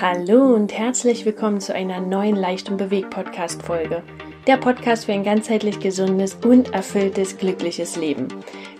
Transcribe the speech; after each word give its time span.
Hallo 0.00 0.54
und 0.54 0.76
herzlich 0.76 1.24
willkommen 1.24 1.60
zu 1.60 1.72
einer 1.72 2.00
neuen 2.00 2.34
Leicht 2.34 2.68
und 2.68 2.78
Bewegt 2.78 3.10
Podcast 3.10 3.62
Folge. 3.62 4.02
Der 4.48 4.56
Podcast 4.56 5.04
für 5.04 5.12
ein 5.12 5.22
ganzheitlich 5.22 5.78
gesundes 5.78 6.36
und 6.44 6.74
erfülltes, 6.74 7.36
glückliches 7.36 7.96
Leben. 7.96 8.26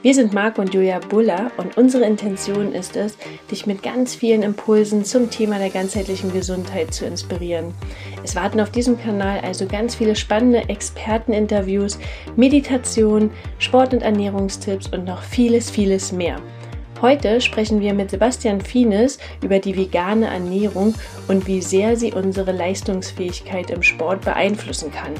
Wir 0.02 0.14
sind 0.14 0.32
Marc 0.32 0.58
und 0.58 0.74
Julia 0.74 0.98
Buller 0.98 1.52
und 1.56 1.76
unsere 1.76 2.04
Intention 2.04 2.72
ist 2.72 2.96
es, 2.96 3.16
dich 3.50 3.66
mit 3.66 3.82
ganz 3.82 4.16
vielen 4.16 4.42
Impulsen 4.42 5.04
zum 5.04 5.30
Thema 5.30 5.58
der 5.58 5.70
ganzheitlichen 5.70 6.32
Gesundheit 6.32 6.92
zu 6.92 7.06
inspirieren. 7.06 7.74
Es 8.24 8.34
warten 8.34 8.60
auf 8.60 8.70
diesem 8.70 8.98
Kanal 8.98 9.40
also 9.40 9.66
ganz 9.66 9.94
viele 9.94 10.16
spannende 10.16 10.68
Experteninterviews, 10.68 11.98
Meditation, 12.34 13.30
Sport- 13.58 13.94
und 13.94 14.02
Ernährungstipps 14.02 14.88
und 14.88 15.04
noch 15.04 15.22
vieles, 15.22 15.70
vieles 15.70 16.10
mehr. 16.10 16.40
Heute 17.00 17.40
sprechen 17.40 17.80
wir 17.80 17.94
mit 17.94 18.10
Sebastian 18.10 18.60
Fienes 18.60 19.18
über 19.40 19.60
die 19.60 19.76
vegane 19.76 20.26
Ernährung 20.26 20.96
und 21.28 21.46
wie 21.46 21.62
sehr 21.62 21.96
sie 21.96 22.12
unsere 22.12 22.50
Leistungsfähigkeit 22.50 23.70
im 23.70 23.84
Sport 23.84 24.22
beeinflussen 24.22 24.90
kann. 24.90 25.12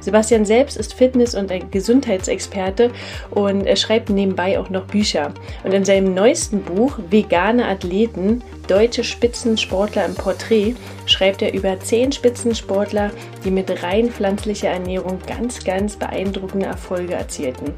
Sebastian 0.00 0.46
selbst 0.46 0.78
ist 0.78 0.94
Fitness- 0.94 1.34
und 1.34 1.52
Gesundheitsexperte 1.70 2.90
und 3.30 3.66
er 3.66 3.76
schreibt 3.76 4.08
nebenbei 4.08 4.58
auch 4.58 4.70
noch 4.70 4.86
Bücher. 4.86 5.34
Und 5.62 5.74
in 5.74 5.84
seinem 5.84 6.14
neuesten 6.14 6.62
Buch 6.62 6.98
Vegane 7.10 7.66
Athleten, 7.66 8.42
deutsche 8.70 9.02
Spitzensportler 9.02 10.04
im 10.06 10.14
Porträt, 10.14 10.74
schreibt 11.06 11.42
er 11.42 11.52
über 11.52 11.80
zehn 11.80 12.12
Spitzensportler, 12.12 13.10
die 13.44 13.50
mit 13.50 13.82
rein 13.82 14.10
pflanzlicher 14.10 14.68
Ernährung 14.68 15.18
ganz, 15.26 15.64
ganz 15.64 15.96
beeindruckende 15.96 16.66
Erfolge 16.66 17.14
erzielten. 17.14 17.74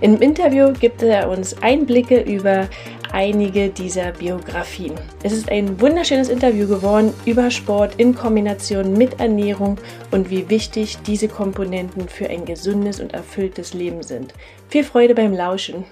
Im 0.00 0.20
Interview 0.20 0.72
gibt 0.72 1.02
er 1.02 1.28
uns 1.28 1.60
Einblicke 1.60 2.20
über 2.20 2.68
einige 3.12 3.68
dieser 3.68 4.12
Biografien. 4.12 4.94
Es 5.22 5.32
ist 5.32 5.50
ein 5.50 5.80
wunderschönes 5.80 6.28
Interview 6.28 6.68
geworden 6.68 7.12
über 7.24 7.50
Sport 7.50 7.94
in 7.96 8.14
Kombination 8.14 8.92
mit 8.92 9.18
Ernährung 9.18 9.78
und 10.10 10.30
wie 10.30 10.48
wichtig 10.48 10.98
diese 11.06 11.28
Komponenten 11.28 12.08
für 12.08 12.28
ein 12.28 12.44
gesundes 12.44 13.00
und 13.00 13.14
erfülltes 13.14 13.74
Leben 13.74 14.02
sind. 14.02 14.34
Viel 14.68 14.84
Freude 14.84 15.14
beim 15.14 15.32
Lauschen. 15.32 15.84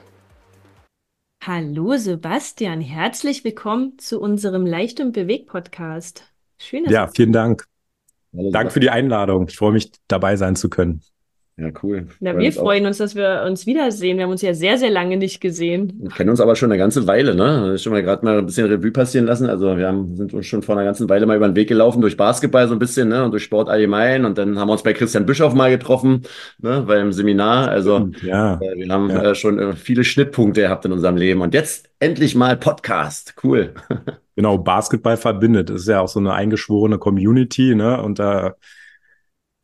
Hallo 1.47 1.97
Sebastian, 1.97 2.80
herzlich 2.80 3.44
willkommen 3.44 4.00
zu 4.00 4.20
unserem 4.20 4.66
Leicht 4.66 4.98
und 4.98 5.12
Bewegt 5.12 5.47
Podcast. 5.47 6.25
Schön. 6.58 6.84
Ja, 6.86 7.06
vielen 7.06 7.30
Dank. 7.30 7.66
Danke 8.33 8.72
für 8.72 8.80
die 8.80 8.91
Einladung. 8.91 9.47
Ich 9.47 9.56
freue 9.56 9.70
mich 9.70 9.92
dabei 10.08 10.34
sein 10.34 10.56
zu 10.56 10.69
können. 10.69 11.03
Ja, 11.59 11.71
cool. 11.83 12.09
Na, 12.21 12.37
wir 12.37 12.53
freuen 12.53 12.85
uns, 12.85 12.99
dass 12.99 13.15
wir 13.15 13.43
uns 13.47 13.65
wiedersehen. 13.65 14.19
Wir 14.19 14.25
haben 14.25 14.31
uns 14.31 14.43
ja 14.43 14.53
sehr, 14.53 14.77
sehr 14.77 14.91
lange 14.91 15.17
nicht 15.17 15.41
gesehen. 15.41 15.91
Wir 15.99 16.11
kennen 16.11 16.29
uns 16.29 16.39
aber 16.39 16.55
schon 16.55 16.71
eine 16.71 16.79
ganze 16.79 17.07
Weile, 17.07 17.35
ne? 17.35 17.79
Schon 17.79 17.95
mal 17.95 18.03
gerade 18.03 18.23
mal 18.27 18.37
ein 18.37 18.45
bisschen 18.45 18.67
Revue 18.67 18.91
passieren 18.91 19.25
lassen. 19.25 19.49
Also 19.49 19.75
wir 19.79 19.87
haben, 19.87 20.17
sind 20.17 20.34
uns 20.34 20.45
schon 20.45 20.62
vor 20.62 20.77
einer 20.77 20.84
ganzen 20.84 21.09
Weile 21.09 21.25
mal 21.25 21.34
über 21.34 21.49
den 21.49 21.57
Weg 21.57 21.69
gelaufen, 21.69 22.03
durch 22.03 22.19
Basketball 22.19 22.69
so 22.69 22.75
ein 22.75 22.79
bisschen, 22.79 23.09
ne? 23.09 23.25
Und 23.25 23.31
durch 23.31 23.45
Sport 23.45 23.71
allgemein. 23.71 24.27
Und 24.27 24.37
dann 24.37 24.59
haben 24.59 24.69
wir 24.69 24.73
uns 24.73 24.83
bei 24.83 24.93
Christian 24.93 25.25
Bischoff 25.25 25.55
mal 25.55 25.71
getroffen, 25.71 26.25
ne? 26.59 26.84
Beim 26.87 27.11
Seminar. 27.15 27.69
Also 27.69 28.11
ja. 28.21 28.57
Äh, 28.57 28.77
wir 28.77 28.93
haben 28.93 29.09
ja. 29.09 29.31
äh, 29.31 29.34
schon 29.34 29.59
äh, 29.59 29.73
viele 29.73 30.05
Schnittpunkte 30.05 30.61
gehabt 30.61 30.84
in 30.84 30.93
unserem 30.93 31.17
Leben. 31.17 31.41
Und 31.41 31.55
jetzt 31.55 31.89
endlich 32.01 32.34
mal 32.34 32.57
Podcast. 32.59 33.34
Cool. 33.43 33.73
Genau, 34.39 34.59
Basketball 34.59 35.17
verbindet. 35.17 35.71
Das 35.71 35.81
ist 35.81 35.89
ja 35.89 36.03
auch 36.03 36.09
so 36.09 36.21
eine 36.21 36.34
eingeschworene 36.34 36.99
Community, 36.99 37.75
ne? 37.75 38.03
Und 38.03 38.19
da 38.19 38.57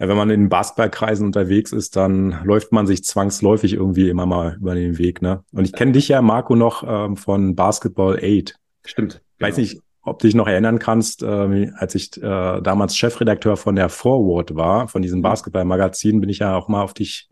ja, 0.02 0.08
wenn 0.08 0.16
man 0.16 0.30
in 0.30 0.48
Basketballkreisen 0.48 1.24
unterwegs 1.24 1.70
ist, 1.70 1.94
dann 1.94 2.42
läuft 2.42 2.72
man 2.72 2.88
sich 2.88 3.04
zwangsläufig 3.04 3.74
irgendwie 3.74 4.08
immer 4.08 4.26
mal 4.26 4.56
über 4.56 4.74
den 4.74 4.98
Weg. 4.98 5.22
Ne? 5.22 5.44
Und 5.52 5.64
ich 5.64 5.72
kenne 5.72 5.92
dich 5.92 6.08
ja, 6.08 6.20
Marco, 6.20 6.56
noch 6.56 6.82
ähm, 6.84 7.16
von 7.16 7.54
Basketball 7.54 8.18
8. 8.20 8.58
Stimmt. 8.84 9.22
Weiß 9.38 9.54
genau. 9.54 9.68
nicht, 9.68 9.80
ob 10.02 10.18
du 10.18 10.26
dich 10.26 10.34
noch 10.34 10.48
erinnern 10.48 10.80
kannst, 10.80 11.22
äh, 11.22 11.70
als 11.76 11.94
ich 11.94 12.16
äh, 12.16 12.60
damals 12.60 12.96
Chefredakteur 12.96 13.56
von 13.56 13.76
der 13.76 13.88
Forward 13.88 14.56
war, 14.56 14.88
von 14.88 15.02
diesem 15.02 15.20
mhm. 15.20 15.22
Basketballmagazin, 15.22 16.20
bin 16.20 16.30
ich 16.30 16.40
ja 16.40 16.56
auch 16.56 16.66
mal 16.66 16.82
auf 16.82 16.94
dich 16.94 17.28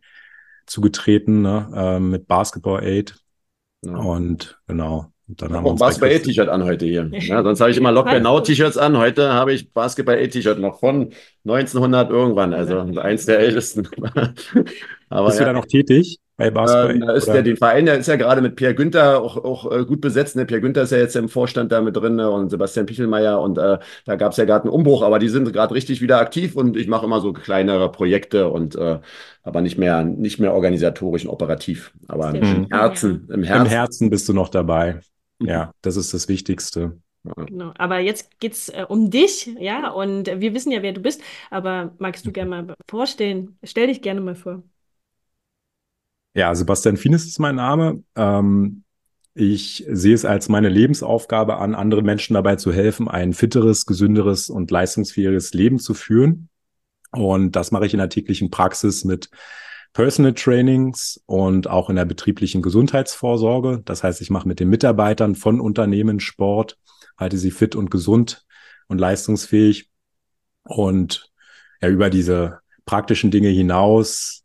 zugetreten 0.67 1.43
ne? 1.43 1.73
äh, 1.75 1.99
mit 1.99 2.29
Basketball 2.29 2.85
8. 2.85 3.21
Ja. 3.85 3.97
Und 3.97 4.61
genau. 4.69 5.11
Und 5.31 5.41
dann 5.41 5.53
haben 5.53 5.65
wir 5.65 5.75
Basketball-A-T-Shirt 5.77 6.49
an 6.49 6.65
heute 6.65 6.87
hier. 6.87 7.09
Ja, 7.21 7.45
sonst 7.45 7.61
habe 7.61 7.71
ich 7.71 7.77
immer 7.77 7.93
Lockdown 7.93 8.23
Now-T-Shirts 8.23 8.77
an. 8.77 8.99
Heute 8.99 9.33
habe 9.33 9.53
ich 9.53 9.73
Basketball-A-T-Shirt 9.73 10.59
noch 10.59 10.81
von 10.81 11.11
1900 11.45 12.11
irgendwann, 12.11 12.53
also 12.53 12.81
eins 12.99 13.27
der 13.27 13.39
ältesten. 13.39 13.87
Aber, 15.09 15.27
Bist 15.27 15.39
ja. 15.39 15.47
du 15.47 15.53
da 15.53 15.59
noch 15.59 15.67
tätig 15.67 16.19
bei 16.37 16.51
Basketball? 16.51 16.95
Ähm, 16.97 17.01
da 17.03 17.13
ist 17.13 17.29
der, 17.29 17.43
den 17.43 17.57
Verein, 17.57 17.87
der 17.87 17.99
ist 17.99 18.09
ja 18.09 18.17
gerade 18.17 18.41
mit 18.41 18.57
Pierre 18.57 18.75
Günther 18.75 19.23
auch, 19.23 19.37
auch 19.37 19.71
äh, 19.71 19.85
gut 19.85 20.01
besetzt. 20.01 20.35
Ne? 20.35 20.47
Pierre 20.47 20.63
Günther 20.63 20.83
ist 20.83 20.91
ja 20.91 20.99
jetzt 20.99 21.15
im 21.15 21.29
Vorstand 21.29 21.71
da 21.71 21.81
mit 21.81 21.97
drin 21.97 22.17
ne? 22.17 22.29
und 22.29 22.51
Sebastian 22.51 22.87
Pichelmeier 22.87 23.41
und 23.41 23.57
äh, 23.57 23.79
da 24.07 24.17
gab 24.17 24.33
es 24.33 24.39
ja 24.39 24.45
gerade 24.45 24.65
einen 24.65 24.73
Umbruch, 24.73 25.03
aber 25.03 25.21
die 25.21 25.29
sind 25.29 25.53
gerade 25.53 25.75
richtig 25.75 26.01
wieder 26.01 26.19
aktiv 26.19 26.57
und 26.57 26.77
ich 26.77 26.89
mache 26.89 27.07
immer 27.07 27.21
so 27.21 27.33
kleinere 27.33 27.93
Projekte 27.93 28.49
und 28.49 28.75
äh, 28.75 28.99
aber 29.45 29.61
nicht 29.61 29.79
mehr, 29.79 30.03
nicht 30.03 30.41
mehr 30.41 30.55
organisatorisch 30.55 31.25
und 31.25 31.31
operativ. 31.31 31.93
Aber 32.09 32.35
im 32.35 32.67
Herzen, 32.69 33.29
im 33.33 33.45
Herzen. 33.45 33.67
Im 33.67 33.71
Herzen 33.71 34.11
bist 34.11 34.29
du 34.29 34.33
noch 34.33 34.49
dabei. 34.49 35.01
Ja, 35.41 35.73
das 35.83 35.97
ist 35.97 36.13
das 36.15 36.29
Wichtigste. 36.29 36.99
Genau. 37.23 37.73
Aber 37.77 37.99
jetzt 37.99 38.41
geht 38.41 38.53
es 38.55 38.69
äh, 38.71 38.87
um 38.89 39.11
dich, 39.11 39.47
ja, 39.59 39.91
und 39.91 40.27
wir 40.27 40.55
wissen 40.55 40.73
ja, 40.73 40.83
wer 40.83 40.93
du 40.93 41.01
bist, 41.01 41.21
aber 41.51 41.95
magst 41.99 42.25
du 42.27 42.33
gerne 42.33 42.51
mal 42.51 42.75
vorstellen? 42.89 43.59
Stell 43.63 43.89
dich 43.89 44.01
gerne 44.01 44.21
mal 44.21 44.35
vor. 44.35 44.63
Ja, 46.35 46.55
Sebastian 46.55 46.97
Fienes 46.97 47.27
ist 47.27 47.39
mein 47.39 47.57
Name. 47.57 48.03
Ähm, 48.15 48.85
ich 49.35 49.85
sehe 49.89 50.15
es 50.15 50.25
als 50.25 50.49
meine 50.49 50.69
Lebensaufgabe 50.69 51.59
an, 51.59 51.75
anderen 51.75 52.05
Menschen 52.05 52.35
dabei 52.35 52.57
zu 52.57 52.73
helfen, 52.73 53.09
ein 53.09 53.33
fitteres, 53.33 53.87
gesünderes 53.87 54.49
und 54.49 54.71
leistungsfähiges 54.71 55.53
Leben 55.55 55.79
zu 55.79 55.95
führen. 55.95 56.49
Und 57.13 57.57
das 57.57 57.71
mache 57.71 57.87
ich 57.87 57.93
in 57.95 57.99
der 57.99 58.09
täglichen 58.09 58.51
Praxis 58.51 59.05
mit 59.05 59.31
Personal 59.93 60.35
Trainings 60.35 61.21
und 61.27 61.69
auch 61.69 61.91
in 61.91 61.97
der 61.97 62.05
betrieblichen 62.05 62.63
Gesundheitsvorsorge. 62.63 63.83
Das 63.85 64.05
heißt, 64.05 64.21
ich 64.21 64.31
mache 64.31 64.47
mit 64.47 64.61
den 64.61 64.69
Mitarbeitern 64.69 65.35
von 65.35 65.61
Unternehmen 65.61 66.21
Sport, 66.21 66.79
halte 67.17 67.39
sie 67.39 67.51
fit 67.51 67.75
und 67.75 67.91
gesund 67.91 68.45
und 68.89 68.99
leistungsfähig. 68.99 69.91
Und 70.63 71.31
ja, 71.83 71.89
über 71.89 72.11
diese 72.11 72.61
praktischen 72.85 73.31
Dinge 73.31 73.49
hinaus, 73.49 74.45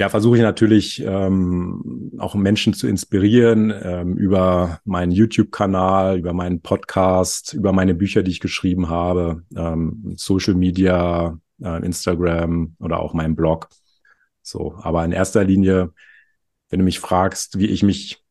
ja, 0.00 0.08
versuche 0.08 0.36
ich 0.36 0.42
natürlich 0.42 1.00
ähm, 1.04 2.12
auch 2.18 2.34
Menschen 2.34 2.74
zu 2.74 2.88
inspirieren 2.88 3.72
ähm, 3.82 4.16
über 4.16 4.80
meinen 4.84 5.12
YouTube-Kanal, 5.12 6.18
über 6.18 6.32
meinen 6.32 6.60
Podcast, 6.60 7.54
über 7.54 7.72
meine 7.72 7.94
Bücher, 7.94 8.24
die 8.24 8.32
ich 8.32 8.40
geschrieben 8.40 8.88
habe, 8.88 9.44
ähm, 9.54 10.14
Social 10.16 10.54
Media, 10.54 11.38
äh, 11.62 11.84
Instagram 11.86 12.74
oder 12.80 12.98
auch 12.98 13.14
meinen 13.14 13.36
Blog. 13.36 13.68
So, 14.42 14.74
aber 14.82 15.04
in 15.04 15.12
erster 15.12 15.44
Linie, 15.44 15.92
wenn 16.70 16.80
du 16.80 16.84
mich 16.84 17.00
fragst, 17.00 17.58
wie 17.58 17.66
ich 17.66 17.82
mich, 17.82 18.24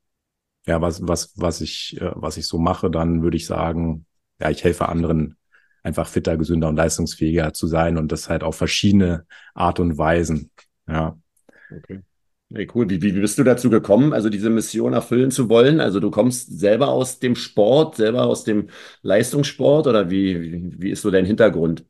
ja, 0.67 0.81
was, 0.81 1.07
was, 1.07 1.33
was 1.37 1.61
ich, 1.61 1.99
äh, 2.01 2.11
was 2.15 2.37
ich 2.37 2.47
so 2.47 2.57
mache, 2.57 2.91
dann 2.91 3.23
würde 3.23 3.37
ich 3.37 3.45
sagen, 3.45 4.05
ja, 4.39 4.49
ich 4.49 4.63
helfe 4.63 4.89
anderen 4.89 5.37
einfach 5.83 6.07
fitter, 6.07 6.37
gesünder 6.37 6.69
und 6.69 6.75
leistungsfähiger 6.75 7.53
zu 7.53 7.67
sein 7.67 7.97
und 7.97 8.11
das 8.11 8.29
halt 8.29 8.43
auf 8.43 8.55
verschiedene 8.55 9.25
Art 9.53 9.79
und 9.79 9.97
Weisen. 9.97 10.51
Ja. 10.87 11.17
Okay. 11.71 12.01
Hey, 12.53 12.67
cool. 12.75 12.89
Wie, 12.89 13.01
wie 13.01 13.11
bist 13.13 13.37
du 13.37 13.43
dazu 13.43 13.69
gekommen, 13.69 14.11
also 14.13 14.29
diese 14.29 14.49
Mission 14.49 14.93
erfüllen 14.93 15.31
zu 15.31 15.47
wollen? 15.49 15.79
Also 15.79 15.99
du 15.99 16.11
kommst 16.11 16.59
selber 16.59 16.89
aus 16.89 17.19
dem 17.19 17.35
Sport, 17.35 17.95
selber 17.95 18.25
aus 18.27 18.43
dem 18.43 18.69
Leistungssport 19.03 19.87
oder 19.87 20.09
wie, 20.09 20.41
wie, 20.41 20.81
wie 20.81 20.89
ist 20.91 21.01
so 21.01 21.11
dein 21.11 21.25
Hintergrund? 21.25 21.85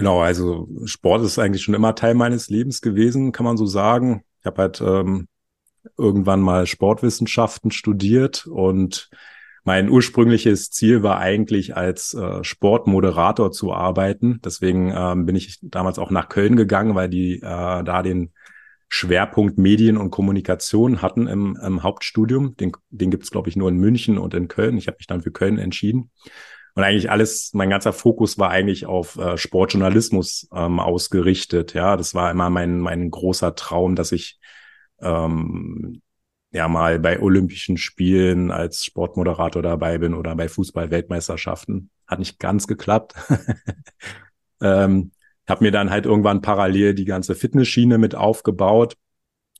Genau, 0.00 0.22
also 0.22 0.66
Sport 0.86 1.22
ist 1.26 1.38
eigentlich 1.38 1.62
schon 1.62 1.74
immer 1.74 1.94
Teil 1.94 2.14
meines 2.14 2.48
Lebens 2.48 2.80
gewesen, 2.80 3.32
kann 3.32 3.44
man 3.44 3.58
so 3.58 3.66
sagen. 3.66 4.24
Ich 4.40 4.46
habe 4.46 4.62
halt 4.62 4.80
ähm, 4.80 5.28
irgendwann 5.98 6.40
mal 6.40 6.66
Sportwissenschaften 6.66 7.70
studiert 7.70 8.46
und 8.46 9.10
mein 9.62 9.90
ursprüngliches 9.90 10.70
Ziel 10.70 11.02
war 11.02 11.18
eigentlich 11.18 11.76
als 11.76 12.14
äh, 12.14 12.42
Sportmoderator 12.42 13.52
zu 13.52 13.74
arbeiten. 13.74 14.40
Deswegen 14.42 14.90
ähm, 14.96 15.26
bin 15.26 15.36
ich 15.36 15.58
damals 15.60 15.98
auch 15.98 16.10
nach 16.10 16.30
Köln 16.30 16.56
gegangen, 16.56 16.94
weil 16.94 17.10
die 17.10 17.34
äh, 17.34 17.40
da 17.42 18.02
den 18.02 18.32
Schwerpunkt 18.88 19.58
Medien 19.58 19.98
und 19.98 20.10
Kommunikation 20.10 21.02
hatten 21.02 21.26
im, 21.26 21.58
im 21.62 21.82
Hauptstudium. 21.82 22.56
Den, 22.56 22.72
den 22.88 23.10
gibt 23.10 23.24
es, 23.24 23.30
glaube 23.30 23.50
ich, 23.50 23.56
nur 23.56 23.68
in 23.68 23.76
München 23.76 24.16
und 24.16 24.32
in 24.32 24.48
Köln. 24.48 24.78
Ich 24.78 24.86
habe 24.86 24.96
mich 24.96 25.08
dann 25.08 25.20
für 25.20 25.30
Köln 25.30 25.58
entschieden. 25.58 26.10
Und 26.74 26.84
eigentlich 26.84 27.10
alles, 27.10 27.50
mein 27.52 27.70
ganzer 27.70 27.92
Fokus 27.92 28.38
war 28.38 28.50
eigentlich 28.50 28.86
auf 28.86 29.16
äh, 29.16 29.36
Sportjournalismus 29.36 30.48
ähm, 30.54 30.80
ausgerichtet. 30.80 31.74
Ja, 31.74 31.96
das 31.96 32.14
war 32.14 32.30
immer 32.30 32.50
mein, 32.50 32.78
mein 32.80 33.10
großer 33.10 33.54
Traum, 33.54 33.96
dass 33.96 34.12
ich 34.12 34.38
ähm, 35.00 36.02
ja 36.52 36.68
mal 36.68 36.98
bei 36.98 37.20
Olympischen 37.20 37.76
Spielen 37.76 38.50
als 38.50 38.84
Sportmoderator 38.84 39.62
dabei 39.62 39.98
bin 39.98 40.14
oder 40.14 40.34
bei 40.36 40.48
Fußball-Weltmeisterschaften. 40.48 41.90
Hat 42.06 42.18
nicht 42.18 42.38
ganz 42.38 42.66
geklappt. 42.66 43.14
ähm, 44.60 45.12
habe 45.48 45.64
mir 45.64 45.72
dann 45.72 45.90
halt 45.90 46.06
irgendwann 46.06 46.40
parallel 46.40 46.94
die 46.94 47.04
ganze 47.04 47.34
Fitnessschiene 47.34 47.98
mit 47.98 48.14
aufgebaut, 48.14 48.96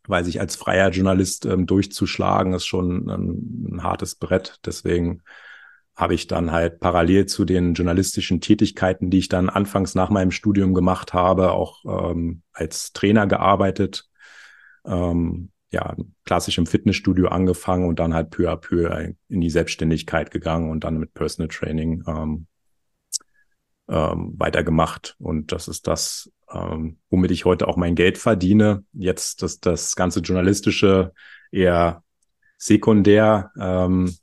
weil 0.07 0.25
sich 0.25 0.41
als 0.41 0.57
freier 0.57 0.91
Journalist 0.91 1.47
ähm, 1.47 1.67
durchzuschlagen 1.67 2.55
ist 2.55 2.67
schon 2.67 3.09
ein, 3.11 3.75
ein 3.75 3.83
hartes 3.83 4.15
Brett. 4.15 4.61
Deswegen 4.65 5.23
habe 6.01 6.15
ich 6.15 6.27
dann 6.27 6.51
halt 6.51 6.81
parallel 6.81 7.27
zu 7.27 7.45
den 7.45 7.75
journalistischen 7.75 8.41
Tätigkeiten, 8.41 9.11
die 9.11 9.19
ich 9.19 9.29
dann 9.29 9.51
anfangs 9.51 9.95
nach 9.95 10.09
meinem 10.09 10.31
Studium 10.31 10.73
gemacht 10.73 11.13
habe, 11.13 11.53
auch 11.53 11.85
ähm, 11.85 12.43
als 12.53 12.93
Trainer 12.93 13.27
gearbeitet. 13.27 14.09
Ähm, 14.87 15.51
ja, 15.73 15.95
klassisch 16.25 16.59
im 16.59 16.67
Fitnessstudio 16.67 17.29
angefangen 17.29 17.87
und 17.87 18.01
dann 18.01 18.15
halt 18.15 18.31
peu 18.31 18.51
à 18.51 18.57
peu 18.57 19.13
in 19.29 19.41
die 19.41 19.51
Selbstständigkeit 19.51 20.31
gegangen 20.31 20.71
und 20.71 20.83
dann 20.83 20.99
mit 20.99 21.15
Personal 21.15 21.49
Training 21.49 22.03
ähm, 22.09 22.47
ähm, 23.89 24.35
weitergemacht. 24.37 25.17
Und 25.19 25.53
das 25.53 25.69
ist 25.69 25.87
das, 25.87 26.33
ähm, 26.51 26.99
womit 27.11 27.31
ich 27.31 27.45
heute 27.45 27.69
auch 27.69 27.77
mein 27.77 27.95
Geld 27.95 28.19
verdiene. 28.19 28.85
Jetzt 28.93 29.43
das, 29.43 29.61
das 29.61 29.95
ganze 29.97 30.21
Journalistische 30.21 31.13
eher 31.53 32.03
sekundär. 32.57 33.53
Ähm, 33.61 34.17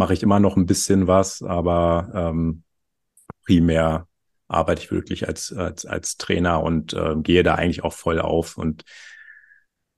mache 0.00 0.14
ich 0.14 0.22
immer 0.22 0.40
noch 0.40 0.56
ein 0.56 0.64
bisschen 0.64 1.06
was, 1.06 1.42
aber 1.42 2.10
ähm, 2.14 2.62
primär 3.44 4.08
arbeite 4.48 4.82
ich 4.82 4.90
wirklich 4.90 5.28
als, 5.28 5.52
als, 5.52 5.84
als 5.84 6.16
Trainer 6.16 6.62
und 6.62 6.94
äh, 6.94 7.16
gehe 7.16 7.42
da 7.42 7.56
eigentlich 7.56 7.84
auch 7.84 7.92
voll 7.92 8.18
auf. 8.18 8.56
Und 8.56 8.84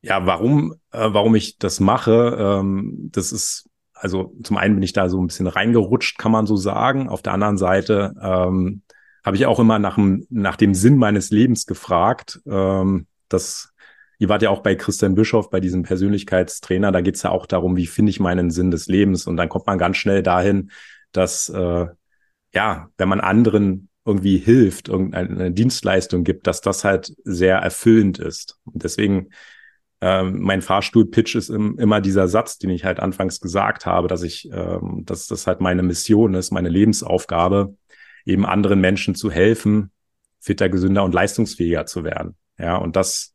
ja, 0.01 0.27
warum, 0.27 0.75
äh, 0.91 1.09
warum 1.13 1.37
ich 1.37 1.57
das 1.59 1.79
mache, 1.79 2.37
ähm, 2.37 3.11
das 3.13 3.31
ist, 3.31 3.71
also 3.95 4.35
zum 4.43 4.57
einen 4.57 4.75
bin 4.75 4.83
ich 4.83 4.93
da 4.93 5.09
so 5.09 5.23
ein 5.23 5.29
bisschen 5.29 5.47
reingerutscht, 5.47 6.19
kann 6.19 6.33
man 6.33 6.47
so 6.47 6.57
sagen. 6.57 7.09
Auf 7.09 7.23
der 7.23 7.35
anderen 7.35 7.57
Seite 7.57 8.13
ähm, 8.21 8.83
habe 9.25 9.37
ich 9.37 9.47
auch 9.47 9.61
immer 9.61 9.79
nach 9.79 9.95
dem, 9.95 10.27
nach 10.31 10.57
dem 10.57 10.75
Sinn 10.75 10.97
meines 10.97 11.31
Lebens 11.31 11.65
gefragt. 11.65 12.41
Ähm, 12.45 13.07
das 13.29 13.72
Ihr 14.23 14.29
wart 14.29 14.43
ja 14.43 14.51
auch 14.51 14.63
bei 14.63 14.77
Christian 14.77 15.17
Bischoff, 15.17 15.51
bei 15.51 15.59
diesem 15.59 15.83
Persönlichkeitstrainer. 15.83 16.93
Da 16.93 17.01
geht 17.01 17.17
es 17.17 17.25
ja 17.25 17.31
auch 17.31 17.45
darum, 17.45 17.77
wie 17.77 17.89
finde 17.89 18.11
ich 18.11 18.21
meinen 18.21 18.53
Sinn 18.53 18.71
des 18.71 18.87
Lebens. 18.87 19.27
Und 19.27 19.37
dann 19.37 19.49
kommt 19.49 19.67
man 19.67 19.79
ganz 19.79 19.97
schnell 19.97 20.23
dahin, 20.23 20.71
dass, 21.11 21.49
äh, 21.49 21.87
ja, 22.55 22.89
wenn 22.97 23.09
man 23.09 23.19
anderen 23.19 23.89
irgendwie 24.05 24.37
hilft, 24.37 24.89
irgendeine 24.89 25.51
Dienstleistung 25.51 26.23
gibt, 26.23 26.47
dass 26.47 26.61
das 26.61 26.85
halt 26.85 27.13
sehr 27.25 27.57
erfüllend 27.57 28.21
ist. 28.21 28.61
Und 28.63 28.85
deswegen, 28.85 29.31
äh, 30.01 30.23
mein 30.23 30.63
Fahrstuhl-Pitch 30.63 31.35
ist 31.35 31.49
im, 31.49 31.77
immer 31.81 32.01
dieser 32.01 32.29
Satz, 32.29 32.59
den 32.59 32.71
ich 32.71 32.85
halt 32.85 33.01
anfangs 33.01 33.41
gesagt 33.41 33.87
habe, 33.87 34.07
dass 34.07 34.23
ich, 34.23 34.49
ähm, 34.53 35.03
dass 35.05 35.27
das 35.27 35.49
halt 35.49 35.61
meine 35.61 35.83
Mission 35.83 36.35
ist, 36.35 36.53
meine 36.53 36.69
Lebensaufgabe, 36.69 37.75
eben 38.25 38.47
anderen 38.47 38.81
Menschen 38.81 39.17
zu 39.17 39.33
helfen, 39.33 39.91
fitter, 40.39 40.69
gesünder 40.69 41.03
und 41.03 41.13
leistungsfähiger 41.13 41.87
zu 41.87 42.05
werden. 42.05 42.37
Ja, 42.57 42.77
und 42.77 42.95
das 42.95 43.32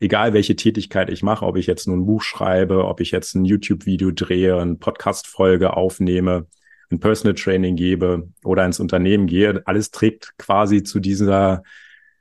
egal 0.00 0.32
welche 0.32 0.56
Tätigkeit 0.56 1.10
ich 1.10 1.22
mache, 1.22 1.46
ob 1.46 1.56
ich 1.56 1.66
jetzt 1.66 1.86
nur 1.86 1.96
ein 1.96 2.06
Buch 2.06 2.22
schreibe, 2.22 2.84
ob 2.84 3.00
ich 3.00 3.10
jetzt 3.10 3.34
ein 3.34 3.44
YouTube-Video 3.44 4.10
drehe, 4.10 4.60
eine 4.60 4.76
Podcast-Folge 4.76 5.76
aufnehme, 5.76 6.46
ein 6.90 7.00
Personal 7.00 7.34
Training 7.34 7.76
gebe 7.76 8.28
oder 8.44 8.64
ins 8.64 8.80
Unternehmen 8.80 9.26
gehe, 9.26 9.62
alles 9.66 9.90
trägt 9.90 10.36
quasi 10.38 10.82
zu 10.82 11.00
dieser, 11.00 11.62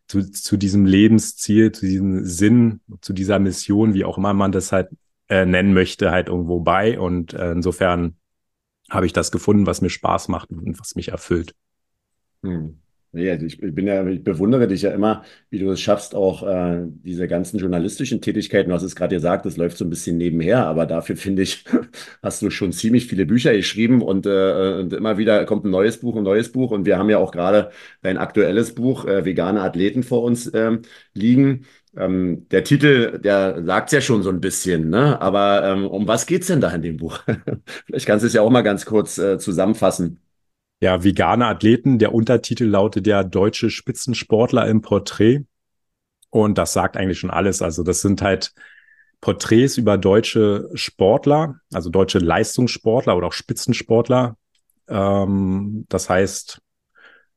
zu, 0.07 0.29
zu 0.29 0.57
diesem 0.57 0.85
Lebensziel, 0.85 1.71
zu 1.71 1.85
diesem 1.85 2.25
Sinn, 2.25 2.81
zu 3.01 3.13
dieser 3.13 3.39
Mission, 3.39 3.93
wie 3.93 4.05
auch 4.05 4.17
immer 4.17 4.33
man 4.33 4.51
das 4.51 4.71
halt 4.71 4.89
äh, 5.29 5.45
nennen 5.45 5.73
möchte, 5.73 6.11
halt 6.11 6.27
irgendwo 6.27 6.59
bei. 6.59 6.99
Und 6.99 7.33
äh, 7.33 7.51
insofern 7.51 8.17
habe 8.89 9.05
ich 9.05 9.13
das 9.13 9.31
gefunden, 9.31 9.65
was 9.65 9.81
mir 9.81 9.89
Spaß 9.89 10.27
macht 10.27 10.51
und 10.51 10.79
was 10.79 10.95
mich 10.95 11.09
erfüllt. 11.09 11.55
Hm. 12.43 12.82
Nee, 13.15 13.29
also 13.29 13.45
ich, 13.45 13.59
bin 13.59 13.85
ja, 13.85 14.03
ich 14.07 14.23
bewundere 14.23 14.67
dich 14.67 14.81
ja 14.81 14.89
immer, 14.89 15.23
wie 15.51 15.59
du 15.59 15.69
es 15.69 15.79
schaffst, 15.79 16.15
auch 16.15 16.41
äh, 16.41 16.81
diese 16.87 17.27
ganzen 17.27 17.59
journalistischen 17.59 18.21
Tätigkeiten, 18.21 18.69
du 18.69 18.75
hast 18.75 18.81
es 18.81 18.95
gerade 18.95 19.15
gesagt, 19.15 19.45
das 19.45 19.55
läuft 19.55 19.77
so 19.77 19.85
ein 19.85 19.91
bisschen 19.91 20.17
nebenher, 20.17 20.65
aber 20.65 20.87
dafür 20.87 21.15
finde 21.15 21.43
ich, 21.43 21.63
hast 22.23 22.41
du 22.41 22.49
schon 22.49 22.71
ziemlich 22.71 23.05
viele 23.05 23.27
Bücher 23.27 23.53
geschrieben 23.53 24.01
und, 24.01 24.25
äh, 24.25 24.79
und 24.79 24.93
immer 24.93 25.19
wieder 25.19 25.45
kommt 25.45 25.63
ein 25.63 25.69
neues 25.69 25.99
Buch, 25.99 26.15
ein 26.15 26.23
neues 26.23 26.51
Buch 26.51 26.71
und 26.71 26.87
wir 26.87 26.97
haben 26.97 27.07
ja 27.11 27.19
auch 27.19 27.31
gerade 27.31 27.69
dein 28.01 28.17
aktuelles 28.17 28.73
Buch, 28.73 29.05
äh, 29.05 29.23
Vegane 29.25 29.61
Athleten, 29.61 30.01
vor 30.01 30.23
uns 30.23 30.51
ähm, 30.55 30.81
liegen. 31.13 31.65
Ähm, 31.95 32.47
der 32.49 32.63
Titel, 32.63 33.19
der 33.19 33.63
sagt 33.63 33.91
ja 33.91 34.01
schon 34.01 34.23
so 34.23 34.29
ein 34.31 34.41
bisschen, 34.41 34.89
ne? 34.89 35.21
Aber 35.21 35.63
ähm, 35.63 35.85
um 35.85 36.07
was 36.07 36.25
geht's 36.25 36.47
denn 36.47 36.61
da 36.61 36.71
in 36.71 36.81
dem 36.81 36.97
Buch? 36.97 37.19
Vielleicht 37.85 38.07
kannst 38.07 38.23
du 38.23 38.27
es 38.27 38.33
ja 38.33 38.41
auch 38.41 38.49
mal 38.49 38.63
ganz 38.63 38.85
kurz 38.85 39.19
äh, 39.19 39.37
zusammenfassen 39.37 40.22
ja, 40.83 41.01
vegane 41.01 41.47
Athleten. 41.47 41.97
Der 41.97 42.13
Untertitel 42.13 42.65
lautet 42.65 43.07
ja 43.07 43.23
Deutsche 43.23 43.69
Spitzensportler 43.69 44.67
im 44.67 44.81
Porträt. 44.81 45.45
Und 46.29 46.57
das 46.57 46.73
sagt 46.73 46.97
eigentlich 46.97 47.19
schon 47.19 47.29
alles. 47.29 47.61
Also 47.61 47.83
das 47.83 48.01
sind 48.01 48.21
halt 48.21 48.53
Porträts 49.21 49.77
über 49.77 49.97
deutsche 49.97 50.69
Sportler, 50.73 51.55
also 51.71 51.89
deutsche 51.89 52.19
Leistungssportler 52.19 53.15
oder 53.15 53.27
auch 53.27 53.33
Spitzensportler. 53.33 54.35
Ähm, 54.89 55.85
das 55.87 56.09
heißt, 56.09 56.59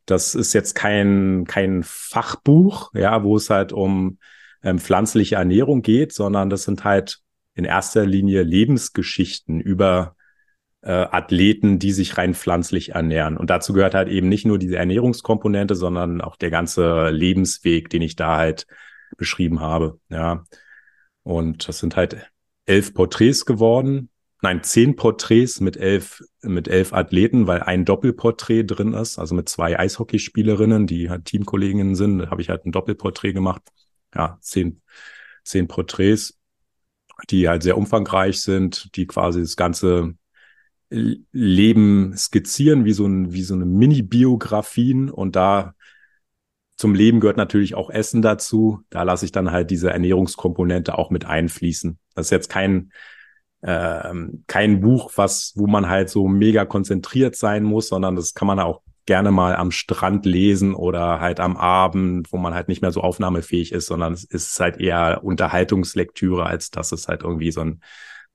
das 0.07 0.35
ist 0.35 0.53
jetzt 0.53 0.75
kein, 0.75 1.45
kein 1.47 1.85
Fachbuch, 1.85 2.91
ja, 2.95 3.23
wo 3.23 3.37
es 3.37 3.49
halt 3.49 3.73
um 3.73 4.19
ähm, 4.65 4.81
pflanzliche 4.81 5.37
Ernährung 5.37 5.83
geht, 5.83 6.13
sondern 6.13 6.51
das 6.51 6.65
sind 6.65 6.83
halt 6.83 7.21
in 7.55 7.65
erster 7.65 8.05
Linie 8.05 8.43
Lebensgeschichten 8.43 9.61
über 9.61 10.16
äh, 10.87 11.09
Athleten, 11.11 11.81
die 11.81 11.91
sich 11.91 12.17
rein 12.17 12.33
pflanzlich 12.35 12.91
ernähren. 12.91 13.37
Und 13.37 13.51
dazu 13.51 13.73
gehört 13.73 13.95
halt 13.95 14.09
eben 14.09 14.29
nicht 14.29 14.47
nur 14.47 14.57
diese 14.57 14.77
Ernährungskomponente, 14.77 15.75
sondern 15.75 16.21
auch 16.21 16.37
der 16.37 16.51
ganze 16.51 17.11
Lebensweg, 17.11 17.91
den 17.91 18.03
ich 18.03 18.15
da 18.15 18.37
halt 18.37 18.69
beschrieben 19.17 19.61
habe. 19.61 19.99
Ja. 20.09 20.45
Und 21.25 21.69
das 21.69 21.81
sind 21.81 21.97
halt 21.97 22.31
elf 22.67 22.95
Porträts 22.95 23.45
geworden. 23.47 24.11
Nein, 24.43 24.63
zehn 24.63 24.95
Porträts 24.95 25.59
mit 25.61 25.77
elf, 25.77 26.23
mit 26.43 26.69
elf 26.69 26.93
Athleten, 26.93 27.49
weil 27.49 27.63
ein 27.63 27.85
Doppelporträt 27.85 28.63
drin 28.63 28.93
ist, 28.93 29.19
also 29.19 29.35
mit 29.35 29.49
zwei 29.49 29.77
Eishockeyspielerinnen, 29.77 30.87
die 30.87 31.11
halt 31.11 31.25
Teamkolleginnen 31.25 31.97
sind, 31.97 32.31
habe 32.31 32.43
ich 32.43 32.49
halt 32.49 32.65
ein 32.65 32.71
Doppelporträt 32.71 33.33
gemacht. 33.33 33.63
Ja, 34.15 34.39
zehn, 34.41 34.83
zehn 35.43 35.67
Porträts, 35.67 36.39
die 37.29 37.49
halt 37.49 37.65
sehr 37.65 37.77
umfangreich 37.77 38.41
sind, 38.41 38.95
die 38.95 39.07
quasi 39.09 39.41
das 39.41 39.57
ganze 39.57 40.15
Leben 40.89 42.17
skizzieren, 42.17 42.85
wie 42.85 42.93
so, 42.93 43.07
ein, 43.07 43.33
wie 43.33 43.43
so 43.43 43.55
eine 43.55 43.67
Mini-Biografien. 43.67 45.11
Und 45.11 45.37
da 45.37 45.75
zum 46.77 46.95
Leben 46.95 47.21
gehört 47.21 47.37
natürlich 47.37 47.75
auch 47.75 47.91
Essen 47.91 48.23
dazu. 48.23 48.81
Da 48.91 49.03
lasse 49.03 49.25
ich 49.25 49.33
dann 49.33 49.51
halt 49.51 49.71
diese 49.71 49.91
Ernährungskomponente 49.91 50.97
auch 50.97 51.11
mit 51.11 51.25
einfließen. 51.25 51.99
Das 52.15 52.27
ist 52.27 52.31
jetzt 52.31 52.49
kein, 52.49 52.93
ähm, 53.63 54.45
kein 54.47 54.81
Buch, 54.81 55.13
was, 55.17 55.53
wo 55.57 55.67
man 55.67 55.89
halt 55.89 56.11
so 56.11 56.29
mega 56.29 56.65
konzentriert 56.65 57.37
sein 57.37 57.65
muss, 57.65 57.89
sondern 57.89 58.15
das 58.15 58.35
kann 58.35 58.47
man 58.47 58.61
auch 58.61 58.83
gerne 59.07 59.31
mal 59.31 59.55
am 59.57 59.71
Strand 59.71 60.27
lesen 60.27 60.75
oder 60.75 61.21
halt 61.21 61.41
am 61.41 61.57
Abend, 61.57 62.33
wo 62.33 62.39
man 62.39 62.55
halt 62.55 62.69
nicht 62.69 62.83
mehr 62.83 62.93
so 62.93 63.01
aufnahmefähig 63.01 63.73
ist, 63.73 63.87
sondern 63.87 64.13
es 64.13 64.25
ist 64.25 64.59
halt 64.61 64.79
eher 64.79 65.21
Unterhaltungslektüre, 65.23 66.45
als 66.45 66.71
dass 66.71 66.93
es 66.93 67.09
halt 67.09 67.23
irgendwie 67.23 67.53
so 67.53 67.61
ein 67.61 67.81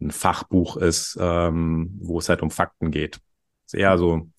ein 0.01 0.11
Fachbuch 0.11 0.77
ist, 0.77 1.17
ähm, 1.19 1.97
wo 2.01 2.19
es 2.19 2.29
halt 2.29 2.41
um 2.41 2.51
Fakten 2.51 2.91
geht. 2.91 3.19
Ist 3.65 3.75
eher 3.75 3.97
so 3.97 4.29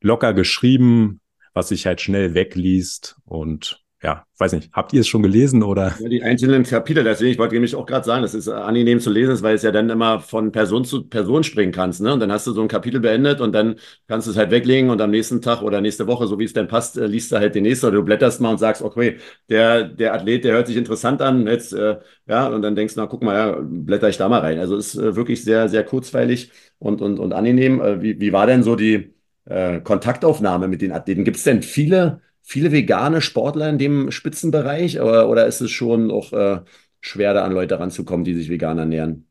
locker 0.00 0.34
geschrieben, 0.34 1.20
was 1.54 1.68
sich 1.68 1.86
halt 1.86 2.00
schnell 2.00 2.34
wegliest 2.34 3.16
und 3.24 3.81
ja, 4.02 4.24
weiß 4.38 4.52
nicht, 4.54 4.70
habt 4.72 4.92
ihr 4.92 5.00
es 5.00 5.06
schon 5.06 5.22
gelesen 5.22 5.62
oder? 5.62 5.94
Ja, 6.00 6.08
die 6.08 6.22
einzelnen 6.22 6.64
Kapitel, 6.64 7.04
deswegen, 7.04 7.30
ich 7.30 7.38
wollte 7.38 7.54
nämlich 7.54 7.76
auch 7.76 7.86
gerade 7.86 8.04
sagen, 8.04 8.22
das 8.22 8.34
ist 8.34 8.48
angenehm 8.48 8.98
zu 8.98 9.10
lesen, 9.10 9.40
weil 9.42 9.54
es 9.54 9.62
ja 9.62 9.70
dann 9.70 9.90
immer 9.90 10.18
von 10.18 10.50
Person 10.50 10.84
zu 10.84 11.04
Person 11.08 11.44
springen 11.44 11.70
kannst, 11.70 12.00
ne? 12.00 12.12
Und 12.12 12.18
dann 12.18 12.32
hast 12.32 12.46
du 12.48 12.52
so 12.52 12.62
ein 12.62 12.68
Kapitel 12.68 12.98
beendet 12.98 13.40
und 13.40 13.52
dann 13.52 13.76
kannst 14.08 14.26
du 14.26 14.32
es 14.32 14.36
halt 14.36 14.50
weglegen 14.50 14.90
und 14.90 15.00
am 15.00 15.10
nächsten 15.10 15.40
Tag 15.40 15.62
oder 15.62 15.80
nächste 15.80 16.08
Woche, 16.08 16.26
so 16.26 16.38
wie 16.40 16.44
es 16.44 16.52
dann 16.52 16.66
passt, 16.66 16.98
äh, 16.98 17.06
liest 17.06 17.30
du 17.30 17.36
halt 17.38 17.54
den 17.54 17.62
nächsten 17.62 17.86
oder 17.86 17.96
du 17.98 18.02
blätterst 18.02 18.40
mal 18.40 18.50
und 18.50 18.58
sagst, 18.58 18.82
okay, 18.82 19.18
der, 19.48 19.84
der 19.84 20.14
Athlet, 20.14 20.44
der 20.44 20.54
hört 20.54 20.66
sich 20.66 20.76
interessant 20.76 21.22
an, 21.22 21.46
jetzt, 21.46 21.72
äh, 21.72 21.98
ja, 22.26 22.48
und 22.48 22.62
dann 22.62 22.74
denkst 22.74 22.94
du, 22.94 23.00
na, 23.00 23.06
guck 23.06 23.22
mal, 23.22 23.36
ja, 23.36 23.58
blätter 23.62 24.08
ich 24.08 24.16
da 24.16 24.28
mal 24.28 24.40
rein. 24.40 24.58
Also 24.58 24.76
ist 24.76 24.96
äh, 24.96 25.14
wirklich 25.14 25.44
sehr, 25.44 25.68
sehr 25.68 25.84
kurzweilig 25.84 26.50
und, 26.78 27.00
und, 27.00 27.20
und 27.20 27.32
angenehm. 27.32 27.80
Äh, 27.80 28.02
wie, 28.02 28.20
wie 28.20 28.32
war 28.32 28.46
denn 28.46 28.62
so 28.64 28.74
die 28.76 29.14
äh, 29.44 29.80
Kontaktaufnahme 29.80 30.68
mit 30.68 30.82
den 30.82 30.92
Athleten? 30.92 31.24
Gibt 31.24 31.36
es 31.36 31.44
denn 31.44 31.62
viele 31.62 32.20
viele 32.42 32.72
vegane 32.72 33.20
Sportler 33.20 33.68
in 33.68 33.78
dem 33.78 34.10
Spitzenbereich 34.10 35.00
oder, 35.00 35.28
oder 35.28 35.46
ist 35.46 35.60
es 35.60 35.70
schon 35.70 36.10
auch 36.10 36.32
äh, 36.32 36.60
schwer, 37.00 37.34
da 37.34 37.44
an 37.44 37.52
Leute 37.52 37.78
ranzukommen, 37.78 38.24
die 38.24 38.34
sich 38.34 38.48
vegan 38.48 38.78
ernähren? 38.78 39.26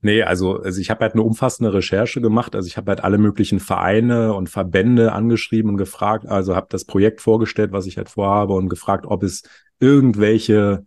Nee, 0.00 0.22
also, 0.22 0.60
also 0.60 0.80
ich 0.80 0.90
habe 0.90 1.00
halt 1.00 1.14
eine 1.14 1.22
umfassende 1.22 1.74
Recherche 1.74 2.20
gemacht. 2.20 2.54
Also 2.54 2.68
ich 2.68 2.76
habe 2.76 2.90
halt 2.90 3.02
alle 3.02 3.18
möglichen 3.18 3.58
Vereine 3.58 4.32
und 4.34 4.48
Verbände 4.48 5.12
angeschrieben 5.12 5.72
und 5.72 5.76
gefragt, 5.76 6.26
also 6.26 6.54
habe 6.54 6.68
das 6.70 6.84
Projekt 6.84 7.20
vorgestellt, 7.20 7.72
was 7.72 7.86
ich 7.86 7.96
halt 7.96 8.08
vorhabe 8.08 8.54
und 8.54 8.68
gefragt, 8.68 9.06
ob 9.06 9.24
es 9.24 9.42
irgendwelche 9.80 10.86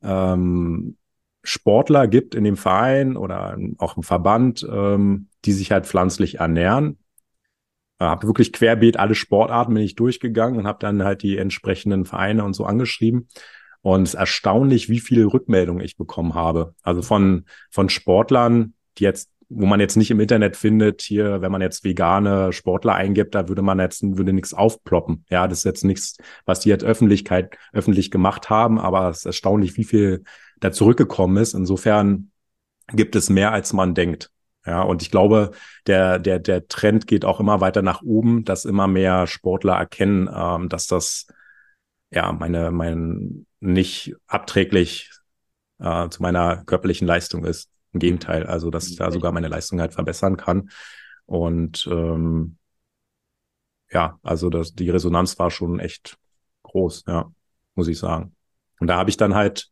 ähm, 0.00 0.96
Sportler 1.42 2.06
gibt 2.06 2.36
in 2.36 2.44
dem 2.44 2.56
Verein 2.56 3.16
oder 3.16 3.58
auch 3.78 3.96
im 3.96 4.04
Verband, 4.04 4.64
ähm, 4.70 5.28
die 5.44 5.52
sich 5.52 5.72
halt 5.72 5.86
pflanzlich 5.86 6.36
ernähren. 6.38 6.98
Äh, 8.02 8.06
habe 8.06 8.26
wirklich 8.26 8.52
querbeet 8.52 8.98
alle 8.98 9.14
Sportarten 9.14 9.74
bin 9.74 9.82
ich 9.82 9.94
durchgegangen 9.94 10.58
und 10.58 10.66
habe 10.66 10.78
dann 10.80 11.04
halt 11.04 11.22
die 11.22 11.38
entsprechenden 11.38 12.04
Vereine 12.04 12.44
und 12.44 12.54
so 12.54 12.64
angeschrieben. 12.64 13.28
Und 13.80 14.02
es 14.02 14.14
ist 14.14 14.20
erstaunlich, 14.20 14.88
wie 14.88 15.00
viele 15.00 15.26
Rückmeldungen 15.26 15.84
ich 15.84 15.96
bekommen 15.96 16.34
habe. 16.34 16.74
Also 16.82 17.02
von, 17.02 17.44
von 17.70 17.88
Sportlern, 17.88 18.74
die 18.98 19.04
jetzt 19.04 19.30
wo 19.54 19.66
man 19.66 19.80
jetzt 19.80 19.96
nicht 19.96 20.10
im 20.10 20.18
Internet 20.18 20.56
findet, 20.56 21.02
hier, 21.02 21.42
wenn 21.42 21.52
man 21.52 21.60
jetzt 21.60 21.84
vegane 21.84 22.54
Sportler 22.54 22.94
eingibt, 22.94 23.34
da 23.34 23.48
würde 23.48 23.60
man 23.60 23.78
jetzt, 23.80 24.02
würde 24.02 24.32
nichts 24.32 24.54
aufploppen. 24.54 25.26
Ja, 25.28 25.46
das 25.46 25.58
ist 25.58 25.64
jetzt 25.64 25.84
nichts, 25.84 26.16
was 26.46 26.60
die 26.60 26.70
jetzt 26.70 26.84
Öffentlichkeit, 26.84 27.58
öffentlich 27.74 28.10
gemacht 28.10 28.48
haben, 28.48 28.78
aber 28.78 29.10
es 29.10 29.18
ist 29.18 29.26
erstaunlich, 29.26 29.76
wie 29.76 29.84
viel 29.84 30.24
da 30.60 30.72
zurückgekommen 30.72 31.36
ist. 31.36 31.52
Insofern 31.52 32.30
gibt 32.94 33.14
es 33.14 33.28
mehr, 33.28 33.52
als 33.52 33.74
man 33.74 33.94
denkt. 33.94 34.31
Ja, 34.64 34.82
und 34.82 35.02
ich 35.02 35.10
glaube, 35.10 35.50
der, 35.86 36.18
der, 36.18 36.38
der 36.38 36.68
Trend 36.68 37.06
geht 37.06 37.24
auch 37.24 37.40
immer 37.40 37.60
weiter 37.60 37.82
nach 37.82 38.02
oben, 38.02 38.44
dass 38.44 38.64
immer 38.64 38.86
mehr 38.86 39.26
Sportler 39.26 39.74
erkennen, 39.74 40.30
ähm, 40.32 40.68
dass 40.68 40.86
das 40.86 41.26
ja 42.10 42.32
meine, 42.32 42.70
mein 42.70 43.46
nicht 43.58 44.14
abträglich 44.26 45.10
äh, 45.80 46.08
zu 46.08 46.22
meiner 46.22 46.64
körperlichen 46.64 47.06
Leistung 47.06 47.44
ist. 47.44 47.70
Im 47.92 48.00
Gegenteil, 48.00 48.46
also 48.46 48.70
dass 48.70 48.88
ich 48.88 48.96
da 48.96 49.10
sogar 49.10 49.32
meine 49.32 49.48
Leistung 49.48 49.80
halt 49.80 49.92
verbessern 49.94 50.36
kann. 50.36 50.70
Und 51.26 51.86
ähm, 51.90 52.56
ja, 53.90 54.18
also 54.22 54.48
das, 54.48 54.74
die 54.74 54.90
Resonanz 54.90 55.38
war 55.38 55.50
schon 55.50 55.80
echt 55.80 56.16
groß, 56.62 57.04
ja, 57.06 57.30
muss 57.74 57.88
ich 57.88 57.98
sagen. 57.98 58.34
Und 58.78 58.86
da 58.86 58.96
habe 58.96 59.10
ich 59.10 59.16
dann 59.16 59.34
halt 59.34 59.71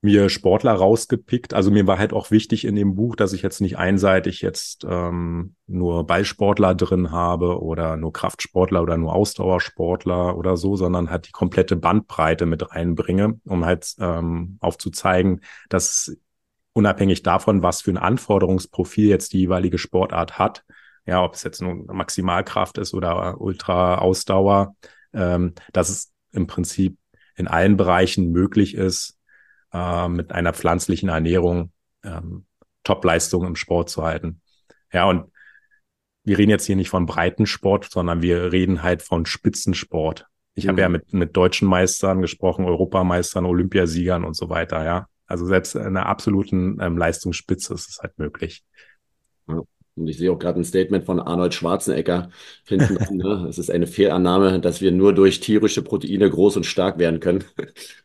mir 0.00 0.28
Sportler 0.28 0.72
rausgepickt. 0.72 1.54
Also 1.54 1.70
mir 1.70 1.86
war 1.86 1.98
halt 1.98 2.12
auch 2.12 2.30
wichtig 2.30 2.64
in 2.64 2.76
dem 2.76 2.94
Buch, 2.94 3.16
dass 3.16 3.32
ich 3.32 3.42
jetzt 3.42 3.60
nicht 3.60 3.78
einseitig 3.78 4.42
jetzt 4.42 4.86
ähm, 4.88 5.56
nur 5.66 6.06
Ballsportler 6.06 6.74
drin 6.74 7.10
habe 7.10 7.60
oder 7.60 7.96
nur 7.96 8.12
Kraftsportler 8.12 8.82
oder 8.82 8.96
nur 8.96 9.12
Ausdauersportler 9.14 10.36
oder 10.36 10.56
so, 10.56 10.76
sondern 10.76 11.10
halt 11.10 11.26
die 11.26 11.32
komplette 11.32 11.74
Bandbreite 11.74 12.46
mit 12.46 12.70
reinbringe, 12.70 13.40
um 13.44 13.64
halt 13.64 13.94
ähm, 13.98 14.58
aufzuzeigen, 14.60 15.40
dass 15.68 16.16
unabhängig 16.74 17.24
davon, 17.24 17.62
was 17.64 17.82
für 17.82 17.90
ein 17.90 17.98
Anforderungsprofil 17.98 19.08
jetzt 19.08 19.32
die 19.32 19.40
jeweilige 19.40 19.78
Sportart 19.78 20.38
hat, 20.38 20.64
ja, 21.06 21.24
ob 21.24 21.34
es 21.34 21.42
jetzt 21.42 21.60
nur 21.60 21.74
Maximalkraft 21.92 22.78
ist 22.78 22.94
oder 22.94 23.40
Ultra-Ausdauer, 23.40 24.76
ähm, 25.12 25.54
dass 25.72 25.88
es 25.88 26.12
im 26.30 26.46
Prinzip 26.46 26.98
in 27.34 27.48
allen 27.48 27.76
Bereichen 27.76 28.30
möglich 28.30 28.74
ist, 28.74 29.17
äh, 29.72 30.08
mit 30.08 30.32
einer 30.32 30.52
pflanzlichen 30.52 31.08
Ernährung 31.08 31.72
ähm, 32.04 32.46
Top-Leistung 32.84 33.44
im 33.46 33.56
Sport 33.56 33.90
zu 33.90 34.02
halten. 34.02 34.40
Ja, 34.92 35.04
und 35.04 35.30
wir 36.24 36.38
reden 36.38 36.50
jetzt 36.50 36.66
hier 36.66 36.76
nicht 36.76 36.90
von 36.90 37.06
Breitensport, 37.06 37.88
sondern 37.90 38.22
wir 38.22 38.52
reden 38.52 38.82
halt 38.82 39.02
von 39.02 39.26
Spitzensport. 39.26 40.26
Ich 40.54 40.64
mhm. 40.64 40.68
habe 40.70 40.80
ja 40.80 40.88
mit, 40.88 41.12
mit 41.12 41.36
deutschen 41.36 41.68
Meistern 41.68 42.20
gesprochen, 42.20 42.64
Europameistern, 42.64 43.46
Olympiasiegern 43.46 44.24
und 44.24 44.34
so 44.34 44.48
weiter, 44.48 44.84
ja. 44.84 45.06
Also 45.26 45.44
selbst 45.44 45.74
in 45.74 45.82
einer 45.82 46.06
absoluten 46.06 46.78
ähm, 46.80 46.96
Leistungsspitze 46.96 47.74
ist 47.74 47.88
es 47.88 47.98
halt 48.00 48.18
möglich. 48.18 48.64
Ja. 49.46 49.60
Und 50.00 50.08
ich 50.08 50.18
sehe 50.18 50.30
auch 50.30 50.38
gerade 50.38 50.60
ein 50.60 50.64
Statement 50.64 51.04
von 51.04 51.20
Arnold 51.20 51.54
Schwarzenegger 51.54 52.30
hinten 52.66 52.96
dran. 52.96 53.16
Ne? 53.16 53.46
Es 53.48 53.58
ist 53.58 53.70
eine 53.70 53.86
Fehlannahme, 53.86 54.60
dass 54.60 54.80
wir 54.80 54.92
nur 54.92 55.12
durch 55.12 55.40
tierische 55.40 55.82
Proteine 55.82 56.28
groß 56.30 56.56
und 56.56 56.66
stark 56.66 56.98
werden 56.98 57.20
können. 57.20 57.44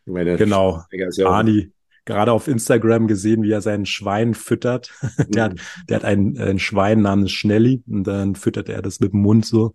meine, 0.04 0.36
genau. 0.36 0.82
Ja 1.16 1.28
Arni, 1.28 1.72
gerade 2.04 2.32
auf 2.32 2.48
Instagram 2.48 3.06
gesehen, 3.06 3.42
wie 3.42 3.52
er 3.52 3.60
sein 3.60 3.86
Schwein 3.86 4.34
füttert. 4.34 4.92
der, 5.28 5.44
hat, 5.44 5.52
mhm. 5.54 5.58
der 5.88 5.96
hat 5.96 6.04
ein, 6.04 6.38
ein 6.38 6.58
Schwein 6.58 7.02
namens 7.02 7.32
Schnelli 7.32 7.82
und 7.86 8.04
dann 8.04 8.34
füttert 8.34 8.68
er 8.68 8.82
das 8.82 9.00
mit 9.00 9.12
dem 9.12 9.22
Mund 9.22 9.46
so. 9.46 9.74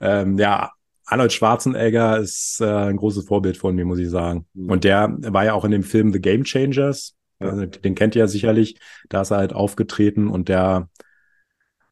Ähm, 0.00 0.38
ja, 0.38 0.72
Arnold 1.04 1.32
Schwarzenegger 1.32 2.18
ist 2.18 2.60
äh, 2.60 2.66
ein 2.66 2.96
großes 2.96 3.26
Vorbild 3.26 3.56
von 3.56 3.74
mir, 3.74 3.84
muss 3.84 3.98
ich 3.98 4.08
sagen. 4.08 4.46
Mhm. 4.54 4.70
Und 4.70 4.84
der 4.84 5.16
war 5.18 5.44
ja 5.44 5.54
auch 5.54 5.64
in 5.64 5.72
dem 5.72 5.82
Film 5.82 6.12
The 6.12 6.20
Game 6.20 6.44
Changers. 6.44 7.14
Also, 7.40 7.64
den 7.64 7.94
kennt 7.94 8.14
ihr 8.14 8.20
ja 8.20 8.26
sicherlich. 8.28 8.78
Da 9.08 9.22
ist 9.22 9.30
er 9.30 9.38
halt 9.38 9.54
aufgetreten 9.54 10.28
und 10.28 10.48
der 10.48 10.88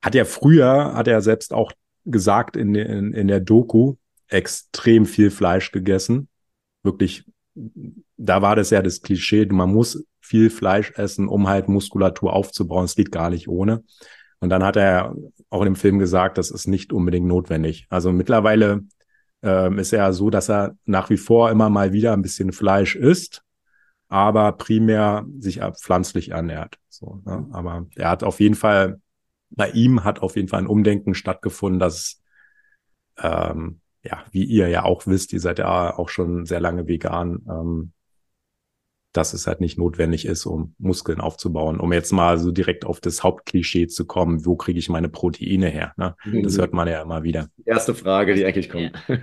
hat 0.02 0.14
ja 0.14 0.24
früher, 0.24 0.94
hat 0.94 1.08
er 1.08 1.20
selbst 1.20 1.52
auch 1.52 1.72
gesagt 2.04 2.56
in, 2.56 2.74
in, 2.74 3.12
in 3.12 3.28
der 3.28 3.40
Doku, 3.40 3.96
extrem 4.28 5.06
viel 5.06 5.30
Fleisch 5.30 5.72
gegessen. 5.72 6.28
Wirklich, 6.82 7.24
da 8.16 8.42
war 8.42 8.56
das 8.56 8.70
ja 8.70 8.82
das 8.82 9.02
Klischee, 9.02 9.46
man 9.46 9.72
muss 9.72 10.04
viel 10.20 10.50
Fleisch 10.50 10.92
essen, 10.96 11.28
um 11.28 11.48
halt 11.48 11.68
Muskulatur 11.68 12.32
aufzubauen. 12.32 12.84
Es 12.84 12.94
geht 12.94 13.10
gar 13.10 13.30
nicht 13.30 13.48
ohne. 13.48 13.82
Und 14.40 14.50
dann 14.50 14.62
hat 14.62 14.76
er 14.76 15.14
auch 15.50 15.60
in 15.60 15.66
dem 15.66 15.76
Film 15.76 15.98
gesagt, 15.98 16.38
das 16.38 16.50
ist 16.50 16.66
nicht 16.66 16.92
unbedingt 16.92 17.26
notwendig. 17.26 17.86
Also 17.88 18.12
mittlerweile 18.12 18.84
ähm, 19.42 19.78
ist 19.78 19.92
er 19.92 20.12
so, 20.12 20.30
dass 20.30 20.48
er 20.48 20.76
nach 20.84 21.10
wie 21.10 21.16
vor 21.16 21.50
immer 21.50 21.70
mal 21.70 21.92
wieder 21.92 22.12
ein 22.12 22.22
bisschen 22.22 22.52
Fleisch 22.52 22.94
isst, 22.94 23.42
aber 24.08 24.52
primär 24.52 25.26
sich 25.38 25.60
pflanzlich 25.80 26.30
ernährt. 26.30 26.78
So, 26.88 27.20
ne? 27.24 27.46
Aber 27.52 27.86
er 27.96 28.10
hat 28.10 28.22
auf 28.22 28.40
jeden 28.40 28.54
Fall, 28.54 29.00
bei 29.50 29.70
ihm 29.70 30.04
hat 30.04 30.20
auf 30.20 30.36
jeden 30.36 30.48
Fall 30.48 30.60
ein 30.60 30.66
Umdenken 30.66 31.14
stattgefunden, 31.14 31.78
dass 31.78 32.22
ähm, 33.18 33.80
ja, 34.02 34.24
wie 34.30 34.44
ihr 34.44 34.68
ja 34.68 34.84
auch 34.84 35.06
wisst, 35.06 35.32
ihr 35.32 35.40
seid 35.40 35.58
ja 35.58 35.96
auch 35.96 36.08
schon 36.08 36.46
sehr 36.46 36.60
lange 36.60 36.86
vegan, 36.86 37.44
ähm, 37.48 37.92
dass 39.12 39.32
es 39.32 39.46
halt 39.46 39.60
nicht 39.60 39.78
notwendig 39.78 40.26
ist, 40.26 40.46
um 40.46 40.74
Muskeln 40.78 41.20
aufzubauen. 41.20 41.80
Um 41.80 41.92
jetzt 41.92 42.12
mal 42.12 42.38
so 42.38 42.52
direkt 42.52 42.84
auf 42.84 43.00
das 43.00 43.22
Hauptklischee 43.24 43.86
zu 43.88 44.06
kommen, 44.06 44.44
wo 44.46 44.54
kriege 44.54 44.78
ich 44.78 44.88
meine 44.88 45.08
Proteine 45.08 45.68
her? 45.68 45.92
Ne? 45.96 46.14
Mhm. 46.24 46.42
Das 46.42 46.58
hört 46.58 46.72
man 46.72 46.86
ja 46.88 47.02
immer 47.02 47.22
wieder. 47.22 47.48
Erste 47.64 47.94
Frage, 47.94 48.34
die 48.34 48.44
eigentlich 48.44 48.70
kommt. 48.70 48.92
Ja. 49.08 49.16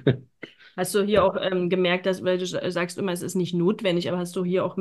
Hast 0.78 0.94
du 0.94 1.04
hier 1.04 1.24
auch 1.24 1.36
ähm, 1.40 1.70
gemerkt, 1.70 2.06
dass, 2.06 2.24
weil 2.24 2.38
du 2.38 2.46
sagst 2.46 2.98
immer, 2.98 3.12
es 3.12 3.22
ist 3.22 3.36
nicht 3.36 3.54
notwendig, 3.54 4.10
aber 4.10 4.18
hast 4.18 4.36
du 4.36 4.44
hier 4.44 4.66
auch 4.66 4.78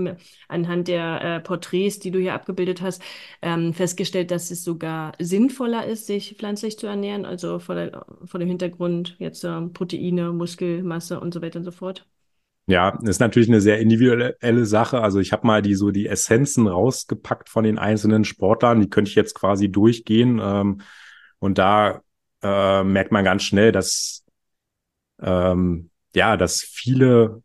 anhand 0.48 0.88
der 0.88 1.22
äh, 1.22 1.40
Porträts, 1.40 2.00
die 2.00 2.10
du 2.10 2.18
hier 2.18 2.34
abgebildet 2.34 2.82
hast, 2.82 3.02
ähm, 3.42 3.72
festgestellt, 3.72 4.30
dass 4.30 4.50
es 4.50 4.64
sogar 4.64 5.12
sinnvoller 5.20 5.86
ist, 5.86 6.06
sich 6.06 6.36
pflanzlich 6.36 6.78
zu 6.78 6.86
ernähren, 6.86 7.24
also 7.24 7.58
vor, 7.58 7.74
der, 7.76 8.04
vor 8.24 8.40
dem 8.40 8.48
Hintergrund 8.48 9.16
jetzt 9.18 9.44
äh, 9.44 9.60
Proteine, 9.68 10.32
Muskelmasse 10.32 11.20
und 11.20 11.32
so 11.32 11.42
weiter 11.42 11.58
und 11.58 11.64
so 11.64 11.70
fort? 11.70 12.06
Ja, 12.66 12.98
ist 13.02 13.20
natürlich 13.20 13.48
eine 13.48 13.60
sehr 13.60 13.78
individuelle 13.78 14.64
Sache. 14.64 15.02
Also 15.02 15.20
ich 15.20 15.32
habe 15.32 15.46
mal 15.46 15.60
die 15.60 15.74
so 15.74 15.90
die 15.90 16.06
Essenzen 16.06 16.66
rausgepackt 16.66 17.50
von 17.50 17.62
den 17.62 17.78
einzelnen 17.78 18.24
Sportlern. 18.24 18.80
Die 18.80 18.88
könnte 18.88 19.10
ich 19.10 19.14
jetzt 19.14 19.34
quasi 19.34 19.70
durchgehen. 19.70 20.40
Ähm, 20.42 20.80
und 21.40 21.58
da 21.58 22.00
äh, 22.42 22.82
merkt 22.82 23.12
man 23.12 23.22
ganz 23.22 23.42
schnell, 23.42 23.70
dass 23.70 24.23
ähm, 25.22 25.90
ja, 26.14 26.36
dass 26.36 26.60
viele, 26.60 27.42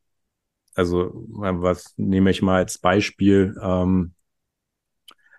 also 0.75 1.11
was 1.13 1.93
nehme 1.97 2.31
ich 2.31 2.41
mal 2.41 2.57
als 2.57 2.77
Beispiel, 2.77 3.55
ähm, 3.61 4.13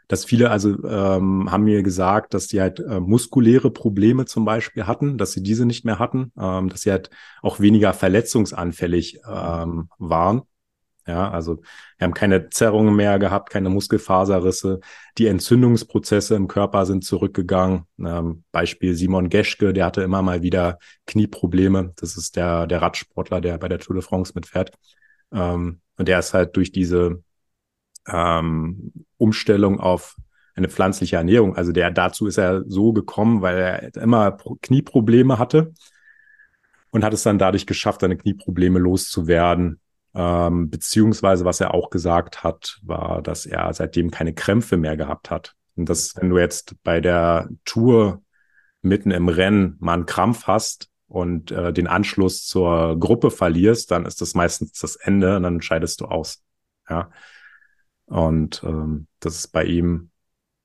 dass 0.09 0.25
viele 0.25 0.51
also 0.51 0.71
ähm, 0.85 1.53
haben 1.53 1.63
mir 1.63 1.85
gesagt, 1.85 2.35
dass 2.35 2.49
die 2.49 2.61
halt 2.61 2.81
äh, 2.81 2.99
muskuläre 2.99 3.71
Probleme 3.71 4.25
zum 4.25 4.45
Beispiel 4.45 4.89
hatten, 4.89 5.19
dass 5.19 5.31
sie 5.31 5.43
diese 5.43 5.67
nicht 5.67 5.85
mehr 5.85 6.01
hatten, 6.01 6.33
ähm, 6.37 6.69
dass 6.69 6.81
sie 6.81 6.91
halt 6.91 7.11
auch 7.43 7.61
weniger 7.61 7.93
verletzungsanfällig 7.93 9.21
ähm, 9.25 9.89
waren. 9.99 10.43
Ja, 11.11 11.29
also 11.29 11.57
wir 11.99 12.05
haben 12.05 12.15
keine 12.15 12.51
Zerrungen 12.51 12.95
mehr 12.95 13.19
gehabt, 13.19 13.51
keine 13.51 13.69
Muskelfaserrisse. 13.69 14.79
Die 15.19 15.27
Entzündungsprozesse 15.27 16.37
im 16.37 16.47
Körper 16.47 16.87
sind 16.87 17.05
zurückgegangen. 17.05 17.83
Ähm, 17.99 18.45
Beispiel 18.53 18.95
Simon 18.95 19.29
Geschke, 19.29 19.73
der 19.73 19.87
hatte 19.87 20.03
immer 20.03 20.23
mal 20.23 20.43
wieder 20.43 20.79
Knieprobleme. 21.07 21.93
Das 21.97 22.17
ist 22.17 22.37
der, 22.37 22.69
der 22.69 22.81
Radsportler, 22.81 23.41
der 23.41 23.59
bei 23.59 23.69
der 23.69 23.81
Tour 23.81 23.97
de 23.97 24.05
France 24.05 24.33
mitfährt. 24.37 24.73
Ähm, 25.33 25.81
und 25.99 26.07
der 26.07 26.21
ist 26.21 26.33
halt 26.33 26.57
durch 26.57 26.71
diese 26.71 27.25
ähm, 28.07 28.93
Umstellung 29.17 29.81
auf 29.81 30.17
eine 30.55 30.69
pflanzliche 30.69 31.17
Ernährung. 31.17 31.57
Also 31.57 31.73
der 31.73 31.91
dazu 31.91 32.29
ist 32.29 32.39
er 32.39 32.63
so 32.69 32.93
gekommen, 32.93 33.43
weil 33.43 33.59
er 33.59 33.97
immer 33.97 34.39
Knieprobleme 34.63 35.39
hatte 35.41 35.73
und 36.91 37.03
hat 37.03 37.13
es 37.15 37.25
dann 37.25 37.39
dadurch 37.39 37.67
geschafft, 37.67 38.03
seine 38.03 38.17
Knieprobleme 38.17 38.79
loszuwerden. 38.79 39.81
Ähm, 40.15 40.71
beziehungsweise, 40.71 41.45
was 41.45 41.61
er 41.61 41.73
auch 41.75 41.91
gesagt 41.91 42.43
hat, 42.43 42.79
war, 42.83 43.23
dass 43.23 43.47
er 43.47 43.73
seitdem 43.75 44.11
keine 44.11 44.35
Krämpfe 44.35 44.77
mehr 44.77 44.97
gehabt 44.97 45.31
hat. 45.31 45.55
Und 45.77 45.89
dass, 45.89 46.17
wenn 46.17 46.31
du 46.31 46.39
jetzt 46.39 46.75
bei 46.83 47.01
der 47.01 47.49
Tour 47.65 48.23
mitten 48.83 49.11
im 49.11 49.29
Rennen 49.29 49.77
mal 49.79 49.95
einen 49.95 50.07
Krampf 50.07 50.47
hast 50.47 50.91
und 51.07 51.51
äh, 51.53 51.73
den 51.73 51.87
Anschluss 51.87 52.47
zur 52.47 52.99
Gruppe 52.99 53.31
verlierst, 53.31 53.91
dann 53.91 54.07
ist 54.07 54.21
das 54.21 54.35
meistens 54.35 54.73
das 54.73 54.97
Ende 54.97 55.37
und 55.37 55.43
dann 55.45 55.63
scheidest 55.63 56.01
du 56.01 56.07
aus. 56.07 56.43
Ja. 56.89 57.11
Und 58.07 58.63
ähm, 58.65 59.07
das 59.21 59.37
ist 59.37 59.49
bei 59.49 59.65
ihm 59.65 60.11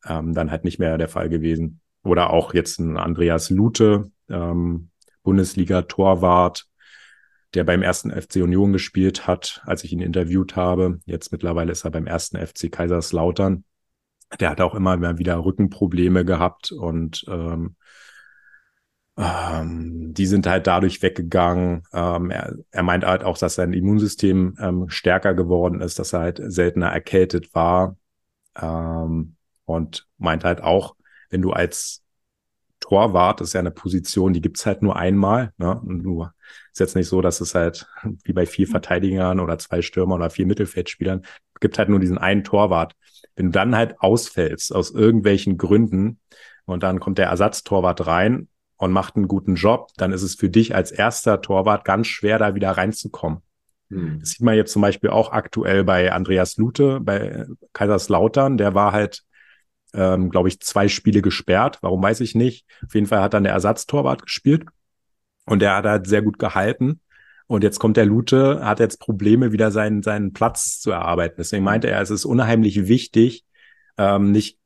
ähm, 0.05 0.33
dann 0.33 0.49
halt 0.49 0.63
nicht 0.63 0.79
mehr 0.79 0.97
der 0.97 1.09
Fall 1.09 1.29
gewesen. 1.29 1.81
Oder 2.03 2.31
auch 2.31 2.53
jetzt 2.53 2.79
ein 2.79 2.97
Andreas 2.97 3.49
Lute, 3.49 4.11
ähm, 4.29 4.89
Bundesliga-Torwart, 5.23 6.67
der 7.55 7.63
beim 7.63 7.81
ersten 7.81 8.11
FC 8.11 8.37
Union 8.37 8.73
gespielt 8.73 9.27
hat, 9.27 9.61
als 9.65 9.83
ich 9.83 9.93
ihn 9.93 10.01
interviewt 10.01 10.55
habe. 10.55 10.99
Jetzt 11.05 11.31
mittlerweile 11.31 11.71
ist 11.71 11.85
er 11.85 11.91
beim 11.91 12.07
ersten 12.07 12.37
FC 12.37 12.71
Kaiserslautern. 12.71 13.63
Der 14.39 14.49
hat 14.49 14.61
auch 14.61 14.75
immer 14.75 15.17
wieder 15.17 15.43
Rückenprobleme 15.43 16.25
gehabt 16.25 16.71
und 16.71 17.25
ähm, 17.27 17.75
ähm, 19.17 20.13
die 20.13 20.25
sind 20.25 20.45
halt 20.47 20.67
dadurch 20.67 21.01
weggegangen. 21.01 21.83
Ähm, 21.93 22.31
er, 22.31 22.53
er 22.71 22.83
meint 22.83 23.05
halt 23.05 23.23
auch, 23.23 23.37
dass 23.37 23.55
sein 23.55 23.73
Immunsystem 23.73 24.57
ähm, 24.59 24.89
stärker 24.89 25.33
geworden 25.33 25.81
ist, 25.81 25.99
dass 25.99 26.13
er 26.13 26.19
halt 26.19 26.41
seltener 26.43 26.89
erkältet 26.89 27.53
war. 27.55 27.97
Ähm, 28.59 29.35
Und 29.65 30.07
meint 30.17 30.43
halt 30.43 30.61
auch, 30.61 30.95
wenn 31.29 31.41
du 31.41 31.51
als 31.51 32.04
Torwart, 32.87 33.41
ist 33.41 33.53
ja 33.53 33.59
eine 33.59 33.71
Position, 33.71 34.33
die 34.33 34.41
gibt's 34.41 34.65
halt 34.65 34.81
nur 34.81 34.95
einmal. 34.95 35.51
Ne? 35.57 35.79
Und 35.79 36.03
du 36.03 36.27
ist 36.71 36.79
jetzt 36.79 36.95
nicht 36.95 37.07
so, 37.07 37.21
dass 37.21 37.41
es 37.41 37.55
halt 37.55 37.87
wie 38.23 38.33
bei 38.33 38.45
vier 38.45 38.67
Verteidigern 38.67 39.39
oder 39.39 39.57
zwei 39.57 39.81
Stürmer 39.81 40.15
oder 40.15 40.29
vier 40.29 40.45
Mittelfeldspielern 40.45 41.23
gibt 41.61 41.79
halt 41.79 41.89
nur 41.89 41.99
diesen 41.99 42.17
einen 42.17 42.43
Torwart. 42.43 42.93
Wenn 43.35 43.47
du 43.47 43.51
dann 43.51 43.75
halt 43.75 43.99
ausfällst 43.99 44.73
aus 44.75 44.91
irgendwelchen 44.91 45.57
Gründen 45.57 46.19
und 46.65 46.83
dann 46.83 46.99
kommt 46.99 47.17
der 47.17 47.27
Ersatztorwart 47.27 48.05
rein 48.05 48.49
und 48.77 48.91
macht 48.91 49.15
einen 49.15 49.27
guten 49.27 49.55
Job, 49.55 49.89
dann 49.97 50.11
ist 50.11 50.21
es 50.21 50.35
für 50.35 50.49
dich 50.49 50.75
als 50.75 50.91
erster 50.91 51.41
Torwart 51.41 51.85
ganz 51.85 52.07
schwer, 52.07 52.37
da 52.37 52.55
wieder 52.55 52.71
reinzukommen. 52.71 53.39
Hm. 53.89 54.19
Das 54.19 54.31
sieht 54.31 54.41
man 54.41 54.55
jetzt 54.55 54.73
zum 54.73 54.81
Beispiel 54.81 55.09
auch 55.09 55.31
aktuell 55.31 55.83
bei 55.83 56.11
Andreas 56.11 56.57
Lute, 56.57 56.99
bei 56.99 57.45
Kaiserslautern. 57.73 58.57
Der 58.57 58.75
war 58.75 58.91
halt, 58.91 59.23
ähm, 59.95 60.29
glaube 60.29 60.49
ich, 60.49 60.59
zwei 60.59 60.87
Spiele 60.87 61.21
gesperrt. 61.21 61.79
Warum 61.81 62.01
weiß 62.01 62.19
ich 62.21 62.35
nicht. 62.35 62.65
Auf 62.85 62.93
jeden 62.95 63.07
Fall 63.07 63.21
hat 63.21 63.33
dann 63.33 63.43
der 63.43 63.53
Ersatztorwart 63.53 64.23
gespielt 64.23 64.65
und 65.45 65.61
der 65.61 65.75
hat 65.75 65.85
halt 65.85 66.07
sehr 66.07 66.21
gut 66.21 66.39
gehalten. 66.39 66.99
Und 67.47 67.63
jetzt 67.63 67.79
kommt 67.79 67.97
der 67.97 68.05
Lute, 68.05 68.65
hat 68.65 68.79
jetzt 68.79 68.99
Probleme, 68.99 69.51
wieder 69.51 69.71
seinen, 69.71 70.01
seinen 70.01 70.33
Platz 70.33 70.79
zu 70.79 70.91
erarbeiten. 70.91 71.35
Deswegen 71.37 71.63
meinte 71.63 71.89
er, 71.89 72.01
es 72.01 72.09
ist 72.09 72.25
unheimlich 72.25 72.87
wichtig, 72.87 73.45
ähm, 73.97 74.31
nicht 74.31 74.57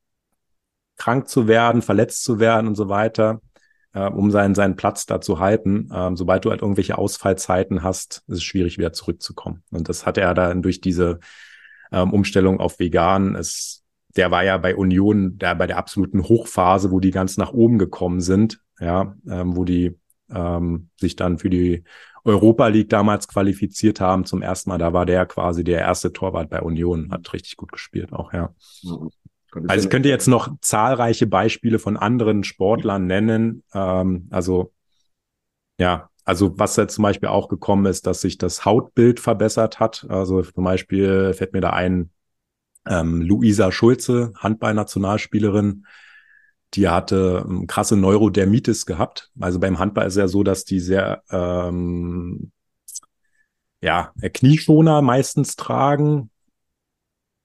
krank 0.97 1.27
zu 1.27 1.47
werden, 1.47 1.81
verletzt 1.81 2.23
zu 2.23 2.39
werden 2.39 2.67
und 2.67 2.75
so 2.75 2.87
weiter, 2.87 3.41
äh, 3.93 4.07
um 4.07 4.31
seinen, 4.31 4.55
seinen 4.55 4.77
Platz 4.77 5.05
da 5.05 5.19
zu 5.19 5.39
halten. 5.39 5.89
Ähm, 5.93 6.15
sobald 6.15 6.45
du 6.45 6.51
halt 6.51 6.61
irgendwelche 6.61 6.97
Ausfallzeiten 6.97 7.83
hast, 7.83 8.23
ist 8.27 8.37
es 8.37 8.43
schwierig, 8.43 8.77
wieder 8.77 8.93
zurückzukommen. 8.93 9.63
Und 9.71 9.89
das 9.89 10.05
hat 10.05 10.17
er 10.17 10.33
dann 10.33 10.61
durch 10.61 10.79
diese 10.79 11.19
ähm, 11.91 12.13
Umstellung 12.13 12.59
auf 12.61 12.79
vegan. 12.79 13.35
Es, 13.35 13.78
der 14.15 14.31
war 14.31 14.43
ja 14.43 14.57
bei 14.57 14.75
Union 14.75 15.37
da 15.37 15.53
bei 15.53 15.67
der 15.67 15.77
absoluten 15.77 16.23
Hochphase, 16.23 16.91
wo 16.91 16.99
die 16.99 17.11
ganz 17.11 17.37
nach 17.37 17.53
oben 17.53 17.77
gekommen 17.77 18.21
sind, 18.21 18.61
ja, 18.79 19.15
ähm, 19.29 19.55
wo 19.55 19.63
die 19.65 19.97
ähm, 20.29 20.89
sich 20.97 21.15
dann 21.15 21.37
für 21.37 21.49
die 21.49 21.83
Europa 22.23 22.67
League 22.67 22.89
damals 22.89 23.27
qualifiziert 23.27 24.01
haben 24.01 24.25
zum 24.25 24.41
ersten 24.41 24.69
Mal. 24.69 24.77
Da 24.77 24.93
war 24.93 25.05
der 25.05 25.25
quasi 25.25 25.63
der 25.63 25.79
erste 25.79 26.11
Torwart 26.11 26.49
bei 26.49 26.61
Union, 26.61 27.11
hat 27.11 27.31
richtig 27.33 27.55
gut 27.55 27.71
gespielt 27.71 28.13
auch, 28.13 28.33
ja. 28.33 28.53
Also 29.67 29.85
ich 29.85 29.89
könnte 29.89 30.09
jetzt 30.09 30.27
noch 30.27 30.53
zahlreiche 30.61 31.25
Beispiele 31.25 31.79
von 31.79 31.97
anderen 31.97 32.43
Sportlern 32.43 33.07
nennen. 33.07 33.63
Ähm, 33.73 34.27
also 34.29 34.73
ja, 35.79 36.09
also 36.23 36.59
was 36.59 36.75
jetzt 36.75 36.95
zum 36.95 37.03
Beispiel 37.03 37.29
auch 37.29 37.47
gekommen 37.47 37.85
ist, 37.85 38.05
dass 38.05 38.21
sich 38.21 38.37
das 38.37 38.65
Hautbild 38.65 39.19
verbessert 39.19 39.79
hat. 39.79 40.05
Also 40.09 40.41
zum 40.43 40.63
Beispiel 40.63 41.33
fällt 41.33 41.53
mir 41.53 41.61
da 41.61 41.71
ein 41.71 42.11
ähm, 42.87 43.21
Luisa 43.21 43.71
Schulze, 43.71 44.33
Handballnationalspielerin, 44.37 45.85
die 46.75 46.87
hatte 46.87 47.45
ähm, 47.47 47.67
krasse 47.67 47.95
Neurodermitis 47.95 48.85
gehabt. 48.85 49.31
Also 49.39 49.59
beim 49.59 49.79
Handball 49.79 50.07
ist 50.07 50.17
ja 50.17 50.27
so, 50.27 50.43
dass 50.43 50.65
die 50.65 50.79
sehr 50.79 51.23
ähm, 51.31 52.51
ja, 53.81 54.11
Knieschoner 54.21 55.01
meistens 55.01 55.55
tragen. 55.55 56.29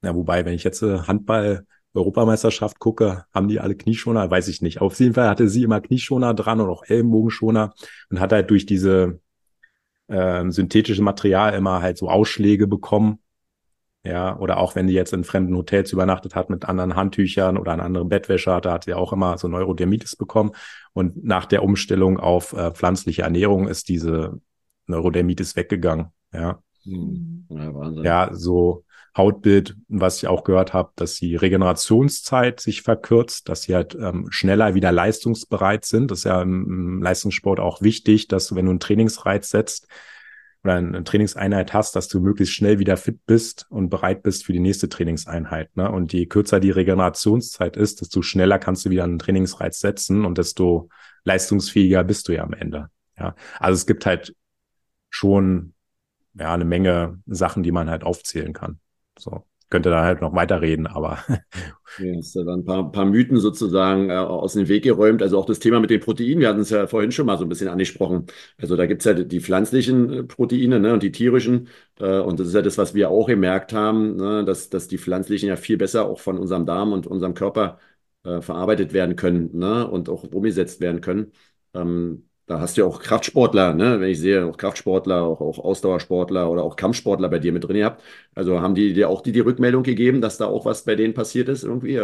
Ja, 0.02 0.14
wobei, 0.14 0.44
wenn 0.44 0.54
ich 0.54 0.64
jetzt 0.64 0.82
äh, 0.82 0.98
Handball 1.00 1.66
Europameisterschaft 1.94 2.80
gucke, 2.80 3.24
haben 3.32 3.48
die 3.48 3.60
alle 3.60 3.76
Knieschoner, 3.76 4.28
weiß 4.30 4.48
ich 4.48 4.60
nicht. 4.60 4.80
Auf 4.80 4.98
jeden 4.98 5.14
Fall 5.14 5.28
hatte 5.28 5.48
sie 5.48 5.62
immer 5.62 5.80
Knieschoner 5.80 6.34
dran 6.34 6.60
und 6.60 6.68
auch 6.68 6.82
Ellenbogenschoner 6.84 7.72
und 8.10 8.20
hat 8.20 8.32
halt 8.32 8.50
durch 8.50 8.66
diese 8.66 9.20
äh, 10.08 10.50
synthetische 10.50 11.02
Material 11.02 11.54
immer 11.54 11.80
halt 11.82 11.96
so 11.96 12.10
Ausschläge 12.10 12.66
bekommen 12.66 13.20
ja, 14.04 14.38
oder 14.38 14.58
auch 14.58 14.74
wenn 14.74 14.86
die 14.86 14.92
jetzt 14.92 15.14
in 15.14 15.24
fremden 15.24 15.56
Hotels 15.56 15.90
übernachtet 15.92 16.34
hat 16.34 16.50
mit 16.50 16.66
anderen 16.66 16.94
Handtüchern 16.94 17.56
oder 17.56 17.72
einer 17.72 17.84
anderen 17.84 18.10
Bettwäsche 18.10 18.52
hatte, 18.52 18.70
hat 18.70 18.84
sie 18.84 18.92
auch 18.92 19.14
immer 19.14 19.38
so 19.38 19.48
Neurodermitis 19.48 20.14
bekommen. 20.16 20.52
Und 20.92 21.24
nach 21.24 21.46
der 21.46 21.62
Umstellung 21.62 22.20
auf 22.20 22.52
äh, 22.52 22.70
pflanzliche 22.72 23.22
Ernährung 23.22 23.66
ist 23.66 23.88
diese 23.88 24.40
Neurodermitis 24.86 25.56
weggegangen. 25.56 26.08
Ja. 26.34 26.58
Hm. 26.84 27.46
Ja, 27.48 28.02
ja, 28.02 28.30
so 28.34 28.84
Hautbild, 29.16 29.76
was 29.88 30.18
ich 30.18 30.26
auch 30.26 30.44
gehört 30.44 30.74
habe, 30.74 30.90
dass 30.96 31.14
die 31.14 31.36
Regenerationszeit 31.36 32.60
sich 32.60 32.82
verkürzt, 32.82 33.48
dass 33.48 33.62
sie 33.62 33.74
halt 33.74 33.94
ähm, 33.94 34.26
schneller 34.28 34.74
wieder 34.74 34.92
leistungsbereit 34.92 35.86
sind. 35.86 36.10
Das 36.10 36.18
ist 36.18 36.24
ja 36.24 36.42
im, 36.42 36.64
im 36.98 37.02
Leistungssport 37.02 37.58
auch 37.58 37.80
wichtig, 37.80 38.28
dass 38.28 38.48
du, 38.48 38.54
wenn 38.54 38.66
du 38.66 38.72
einen 38.72 38.80
Trainingsreiz 38.80 39.48
setzt, 39.48 39.88
oder 40.64 40.76
eine 40.76 41.04
Trainingseinheit 41.04 41.74
hast, 41.74 41.94
dass 41.94 42.08
du 42.08 42.20
möglichst 42.20 42.54
schnell 42.54 42.78
wieder 42.78 42.96
fit 42.96 43.26
bist 43.26 43.66
und 43.68 43.90
bereit 43.90 44.22
bist 44.22 44.44
für 44.44 44.54
die 44.54 44.60
nächste 44.60 44.88
Trainingseinheit. 44.88 45.76
Ne? 45.76 45.90
Und 45.90 46.12
je 46.12 46.26
kürzer 46.26 46.58
die 46.58 46.70
Regenerationszeit 46.70 47.76
ist, 47.76 48.00
desto 48.00 48.22
schneller 48.22 48.58
kannst 48.58 48.84
du 48.84 48.90
wieder 48.90 49.04
einen 49.04 49.18
Trainingsreiz 49.18 49.78
setzen 49.78 50.24
und 50.24 50.38
desto 50.38 50.88
leistungsfähiger 51.24 52.02
bist 52.02 52.28
du 52.28 52.32
ja 52.32 52.42
am 52.42 52.54
Ende. 52.54 52.88
Ja, 53.18 53.34
also 53.58 53.74
es 53.74 53.86
gibt 53.86 54.06
halt 54.06 54.34
schon 55.10 55.74
ja 56.34 56.52
eine 56.52 56.64
Menge 56.64 57.20
Sachen, 57.26 57.62
die 57.62 57.72
man 57.72 57.90
halt 57.90 58.02
aufzählen 58.02 58.52
kann. 58.52 58.80
So 59.18 59.44
könnte 59.70 59.90
da 59.90 60.02
halt 60.04 60.20
noch 60.20 60.34
weiterreden, 60.34 60.86
aber. 60.86 61.18
Ja, 61.96 62.12
dann 62.34 62.48
ein 62.60 62.64
paar, 62.64 62.90
paar 62.90 63.04
Mythen 63.04 63.38
sozusagen 63.38 64.10
äh, 64.10 64.14
aus 64.14 64.54
dem 64.54 64.66
Weg 64.66 64.82
geräumt. 64.82 65.22
Also 65.22 65.38
auch 65.38 65.46
das 65.46 65.60
Thema 65.60 65.78
mit 65.78 65.90
den 65.90 66.00
Proteinen, 66.00 66.40
wir 66.40 66.48
hatten 66.48 66.58
es 66.60 66.70
ja 66.70 66.88
vorhin 66.88 67.12
schon 67.12 67.24
mal 67.26 67.38
so 67.38 67.44
ein 67.44 67.48
bisschen 67.48 67.68
angesprochen. 67.68 68.26
Also 68.60 68.74
da 68.74 68.86
gibt 68.86 69.02
es 69.02 69.04
ja 69.06 69.12
die 69.14 69.40
pflanzlichen 69.40 70.12
äh, 70.12 70.22
Proteine 70.24 70.80
ne, 70.80 70.92
und 70.92 71.04
die 71.04 71.12
tierischen. 71.12 71.68
Äh, 72.00 72.18
und 72.18 72.40
das 72.40 72.48
ist 72.48 72.54
ja 72.54 72.62
das, 72.62 72.78
was 72.78 72.94
wir 72.94 73.10
auch 73.10 73.28
gemerkt 73.28 73.72
haben, 73.72 74.16
ne, 74.16 74.44
dass, 74.44 74.70
dass 74.70 74.88
die 74.88 74.98
pflanzlichen 74.98 75.48
ja 75.48 75.54
viel 75.56 75.76
besser 75.76 76.06
auch 76.06 76.18
von 76.18 76.36
unserem 76.38 76.66
Darm 76.66 76.92
und 76.92 77.06
unserem 77.06 77.34
Körper 77.34 77.78
äh, 78.24 78.40
verarbeitet 78.40 78.92
werden 78.92 79.14
können 79.14 79.56
ne, 79.56 79.86
und 79.88 80.08
auch 80.08 80.24
umgesetzt 80.24 80.80
werden 80.80 81.00
können. 81.00 81.30
Ähm, 81.74 82.28
da 82.46 82.60
hast 82.60 82.76
du 82.76 82.82
ja 82.82 82.86
auch 82.86 83.00
Kraftsportler, 83.00 83.74
ne? 83.74 84.00
Wenn 84.00 84.10
ich 84.10 84.20
sehe, 84.20 84.44
auch 84.44 84.56
Kraftsportler, 84.56 85.22
auch, 85.22 85.40
auch 85.40 85.58
Ausdauersportler 85.58 86.50
oder 86.50 86.62
auch 86.62 86.76
Kampfsportler 86.76 87.28
bei 87.28 87.38
dir 87.38 87.52
mit 87.52 87.64
drin 87.64 87.76
gehabt. 87.76 88.02
Also 88.34 88.60
haben 88.60 88.74
die 88.74 88.92
dir 88.92 89.08
auch 89.08 89.22
die, 89.22 89.32
die 89.32 89.40
Rückmeldung 89.40 89.82
gegeben, 89.82 90.20
dass 90.20 90.36
da 90.36 90.46
auch 90.46 90.66
was 90.66 90.84
bei 90.84 90.94
denen 90.94 91.14
passiert 91.14 91.48
ist 91.48 91.64
irgendwie? 91.64 92.00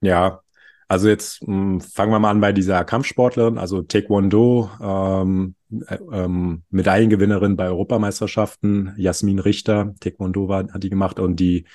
Ja, 0.00 0.42
also 0.88 1.08
jetzt 1.08 1.42
mh, 1.42 1.48
hm, 1.48 1.80
fangen 1.80 2.12
wir 2.12 2.18
mal 2.18 2.30
an 2.30 2.40
bei 2.40 2.52
dieser 2.52 2.84
Kampfsportlerin, 2.84 3.58
also 3.58 3.82
Taekwondo, 3.82 4.70
ähm, 4.80 5.54
äh, 5.86 5.98
ähm, 6.12 6.64
Medaillengewinnerin 6.70 7.56
bei 7.56 7.66
Europameisterschaften, 7.68 8.92
Jasmin 8.96 9.38
Richter, 9.38 9.94
Taekwondo 10.00 10.48
war, 10.48 10.72
hat 10.72 10.82
die 10.82 10.90
gemacht 10.90 11.18
und 11.18 11.36
die, 11.36 11.66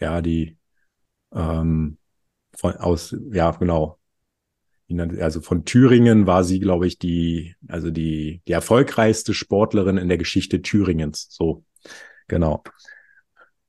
ja, 0.00 0.20
die 0.20 0.58
ähm, 1.34 1.98
von 2.56 2.76
aus, 2.76 3.16
ja, 3.30 3.52
genau, 3.52 3.98
also 5.00 5.40
von 5.40 5.64
Thüringen 5.64 6.26
war 6.26 6.44
sie, 6.44 6.60
glaube 6.60 6.86
ich, 6.86 6.98
die, 6.98 7.54
also 7.68 7.90
die, 7.90 8.42
die 8.46 8.52
erfolgreichste 8.52 9.34
Sportlerin 9.34 9.96
in 9.96 10.08
der 10.08 10.18
Geschichte 10.18 10.62
Thüringens. 10.62 11.26
So, 11.30 11.64
genau. 12.28 12.62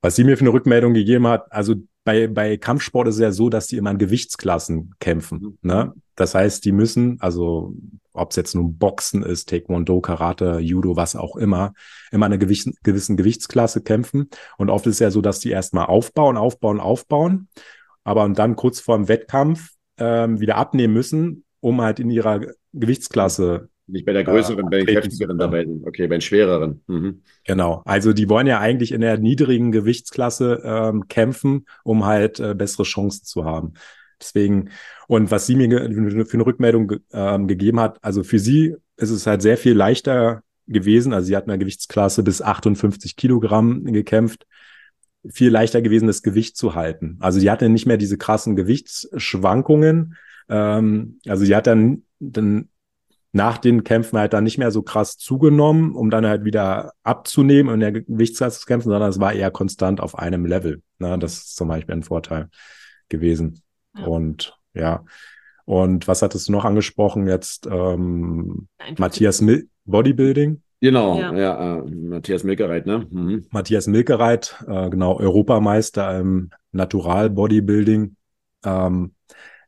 Was 0.02 0.16
sie 0.16 0.24
mir 0.24 0.38
für 0.38 0.42
eine 0.42 0.54
Rückmeldung 0.54 0.94
gegeben 0.94 1.28
hat, 1.28 1.52
also 1.52 1.76
bei, 2.04 2.28
bei 2.28 2.58
Kampfsport 2.58 3.08
ist 3.08 3.16
es 3.16 3.22
ja 3.22 3.32
so, 3.32 3.50
dass 3.50 3.68
die 3.68 3.78
immer 3.78 3.92
in 3.92 3.98
Gewichtsklassen 3.98 4.96
kämpfen. 5.00 5.40
Mhm. 5.40 5.58
Ne? 5.62 5.94
Das 6.16 6.36
heißt, 6.36 6.66
die 6.66 6.72
müssen, 6.72 7.18
also 7.22 7.74
ob 8.12 8.32
es 8.32 8.36
jetzt 8.36 8.56
nun 8.56 8.78
Boxen 8.78 9.24
ist, 9.24 9.50
Taekwondo, 9.50 10.02
Karate, 10.02 10.60
Judo, 10.60 10.96
was 10.96 11.16
auch 11.16 11.36
immer, 11.36 11.74
immer 12.12 12.28
eine 12.28 12.38
gewissen, 12.38 12.76
gewissen 12.84 13.18
Gewichtsklasse 13.18 13.82
kämpfen. 13.82 14.30
Und 14.58 14.70
oft 14.70 14.86
ist 14.86 14.96
es 14.96 15.00
ja 15.00 15.12
so, 15.12 15.22
dass 15.22 15.40
die 15.40 15.50
erstmal 15.50 15.86
aufbauen, 15.86 16.38
aufbauen, 16.38 16.80
aufbauen. 16.80 17.48
Aber 18.04 18.24
und 18.24 18.38
dann 18.38 18.56
kurz 18.56 18.80
vor 18.80 18.98
dem 18.98 19.08
Wettkampf 19.08 19.72
ähm, 19.98 20.40
wieder 20.40 20.58
abnehmen 20.58 20.94
müssen, 20.94 21.44
um 21.60 21.82
halt 21.82 22.00
in 22.00 22.10
ihrer 22.10 22.42
Gewichtsklasse. 22.74 23.70
Nicht 23.88 24.06
bei 24.06 24.14
der 24.14 24.24
größeren, 24.24 24.68
äh, 24.68 24.70
bei 24.70 24.78
den 24.78 24.88
kräftigeren 24.88 25.38
dabei 25.38 25.66
sind. 25.66 25.86
Okay, 25.86 26.08
bei 26.08 26.16
den 26.16 26.22
schwereren. 26.22 26.82
Mhm. 26.88 27.22
Genau. 27.46 27.82
Also 27.86 28.14
die 28.14 28.30
wollen 28.30 28.48
ja 28.48 28.60
eigentlich 28.60 28.92
in 28.92 29.02
der 29.02 29.18
niedrigen 29.18 29.72
Gewichtsklasse 29.72 30.62
ähm, 30.64 31.08
kämpfen, 31.08 31.66
um 31.84 32.06
halt 32.06 32.40
äh, 32.40 32.56
bessere 32.56 32.84
Chancen 32.84 33.26
zu 33.26 33.46
haben. 33.46 33.74
Deswegen, 34.20 34.70
und 35.08 35.32
was 35.32 35.46
sie 35.46 35.56
mir 35.56 35.70
für 35.70 36.34
eine 36.34 36.46
Rückmeldung 36.46 36.94
ähm, 37.12 37.48
gegeben 37.48 37.80
hat, 37.80 37.98
also 38.02 38.24
für 38.24 38.40
sie 38.40 38.76
ist 38.96 39.10
es 39.10 39.28
halt 39.28 39.42
sehr 39.42 39.58
viel 39.58 39.74
leichter 39.74 40.44
gewesen. 40.66 41.14
Also 41.14 41.28
sie 41.28 41.36
hat 41.36 41.48
eine 41.48 41.60
Gewichtsklasse 41.60 42.24
bis 42.24 42.42
58 42.42 43.18
Kilogramm 43.18 43.84
gekämpft 43.84 44.46
viel 45.30 45.50
leichter 45.50 45.82
gewesen, 45.82 46.08
das 46.08 46.24
Gewicht 46.24 46.58
zu 46.58 46.76
halten. 46.76 47.18
Also 47.20 47.40
sie 47.40 47.50
hatte 47.50 47.70
nicht 47.70 47.86
mehr 47.86 47.98
diese 47.98 48.18
krassen 48.18 48.56
Gewichtsschwankungen. 48.56 50.16
Ähm, 50.50 51.20
also 51.28 51.46
sie 51.46 51.56
hat 51.56 51.68
dann, 51.68 52.04
dann 52.20 52.70
nach 53.32 53.58
den 53.58 53.84
Kämpfen 53.84 54.20
halt 54.20 54.34
dann 54.34 54.44
nicht 54.44 54.58
mehr 54.58 54.72
so 54.72 54.84
krass 54.84 55.18
zugenommen, 55.18 55.96
um 55.96 56.10
dann 56.10 56.26
halt 56.26 56.46
wieder 56.46 56.94
abzunehmen 57.04 57.74
und 57.74 57.80
der 57.80 57.92
Gewichtsklasse 57.92 58.60
zu 58.60 58.66
kämpfen, 58.66 58.90
sondern 58.90 59.10
es 59.10 59.20
war 59.20 59.34
eher 59.34 59.52
konstant 59.52 60.02
auf 60.02 60.18
einem 60.18 60.46
Level. 60.46 60.82
Ne? 61.00 61.18
Das 61.18 61.34
ist 61.34 61.56
zum 61.56 61.68
Beispiel 61.68 61.96
ein 61.96 62.04
Vorteil 62.04 62.50
gewesen. 63.10 63.62
Ja. 63.98 64.06
Und 64.06 64.58
ja. 64.74 65.06
Und 65.66 66.08
was 66.08 66.22
hattest 66.22 66.48
du 66.48 66.52
noch 66.52 66.66
angesprochen 66.66 67.28
jetzt? 67.28 67.68
Ähm, 67.68 68.68
Matthias 68.98 69.42
Mil 69.42 69.70
Bodybuilding. 69.86 70.63
Genau, 70.84 71.18
ja, 71.18 71.34
ja 71.34 71.78
äh, 71.78 71.82
Matthias 71.90 72.44
Milkereit, 72.44 72.86
ne? 72.86 73.08
Mhm. 73.10 73.46
Matthias 73.52 73.88
Milkereit, 73.88 74.62
äh, 74.68 74.90
genau, 74.90 75.18
Europameister 75.18 76.20
im 76.20 76.50
Natural 76.74 77.30
Bodybuilding. 77.30 78.18
Ähm, 78.66 79.14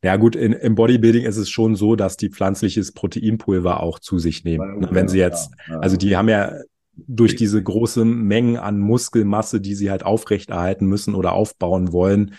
ja 0.04 0.18
gut, 0.18 0.36
in, 0.36 0.52
im 0.52 0.76
Bodybuilding 0.76 1.24
ist 1.24 1.38
es 1.38 1.50
schon 1.50 1.78
so, 1.78 1.96
dass 1.96 2.18
die 2.18 2.30
pflanzliches 2.30 2.92
Proteinpulver 2.92 3.82
auch 3.82 4.00
zu 4.00 4.20
sich 4.20 4.44
nehmen. 4.44 4.82
Ja, 4.82 4.90
Wenn 4.92 5.08
sie 5.08 5.20
jetzt, 5.20 5.52
ja, 5.70 5.76
ja. 5.76 5.80
also 5.80 5.96
die 5.96 6.18
haben 6.18 6.28
ja 6.28 6.52
durch 6.98 7.38
diese 7.38 7.64
große 7.64 8.04
Mengen 8.04 8.58
an 8.58 8.78
Muskelmasse, 8.78 9.62
die 9.62 9.76
sie 9.76 9.92
halt 9.92 10.04
aufrechterhalten 10.04 10.86
müssen 10.86 11.16
oder 11.16 11.32
aufbauen 11.32 11.94
wollen, 11.94 12.36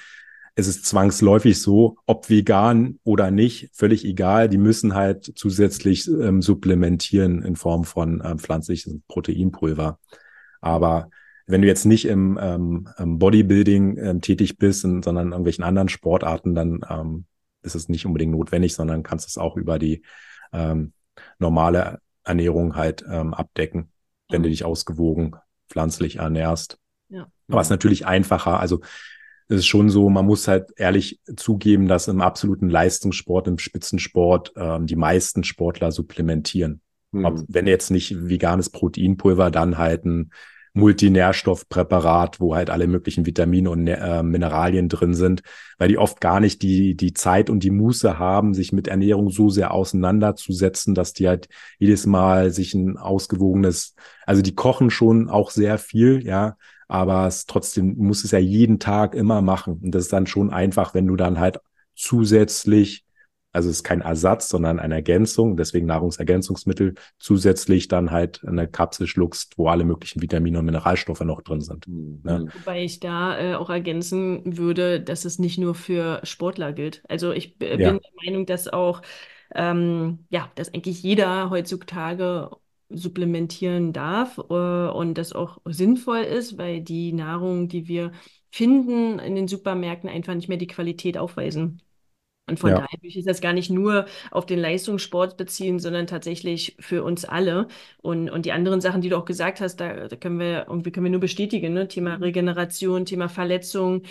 ist 0.57 0.69
es 0.69 0.83
zwangsläufig 0.83 1.61
so, 1.61 1.99
ob 2.07 2.31
vegan 2.31 2.99
oder 3.05 3.31
nicht, 3.31 3.71
völlig 3.75 4.07
egal. 4.07 4.49
Die 4.49 4.57
müssen 4.57 4.95
halt 4.95 5.33
zusätzlich 5.37 6.09
ähm, 6.09 6.41
supplementieren 6.41 7.43
in 7.43 7.57
Form 7.57 7.85
von 7.85 8.23
ähm, 8.25 8.39
pflanzlichem 8.39 9.03
Proteinpulver. 9.07 9.99
Aber 10.63 11.11
wenn 11.47 11.61
du 11.61 11.69
jetzt 11.69 11.85
nicht 11.85 12.07
im, 12.07 12.39
ähm, 12.41 12.89
Bodybuilding 13.19 13.99
ähm, 13.99 14.21
tätig 14.23 14.57
bist, 14.57 14.83
in, 14.85 15.03
sondern 15.03 15.27
in 15.27 15.33
irgendwelchen 15.33 15.63
anderen 15.63 15.91
Sportarten, 15.91 16.55
dann 16.55 16.81
ähm, 16.89 17.27
ist 17.63 17.75
es 17.75 17.91
nicht 17.91 18.07
unbedingt 18.07 18.33
notwendig, 18.33 18.75
sondern 18.75 19.03
kannst 19.03 19.29
es 19.29 19.37
auch 19.37 19.57
über 19.57 19.79
die 19.79 20.03
ähm, 20.55 20.95
normale 21.39 22.01
Ernährung 22.25 22.77
halt 22.77 23.05
ähm, 23.09 23.35
abdecken, 23.35 23.91
wenn 24.31 24.43
du 24.43 24.49
dich 24.49 24.65
ausgewogen 24.65 25.37
pflanzlich 25.69 26.17
ernährst. 26.17 26.79
Ja. 27.11 27.27
Aber 27.49 27.61
es 27.61 27.67
ist 27.67 27.71
natürlich 27.71 28.07
einfacher. 28.07 28.59
Also 28.59 28.81
es 29.49 29.59
ist 29.59 29.67
schon 29.67 29.89
so, 29.89 30.09
man 30.09 30.27
muss 30.27 30.49
halt 30.49 30.71
ehrlich 30.77 31.21
zugeben, 31.37 31.87
dass 31.87 32.09
im 32.09 32.21
absoluten 32.21 32.69
Leistungssport, 32.69 33.47
im 33.47 33.59
Spitzensport 33.59 34.53
ähm, 34.57 34.87
die 34.87 34.97
meisten 34.97 35.45
Sportler 35.45 35.93
supplementieren. 35.93 36.81
Mhm. 37.13 37.45
Wenn 37.49 37.67
jetzt 37.67 37.91
nicht 37.91 38.29
veganes 38.29 38.71
Proteinpulver, 38.71 39.51
dann 39.51 39.79
halt 39.79 40.05
ein 40.05 40.31
Multinährstoffpräparat, 40.77 42.39
wo 42.39 42.55
halt 42.55 42.69
alle 42.69 42.87
möglichen 42.87 43.25
Vitamine 43.25 43.71
und 43.71 43.87
äh, 43.87 44.23
Mineralien 44.23 44.91
drin 44.91 45.15
sind, 45.15 45.41
weil 45.79 45.89
die 45.89 45.97
oft 45.97 46.21
gar 46.21 46.39
nicht 46.39 46.61
die, 46.61 46.95
die 46.95 47.15
Zeit 47.15 47.49
und 47.49 47.61
die 47.61 47.71
Muße 47.71 48.19
haben, 48.19 48.53
sich 48.53 48.73
mit 48.73 48.87
Ernährung 48.87 49.31
so 49.31 49.49
sehr 49.49 49.73
auseinanderzusetzen, 49.73 50.95
dass 50.95 51.15
die 51.15 51.29
halt 51.29 51.49
jedes 51.79 52.05
Mal 52.05 52.51
sich 52.51 52.75
ein 52.75 52.99
ausgewogenes, 52.99 53.95
also 54.27 54.43
die 54.43 54.55
kochen 54.55 54.91
schon 54.91 55.31
auch 55.31 55.51
sehr 55.51 55.79
viel, 55.79 56.23
ja, 56.27 56.57
aber 56.89 57.27
es 57.27 57.47
trotzdem 57.47 57.97
muss 57.99 58.25
es 58.25 58.31
ja 58.31 58.39
jeden 58.39 58.79
Tag 58.79 59.15
immer 59.15 59.43
machen. 59.43 59.81
Und 59.83 59.93
das 59.93 60.05
ist 60.05 60.13
dann 60.13 60.27
schon 60.27 60.51
einfach, 60.51 60.95
wenn 60.95 61.07
du 61.07 61.17
dann 61.17 61.39
halt 61.39 61.59
zusätzlich 61.95 63.07
also 63.57 63.71
es 63.71 63.77
ist 63.77 63.85
kein 63.85 64.03
Ersatz, 64.03 64.51
sondern 64.51 64.79
eine 64.79 64.97
Ergänzung, 64.97 65.57
deswegen 65.57 65.87
Nahrungsergänzungsmittel, 65.87 66.95
zusätzlich 67.19 67.89
dann 67.89 68.11
halt 68.11 68.45
eine 68.47 68.69
Kapsel 68.69 69.07
schluckst, 69.07 69.57
wo 69.57 69.69
alle 69.69 69.85
möglichen 69.85 70.21
Vitamine 70.21 70.59
und 70.59 70.67
Mineralstoffe 70.67 71.23
noch 71.23 71.41
drin 71.41 71.63
sind. 71.63 71.89
Mhm. 71.89 72.21
Ne? 72.23 72.49
Wobei 72.53 72.85
ich 72.85 73.01
da 73.01 73.39
äh, 73.39 73.55
auch 73.55 73.71
ergänzen 73.71 74.59
würde, 74.59 75.01
dass 75.01 75.25
es 75.25 75.39
nicht 75.39 75.57
nur 75.57 75.75
für 75.75 76.21
Sportler 76.23 76.75
gilt. 76.75 77.03
Also 77.09 77.33
ich 77.33 77.59
äh, 77.63 77.81
ja. 77.81 77.93
bin 77.93 78.01
der 78.01 78.27
Meinung, 78.27 78.45
dass 78.45 78.69
auch, 78.69 79.01
ähm, 79.55 80.27
ja, 80.29 80.51
dass 80.55 80.75
eigentlich 80.75 81.03
jeder 81.03 81.49
heutzutage 81.49 82.51
supplementieren 82.91 83.93
darf 83.93 84.39
äh, 84.39 84.53
und 84.53 85.15
das 85.15 85.33
auch 85.33 85.59
sinnvoll 85.65 86.21
ist, 86.21 86.59
weil 86.59 86.81
die 86.81 87.13
Nahrung, 87.13 87.69
die 87.69 87.89
wir 87.89 88.13
finden 88.51 89.19
in 89.19 89.35
den 89.35 89.49
Supermärkten, 89.49 90.09
einfach 90.09 90.35
nicht 90.35 90.49
mehr 90.49 90.59
die 90.59 90.67
Qualität 90.67 91.19
aufweisen. 91.19 91.83
Und 92.49 92.61
von 92.61 92.71
ja. 92.71 92.77
daher 92.77 93.03
will 93.03 93.11
ich 93.13 93.25
das 93.25 93.41
gar 93.41 93.53
nicht 93.53 93.71
nur 93.71 94.07
auf 94.31 94.47
den 94.47 94.61
Leistungssport 94.61 95.37
beziehen, 95.37 95.81
sondern 95.81 96.07
tatsächlich 96.07 96.77
für 96.79 97.03
uns 97.03 97.25
alle. 97.25 97.67
Und, 98.03 98.31
und 98.31 98.47
die 98.47 98.53
anderen 98.53 98.81
Sachen, 98.81 99.01
die 99.01 99.09
du 99.09 99.19
auch 99.19 99.25
gesagt 99.25 99.61
hast, 99.61 99.77
da, 99.81 100.07
da 100.07 100.17
können 100.17 100.39
wir 100.39 100.67
irgendwie 100.69 100.93
können 100.93 101.05
wir 101.05 101.11
nur 101.11 101.21
bestätigen, 101.21 101.75
ne? 101.75 101.89
Thema 101.89 102.17
mhm. 102.17 102.23
Regeneration, 102.23 103.05
Thema 103.05 103.29
Verletzung. 103.29 104.03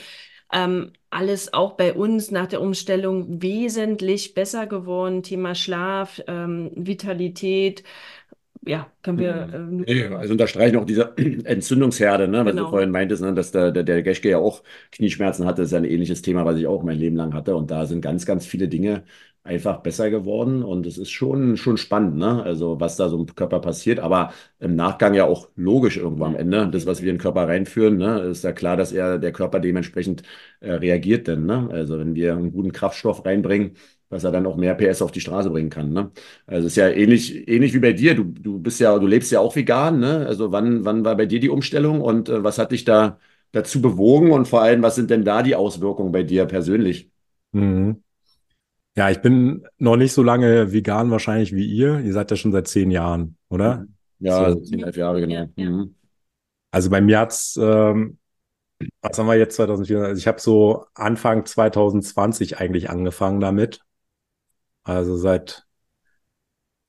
Ähm, 0.51 0.91
alles 1.09 1.53
auch 1.53 1.73
bei 1.77 1.93
uns 1.93 2.29
nach 2.29 2.47
der 2.47 2.61
Umstellung 2.61 3.41
wesentlich 3.41 4.33
besser 4.33 4.67
geworden. 4.67 5.23
Thema 5.23 5.55
Schlaf, 5.55 6.21
ähm, 6.27 6.71
Vitalität, 6.75 7.83
ja, 8.65 8.91
können 9.01 9.19
wir. 9.19 9.47
Mhm. 9.47 9.83
Äh, 9.85 10.09
ja, 10.09 10.15
also 10.17 10.33
unterstreichen 10.33 10.77
auch 10.77 10.85
diese 10.85 11.15
Entzündungsherde, 11.17 12.27
ne, 12.27 12.45
was 12.45 12.51
genau. 12.51 12.65
du 12.65 12.69
vorhin 12.69 12.91
meintest, 12.91 13.21
ne, 13.21 13.33
dass 13.33 13.51
der, 13.51 13.71
der, 13.71 13.83
der 13.83 14.03
Geschke 14.03 14.29
ja 14.29 14.37
auch 14.39 14.63
Knieschmerzen 14.91 15.45
hatte. 15.45 15.61
Das 15.61 15.67
ist 15.67 15.71
ja 15.73 15.77
ein 15.79 15.85
ähnliches 15.85 16.21
Thema, 16.21 16.45
was 16.45 16.57
ich 16.57 16.67
auch 16.67 16.83
mein 16.83 16.97
Leben 16.97 17.15
lang 17.15 17.33
hatte. 17.33 17.55
Und 17.55 17.71
da 17.71 17.85
sind 17.85 18.01
ganz, 18.01 18.25
ganz 18.25 18.45
viele 18.45 18.67
Dinge 18.67 19.03
einfach 19.45 19.77
besser 19.81 20.09
geworden. 20.09 20.63
Und 20.63 20.85
es 20.85 20.97
ist 20.97 21.11
schon, 21.11 21.57
schon 21.57 21.77
spannend, 21.77 22.17
ne? 22.17 22.43
Also, 22.43 22.79
was 22.79 22.97
da 22.97 23.09
so 23.09 23.17
im 23.19 23.27
Körper 23.35 23.59
passiert. 23.61 23.99
Aber 23.99 24.33
im 24.59 24.75
Nachgang 24.75 25.13
ja 25.13 25.25
auch 25.25 25.49
logisch 25.55 25.97
irgendwo 25.97 26.25
am 26.25 26.35
Ende. 26.35 26.67
Das, 26.69 26.85
was 26.85 27.01
wir 27.01 27.09
in 27.11 27.15
den 27.17 27.21
Körper 27.21 27.47
reinführen, 27.47 27.97
ne, 27.97 28.19
ist 28.21 28.43
ja 28.43 28.51
klar, 28.51 28.77
dass 28.77 28.91
er 28.91 29.19
der 29.19 29.31
Körper 29.31 29.59
dementsprechend 29.59 30.23
äh, 30.59 30.73
reagiert 30.73 31.27
denn, 31.27 31.45
ne? 31.45 31.69
Also, 31.71 31.97
wenn 31.99 32.15
wir 32.15 32.33
einen 32.33 32.51
guten 32.51 32.71
Kraftstoff 32.71 33.25
reinbringen, 33.25 33.75
dass 34.09 34.23
er 34.23 34.31
dann 34.31 34.45
auch 34.45 34.55
mehr 34.55 34.75
PS 34.75 35.01
auf 35.01 35.11
die 35.11 35.19
Straße 35.21 35.49
bringen 35.49 35.69
kann. 35.69 35.91
Ne? 35.91 36.11
Also 36.45 36.67
es 36.67 36.73
ist 36.73 36.77
ja 36.77 36.89
ähnlich, 36.89 37.47
ähnlich 37.47 37.73
wie 37.73 37.79
bei 37.79 37.93
dir. 37.93 38.15
Du, 38.15 38.23
du 38.23 38.59
bist 38.59 38.79
ja, 38.79 38.97
du 38.99 39.07
lebst 39.07 39.31
ja 39.31 39.39
auch 39.39 39.55
vegan, 39.55 39.99
ne? 39.99 40.25
Also 40.27 40.51
wann, 40.51 40.85
wann 40.85 41.03
war 41.05 41.15
bei 41.17 41.25
dir 41.25 41.39
die 41.39 41.49
Umstellung 41.49 42.01
und 42.01 42.29
äh, 42.29 42.43
was 42.43 42.57
hat 42.59 42.71
dich 42.71 42.85
da 42.85 43.19
dazu 43.51 43.81
bewogen 43.81 44.31
und 44.31 44.47
vor 44.47 44.61
allem, 44.61 44.81
was 44.83 44.95
sind 44.95 45.09
denn 45.09 45.23
da 45.25 45.41
die 45.43 45.55
Auswirkungen 45.55 46.11
bei 46.11 46.23
dir 46.23 46.45
persönlich? 46.45 47.09
Mhm. 47.53 48.04
Ja, 48.97 49.09
ich 49.09 49.21
bin 49.21 49.67
noch 49.77 49.97
nicht 49.97 50.13
so 50.13 50.23
lange 50.23 50.71
vegan 50.71 51.11
wahrscheinlich 51.11 51.53
wie 51.53 51.65
ihr. 51.65 51.99
Ihr 51.99 52.13
seid 52.13 52.31
ja 52.31 52.37
schon 52.37 52.53
seit 52.53 52.67
zehn 52.67 52.91
Jahren, 52.91 53.37
oder? 53.49 53.85
Ja, 54.19 54.37
so. 54.37 54.43
also 54.45 54.59
zehn, 54.61 54.83
elf 54.83 54.95
Jahre, 54.95 55.19
genau. 55.19 55.33
Ja, 55.35 55.47
Mhm. 55.55 55.95
Also 56.71 56.89
bei 56.89 56.99
mir 56.99 57.19
hat's, 57.19 57.57
ähm, 57.61 58.17
was 59.01 59.17
haben 59.17 59.27
wir 59.27 59.35
jetzt 59.37 59.55
2004? 59.55 60.01
Also 60.01 60.19
ich 60.19 60.27
habe 60.27 60.41
so 60.41 60.85
Anfang 60.93 61.45
2020 61.45 62.57
eigentlich 62.57 62.89
angefangen 62.89 63.39
damit. 63.39 63.79
Also 64.83 65.15
seit, 65.15 65.65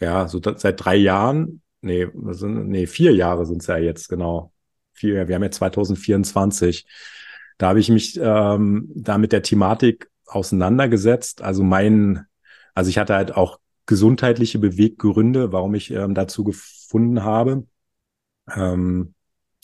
ja, 0.00 0.26
so 0.28 0.40
seit 0.42 0.84
drei 0.84 0.96
Jahren, 0.96 1.62
nee, 1.80 2.08
sind, 2.30 2.68
nee, 2.68 2.86
vier 2.86 3.14
Jahre 3.14 3.46
sind 3.46 3.62
es 3.62 3.68
ja 3.68 3.78
jetzt, 3.78 4.08
genau. 4.08 4.52
Vier, 4.92 5.28
wir 5.28 5.34
haben 5.34 5.42
ja 5.42 5.50
2024. 5.50 6.86
Da 7.58 7.68
habe 7.68 7.80
ich 7.80 7.88
mich 7.88 8.18
ähm, 8.20 8.90
da 8.94 9.18
mit 9.18 9.32
der 9.32 9.42
Thematik 9.42 10.10
auseinandergesetzt. 10.26 11.42
Also 11.42 11.62
mein, 11.62 12.26
also 12.74 12.90
ich 12.90 12.98
hatte 12.98 13.14
halt 13.14 13.36
auch 13.36 13.58
gesundheitliche 13.86 14.58
Beweggründe, 14.58 15.52
warum 15.52 15.74
ich 15.74 15.90
ähm, 15.90 16.14
dazu 16.14 16.44
gefunden 16.44 17.22
habe. 17.22 17.66
Ähm, 18.54 19.14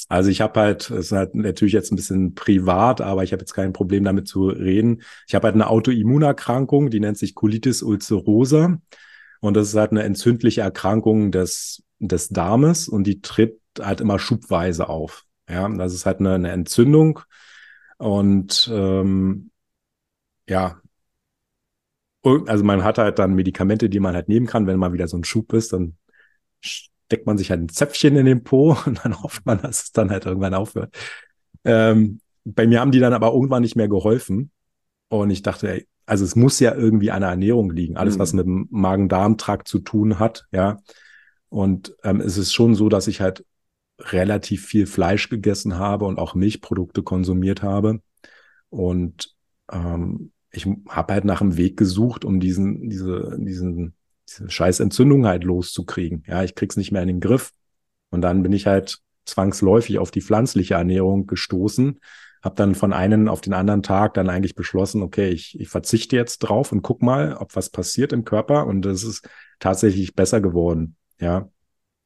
also 0.09 0.31
ich 0.31 0.41
habe 0.41 0.61
halt, 0.61 0.91
es 0.91 1.07
ist 1.07 1.13
halt 1.13 1.35
natürlich 1.35 1.73
jetzt 1.73 1.93
ein 1.93 1.97
bisschen 1.97 2.35
privat, 2.35 3.01
aber 3.01 3.25
ich 3.25 3.33
habe 3.33 3.41
jetzt 3.41 3.55
kein 3.55 3.73
Problem 3.73 4.05
damit 4.05 4.29
zu 4.29 4.49
reden. 4.49 5.03
Ich 5.27 5.35
habe 5.35 5.47
halt 5.47 5.55
eine 5.55 5.69
Autoimmunerkrankung, 5.69 6.91
die 6.91 7.01
nennt 7.01 7.19
sich 7.19 7.35
Colitis 7.35 7.83
ulcerosa. 7.83 8.79
Und 9.41 9.55
das 9.55 9.69
ist 9.69 9.75
halt 9.75 9.91
eine 9.91 10.03
entzündliche 10.03 10.61
Erkrankung 10.61 11.33
des, 11.33 11.83
des 11.99 12.29
Darmes 12.29 12.89
und 12.89 13.07
die 13.07 13.21
tritt 13.21 13.59
halt 13.81 14.01
immer 14.01 14.19
schubweise 14.19 14.89
auf. 14.89 15.25
Ja, 15.49 15.69
das 15.69 15.95
ist 15.95 16.07
halt 16.07 16.21
eine, 16.21 16.35
eine 16.35 16.51
Entzündung. 16.51 17.21
Und 17.99 18.71
ähm, 18.73 19.52
ja, 20.49 20.83
also 22.25 22.65
man 22.65 22.85
hat 22.85 22.99
halt 22.99 23.19
dann 23.19 23.35
Medikamente, 23.35 23.89
die 23.89 24.01
man 24.01 24.15
halt 24.15 24.29
nehmen 24.29 24.47
kann, 24.47 24.67
wenn 24.67 24.79
mal 24.79 24.93
wieder 24.93 25.09
so 25.09 25.17
ein 25.17 25.25
Schub 25.25 25.53
ist, 25.53 25.73
dann 25.73 25.97
steckt 26.61 27.27
man 27.27 27.37
sich 27.37 27.51
halt 27.51 27.61
ein 27.61 27.69
Zäpfchen 27.69 28.17
in 28.17 28.27
den 28.27 28.45
Po 28.45 28.77
und 28.87 29.05
dann 29.05 29.23
hofft 29.23 29.45
man, 29.45 29.61
dass 29.61 29.85
es 29.85 29.93
dann 29.93 30.11
halt 30.11 30.27
irgendwann 30.27 30.55
aufhört. 30.55 30.95
Ähm, 31.65 32.21
bei 32.45 32.67
mir 32.67 32.81
haben 32.81 32.93
die 32.93 33.01
dann 33.01 33.13
aber 33.13 33.33
irgendwann 33.33 33.63
nicht 33.63 33.77
mehr 33.77 33.89
geholfen. 33.89 34.51
Und 35.09 35.31
ich 35.31 35.43
dachte, 35.43 35.69
ey, 35.69 35.87
also 36.07 36.25
es 36.25 36.35
muss 36.35 36.59
ja 36.59 36.75
irgendwie 36.75 37.11
an 37.11 37.21
der 37.21 37.31
Ernährung 37.31 37.71
liegen. 37.71 37.97
Alles, 37.97 38.17
mhm. 38.17 38.19
was 38.21 38.33
mit 38.33 38.47
dem 38.47 38.67
Magen-Darm-Trakt 38.71 39.69
zu 39.69 39.79
tun 39.79 40.19
hat, 40.19 40.47
ja. 40.51 40.79
Und 41.49 41.95
ähm, 42.03 42.21
es 42.21 42.39
ist 42.39 42.55
schon 42.55 42.75
so, 42.75 42.89
dass 42.89 43.09
ich 43.09 43.21
halt 43.21 43.45
relativ 43.99 44.65
viel 44.65 44.87
Fleisch 44.87 45.29
gegessen 45.29 45.79
habe 45.79 46.07
und 46.07 46.19
auch 46.19 46.35
Milchprodukte 46.35 47.03
konsumiert 47.03 47.63
habe. 47.63 48.01
Und 48.71 49.35
ähm, 49.71 50.32
ich 50.53 50.67
habe 50.89 51.15
halt 51.15 51.25
nach 51.25 51.41
einem 51.41 51.57
Weg 51.57 51.77
gesucht, 51.77 52.25
um 52.25 52.39
diesen, 52.39 52.89
diese, 52.89 53.37
diesen 53.39 53.95
diese 54.29 54.51
scheiß 54.51 54.81
Entzündung 54.81 55.27
halt 55.27 55.45
loszukriegen. 55.45 56.23
Ja, 56.27 56.43
ich 56.43 56.55
krieg's 56.55 56.77
nicht 56.77 56.93
mehr 56.93 57.03
in 57.03 57.09
den 57.09 57.21
Griff. 57.21 57.53
Und 58.11 58.23
dann 58.23 58.43
bin 58.43 58.53
ich 58.53 58.67
halt 58.67 58.99
zwangsläufig 59.25 59.99
auf 59.99 60.11
die 60.11 60.21
pflanzliche 60.21 60.75
Ernährung 60.75 61.27
gestoßen, 61.27 62.01
habe 62.43 62.55
dann 62.57 62.75
von 62.75 62.93
einem 62.93 63.29
auf 63.29 63.41
den 63.41 63.55
anderen 63.55 63.83
Tag 63.83 64.15
dann 64.15 64.29
eigentlich 64.29 64.55
beschlossen, 64.55 65.03
okay, 65.03 65.31
ich, 65.31 65.59
ich 65.61 65.69
verzichte 65.69 66.17
jetzt 66.17 66.41
drauf 66.41 66.73
und 66.73 66.83
guck 66.83 67.03
mal, 67.03 67.35
ob 67.35 67.55
was 67.55 67.71
passiert 67.71 68.13
im 68.13 68.25
Körper. 68.25 68.67
Und 68.67 68.85
es 68.85 69.05
ist 69.05 69.29
tatsächlich 69.61 70.15
besser 70.15 70.41
geworden. 70.41 70.97
Ja, 71.21 71.49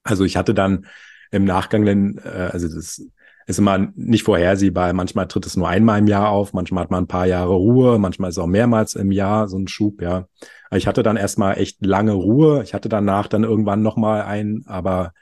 also 0.04 0.24
ich 0.24 0.36
hatte 0.36 0.54
dann 0.54 0.86
im 1.30 1.44
Nachgang, 1.44 1.84
dann, 1.84 2.18
äh, 2.18 2.50
also 2.52 2.68
das 2.68 3.02
ist 3.46 3.58
immer 3.58 3.92
nicht 3.94 4.24
vorhersehbar. 4.24 4.92
Manchmal 4.92 5.28
tritt 5.28 5.46
es 5.46 5.56
nur 5.56 5.68
einmal 5.68 5.98
im 6.00 6.06
Jahr 6.06 6.30
auf, 6.30 6.52
manchmal 6.52 6.84
hat 6.84 6.90
man 6.90 7.04
ein 7.04 7.08
paar 7.08 7.26
Jahre 7.26 7.54
Ruhe, 7.54 7.98
manchmal 7.98 8.30
ist 8.30 8.36
es 8.36 8.42
auch 8.42 8.46
mehrmals 8.48 8.94
im 8.94 9.12
Jahr 9.12 9.48
so 9.48 9.58
ein 9.58 9.68
Schub, 9.68 10.02
ja. 10.02 10.26
Ich 10.72 10.86
hatte 10.86 11.02
dann 11.02 11.16
erstmal 11.16 11.58
echt 11.58 11.84
lange 11.86 12.12
Ruhe. 12.12 12.62
Ich 12.64 12.74
hatte 12.74 12.88
danach 12.88 13.28
dann 13.28 13.44
irgendwann 13.44 13.82
nochmal 13.82 14.22
einen, 14.22 14.66
aber 14.66 15.12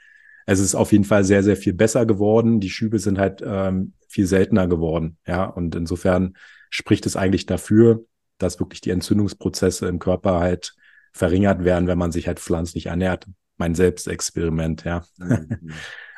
es 0.47 0.59
ist 0.59 0.75
auf 0.75 0.91
jeden 0.91 1.03
Fall 1.03 1.23
sehr, 1.23 1.43
sehr 1.43 1.55
viel 1.55 1.73
besser 1.73 2.05
geworden. 2.05 2.59
Die 2.59 2.69
Schübe 2.69 2.99
sind 2.99 3.19
halt 3.19 3.43
ähm, 3.45 3.93
viel 4.07 4.25
seltener 4.25 4.67
geworden, 4.67 5.17
ja. 5.27 5.45
Und 5.45 5.75
insofern 5.75 6.35
spricht 6.69 7.05
es 7.05 7.15
eigentlich 7.15 7.45
dafür. 7.45 8.05
dass 8.37 8.59
wirklich 8.59 8.81
die 8.81 8.89
Entzündungsprozesse 8.89 9.87
im 9.87 9.99
Körper 9.99 10.39
halt 10.39 10.75
verringert 11.13 11.63
werden, 11.63 11.87
wenn 11.87 11.97
man 11.97 12.11
sich 12.11 12.27
halt 12.27 12.39
pflanzlich 12.39 12.87
ernährt. 12.87 13.27
Mein 13.57 13.75
Selbstexperiment, 13.75 14.83
ja. 14.83 15.03
Mhm. 15.17 15.71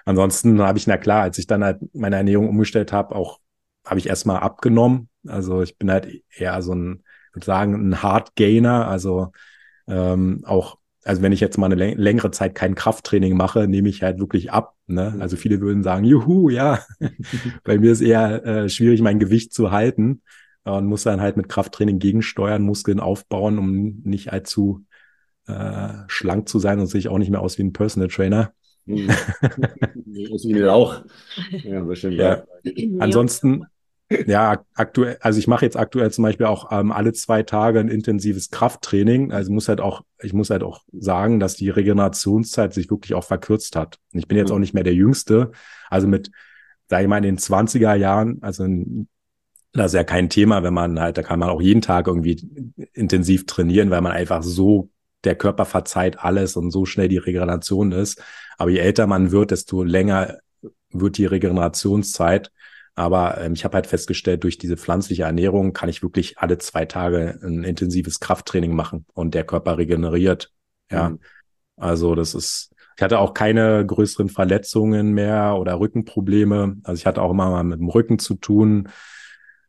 Ansonsten 0.08 0.62
habe 0.62 0.78
ich, 0.78 0.88
na 0.88 0.96
klar, 0.96 1.24
als 1.24 1.38
ich 1.38 1.48
dann 1.48 1.66
halt 1.66 1.80
meine 1.94 2.16
Ernährung 2.16 2.48
umgestellt 2.48 2.94
habe, 2.94 3.14
auch 3.14 3.40
habe 3.86 4.00
ich 4.00 4.08
erstmal 4.08 4.38
abgenommen. 4.38 5.10
Also 5.28 5.62
ich 5.62 5.78
bin 5.78 5.92
halt 5.92 6.08
eher 6.34 6.62
so 6.62 6.74
ein, 6.74 7.04
würde 7.34 7.46
sagen, 7.46 7.90
ein 7.90 8.02
Hard 8.02 8.34
Gainer. 8.36 8.88
Also 8.88 9.34
ähm, 9.86 10.44
auch, 10.46 10.78
also 11.04 11.22
wenn 11.22 11.34
ich 11.34 11.42
jetzt 11.42 11.58
mal 11.58 11.70
eine 11.70 11.94
längere 11.94 12.32
Zeit 12.32 12.56
kein 12.56 12.74
Krafttraining 12.74 13.36
mache, 13.36 13.68
nehme 13.68 13.90
ich 13.90 14.02
halt 14.02 14.18
wirklich 14.18 14.50
ab. 14.50 14.78
Ne? 14.88 15.18
Also 15.20 15.36
viele 15.36 15.60
würden 15.60 15.84
sagen, 15.84 16.06
juhu, 16.06 16.50
ja. 16.50 16.80
Bei 17.66 17.78
mir 17.78 17.92
ist 17.92 18.00
eher 18.00 18.46
äh, 18.46 18.70
schwierig, 18.70 19.02
mein 19.02 19.20
Gewicht 19.20 19.54
zu 19.54 19.72
halten 19.72 20.22
und 20.64 20.86
muss 20.86 21.04
dann 21.04 21.20
halt 21.20 21.36
mit 21.36 21.50
Krafttraining 21.50 22.00
gegensteuern, 22.00 22.64
Muskeln 22.64 23.02
aufbauen, 23.02 23.60
um 23.60 24.02
nicht 24.06 24.32
allzu 24.32 24.86
äh, 25.48 25.90
schlank 26.08 26.48
zu 26.48 26.60
sein 26.60 26.80
und 26.80 26.88
sich 26.88 27.10
auch 27.10 27.18
nicht 27.18 27.30
mehr 27.30 27.42
aus 27.42 27.58
wie 27.58 27.64
ein 27.64 27.74
Personal 27.74 28.08
Trainer. 28.08 28.54
Mhm. 28.88 29.10
Aus 30.32 30.48
wie 30.48 30.66
auch. 30.66 31.04
Ja, 31.64 31.82
bestimmt. 31.82 32.16
Ja. 32.16 32.44
Ansonsten, 33.00 33.66
ja, 34.26 34.64
aktuell, 34.74 35.18
also 35.20 35.38
ich 35.38 35.48
mache 35.48 35.66
jetzt 35.66 35.76
aktuell 35.76 36.10
zum 36.12 36.24
Beispiel 36.24 36.46
auch 36.46 36.72
ähm, 36.72 36.92
alle 36.92 37.12
zwei 37.12 37.44
Tage 37.44 37.80
ein 37.80 37.90
intensives 37.90 38.50
Krafttraining. 38.50 39.34
Also 39.34 39.52
muss 39.52 39.68
halt 39.68 39.82
auch, 39.82 40.02
ich 40.22 40.34
muss 40.34 40.50
halt 40.50 40.64
auch 40.64 40.82
sagen, 40.94 41.40
dass 41.40 41.56
die 41.56 41.70
Regenerationszeit 41.70 42.74
sich 42.74 42.90
wirklich 42.90 43.14
auch 43.14 43.26
verkürzt 43.26 43.76
hat. 43.76 44.00
Ich 44.14 44.28
bin 44.28 44.38
jetzt 44.38 44.50
mhm. 44.50 44.56
auch 44.56 44.60
nicht 44.60 44.74
mehr 44.74 44.84
der 44.84 44.96
Jüngste. 44.96 45.52
Also 45.90 46.08
mit, 46.08 46.32
sage 46.88 47.04
ich 47.04 47.10
mal, 47.10 47.18
in 47.18 47.24
den 47.24 47.38
20er 47.38 47.96
Jahren, 47.96 48.38
also 48.42 48.64
in, 48.64 49.10
das 49.74 49.88
ist 49.88 49.98
ja 49.98 50.06
kein 50.06 50.30
Thema, 50.30 50.64
wenn 50.64 50.74
man 50.74 51.00
halt, 51.00 51.18
da 51.18 51.24
kann 51.24 51.40
man 51.40 51.50
auch 51.50 51.62
jeden 51.62 51.82
Tag 51.82 52.08
irgendwie 52.08 52.74
intensiv 52.94 53.46
trainieren, 53.46 53.90
weil 53.90 54.02
man 54.02 54.14
einfach 54.14 54.42
so, 54.42 54.90
der 55.24 55.36
Körper 55.36 55.66
verzeiht 55.66 56.20
alles 56.20 56.56
und 56.56 56.72
so 56.72 56.86
schnell 56.86 57.08
die 57.08 57.18
Regeneration 57.18 57.92
ist. 57.92 58.22
Aber 58.58 58.70
je 58.70 58.80
älter 58.80 59.08
man 59.08 59.32
wird, 59.32 59.52
desto 59.52 59.84
länger 59.84 60.38
wird 60.92 61.18
die 61.18 61.26
Regenerationszeit. 61.26 62.52
Aber 62.96 63.40
ähm, 63.40 63.54
ich 63.54 63.64
habe 63.64 63.76
halt 63.76 63.88
festgestellt, 63.88 64.44
durch 64.44 64.58
diese 64.58 64.78
pflanzliche 64.78 65.24
Ernährung 65.24 65.74
kann 65.74 65.90
ich 65.90 66.02
wirklich 66.02 66.40
alle 66.40 66.58
zwei 66.58 66.86
Tage 66.86 67.40
ein 67.44 67.64
intensives 67.64 68.20
Krafttraining 68.20 68.76
machen 68.76 69.06
und 69.14 69.36
der 69.36 69.44
Körper 69.44 69.78
regeneriert. 69.78 70.52
Ja, 70.92 71.10
mhm. 71.10 71.20
also 71.76 72.16
das 72.16 72.34
ist, 72.34 72.74
ich 72.96 73.04
hatte 73.04 73.20
auch 73.20 73.34
keine 73.36 73.86
größeren 73.86 74.30
Verletzungen 74.30 75.14
mehr 75.14 75.58
oder 75.60 75.80
Rückenprobleme. 75.80 76.78
Also 76.84 77.00
ich 77.00 77.06
hatte 77.06 77.22
auch 77.22 77.32
immer 77.32 77.52
mal 77.52 77.64
mit 77.64 77.80
dem 77.80 77.90
Rücken 77.90 78.18
zu 78.18 78.36
tun 78.36 78.90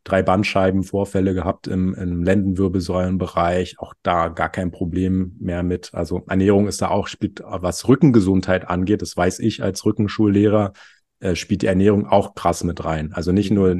drei 0.03 0.23
Bandscheibenvorfälle 0.23 1.33
gehabt 1.33 1.67
im, 1.67 1.93
im 1.93 2.23
Lendenwirbelsäulenbereich. 2.23 3.79
Auch 3.79 3.93
da 4.01 4.29
gar 4.29 4.49
kein 4.49 4.71
Problem 4.71 5.35
mehr 5.39 5.63
mit. 5.63 5.91
Also 5.93 6.23
Ernährung 6.27 6.67
ist 6.67 6.81
da 6.81 6.89
auch, 6.89 7.07
spielt, 7.07 7.41
was 7.45 7.87
Rückengesundheit 7.87 8.67
angeht, 8.67 9.01
das 9.01 9.15
weiß 9.15 9.39
ich 9.39 9.61
als 9.61 9.85
Rückenschullehrer, 9.85 10.73
äh, 11.19 11.35
spielt 11.35 11.61
die 11.61 11.67
Ernährung 11.67 12.07
auch 12.07 12.35
krass 12.35 12.63
mit 12.63 12.83
rein. 12.83 13.13
Also 13.13 13.31
nicht 13.31 13.51
nur 13.51 13.77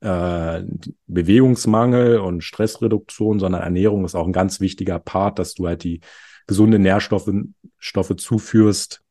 äh, 0.00 0.62
Bewegungsmangel 1.06 2.18
und 2.18 2.44
Stressreduktion, 2.44 3.38
sondern 3.38 3.62
Ernährung 3.62 4.04
ist 4.04 4.14
auch 4.14 4.26
ein 4.26 4.32
ganz 4.32 4.60
wichtiger 4.60 4.98
Part, 4.98 5.38
dass 5.38 5.54
du 5.54 5.66
halt 5.66 5.84
die 5.84 6.00
gesunde 6.46 6.78
Nährstoffe 6.78 7.30
Stoffe 7.78 8.16
zuführst, 8.16 9.02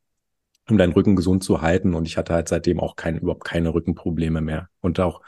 um 0.69 0.77
deinen 0.77 0.93
Rücken 0.93 1.15
gesund 1.15 1.43
zu 1.43 1.61
halten. 1.61 1.93
Und 1.93 2.07
ich 2.07 2.17
hatte 2.17 2.33
halt 2.33 2.47
seitdem 2.47 2.79
auch 2.79 2.95
kein, 2.95 3.17
überhaupt 3.17 3.43
keine 3.43 3.73
Rückenprobleme 3.73 4.41
mehr. 4.41 4.69
Und 4.79 4.99
auch 4.99 5.21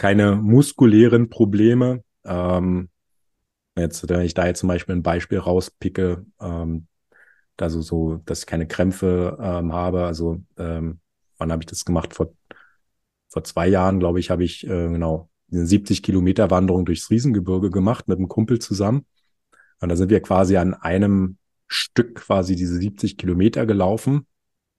keine 0.00 0.34
muskulären 0.34 1.28
Probleme. 1.28 2.02
Ähm, 2.24 2.88
jetzt, 3.76 4.08
wenn 4.08 4.22
ich 4.22 4.32
da 4.32 4.46
jetzt 4.46 4.60
zum 4.60 4.68
Beispiel 4.70 4.94
ein 4.94 5.02
Beispiel 5.02 5.36
rauspicke, 5.36 6.24
ähm, 6.40 6.86
also 7.58 7.82
so, 7.82 8.22
dass 8.24 8.40
ich 8.40 8.46
keine 8.46 8.66
Krämpfe 8.66 9.36
ähm, 9.38 9.74
habe. 9.74 10.06
Also 10.06 10.40
ähm, 10.56 11.00
wann 11.36 11.52
habe 11.52 11.62
ich 11.62 11.66
das 11.66 11.84
gemacht? 11.84 12.14
Vor, 12.14 12.32
vor 13.28 13.44
zwei 13.44 13.68
Jahren, 13.68 14.00
glaube 14.00 14.20
ich, 14.20 14.30
habe 14.30 14.42
ich 14.42 14.64
äh, 14.64 14.88
genau 14.88 15.28
eine 15.52 15.66
70 15.66 16.02
Kilometer 16.02 16.50
Wanderung 16.50 16.86
durchs 16.86 17.10
Riesengebirge 17.10 17.68
gemacht 17.68 18.08
mit 18.08 18.16
einem 18.16 18.28
Kumpel 18.28 18.58
zusammen. 18.58 19.04
Und 19.80 19.90
da 19.90 19.96
sind 19.96 20.08
wir 20.08 20.22
quasi 20.22 20.56
an 20.56 20.72
einem 20.72 21.36
Stück 21.68 22.14
quasi 22.14 22.56
diese 22.56 22.76
70 22.78 23.18
Kilometer 23.18 23.66
gelaufen. 23.66 24.26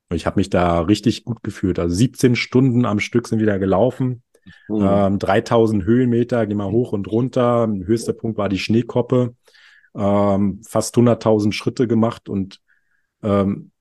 Und 0.10 0.15
ich 0.15 0.25
habe 0.25 0.39
mich 0.39 0.49
da 0.49 0.81
richtig 0.81 1.25
gut 1.25 1.43
gefühlt. 1.43 1.77
Also 1.77 1.93
17 1.93 2.36
Stunden 2.36 2.86
am 2.88 2.99
Stück 2.99 3.27
sind 3.27 3.38
wir 3.38 3.45
da 3.45 3.60
gelaufen. 3.60 4.23
Mhm. 4.67 4.82
Ähm, 4.82 5.19
3000 5.19 5.84
Höhenmeter, 5.84 6.45
geh 6.47 6.56
mal 6.56 6.71
hoch 6.71 6.93
und 6.93 7.08
runter. 7.12 7.67
Höchster 7.67 8.13
Punkt 8.13 8.38
war 8.38 8.49
die 8.49 8.60
Schneekoppe. 8.60 9.36
Ähm, 9.95 10.62
fast 10.67 10.95
100.000 10.95 11.54
Schritte 11.54 11.88
gemacht 11.88 12.30
und 12.30 12.62
ähm, 13.23 13.71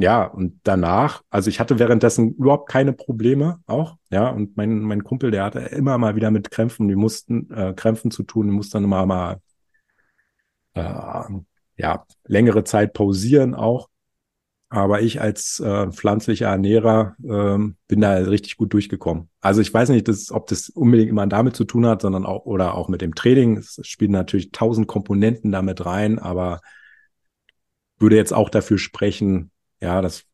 ja, 0.00 0.24
und 0.24 0.60
danach, 0.62 1.22
also 1.28 1.50
ich 1.50 1.58
hatte 1.58 1.80
währenddessen 1.80 2.34
überhaupt 2.34 2.68
keine 2.68 2.92
Probleme 2.92 3.60
auch, 3.66 3.96
ja, 4.10 4.28
und 4.30 4.56
mein, 4.56 4.78
mein 4.80 5.02
Kumpel, 5.02 5.32
der 5.32 5.42
hatte 5.44 5.58
immer 5.58 5.98
mal 5.98 6.14
wieder 6.14 6.30
mit 6.30 6.52
Krämpfen, 6.52 6.86
die 6.86 6.94
mussten, 6.94 7.50
äh, 7.50 7.74
Krämpfen 7.74 8.12
zu 8.12 8.22
tun, 8.22 8.46
die 8.46 8.52
mussten 8.52 8.74
dann 8.76 8.84
immer 8.84 9.04
mal, 9.06 9.40
äh, 10.74 11.24
ja, 11.76 12.06
längere 12.24 12.64
Zeit 12.64 12.92
pausieren 12.92 13.54
auch. 13.54 13.88
Aber 14.70 15.00
ich 15.00 15.20
als 15.20 15.60
äh, 15.60 15.90
pflanzlicher 15.90 16.48
Ernährer 16.48 17.16
ähm, 17.24 17.76
bin 17.86 18.02
da 18.02 18.12
richtig 18.14 18.58
gut 18.58 18.72
durchgekommen. 18.74 19.30
Also 19.40 19.62
ich 19.62 19.72
weiß 19.72 19.88
nicht, 19.88 20.08
dass, 20.08 20.30
ob 20.30 20.46
das 20.48 20.68
unbedingt 20.68 21.08
immer 21.08 21.26
damit 21.26 21.56
zu 21.56 21.64
tun 21.64 21.86
hat, 21.86 22.02
sondern 22.02 22.26
auch 22.26 22.44
oder 22.44 22.74
auch 22.74 22.88
mit 22.88 23.00
dem 23.00 23.14
Training. 23.14 23.56
Es 23.56 23.80
spielen 23.84 24.10
natürlich 24.10 24.52
tausend 24.52 24.86
Komponenten 24.86 25.52
damit 25.52 25.86
rein, 25.86 26.18
aber 26.18 26.60
würde 27.98 28.16
jetzt 28.16 28.34
auch 28.34 28.50
dafür 28.50 28.78
sprechen, 28.78 29.50
ja, 29.80 30.02
dass, 30.02 30.24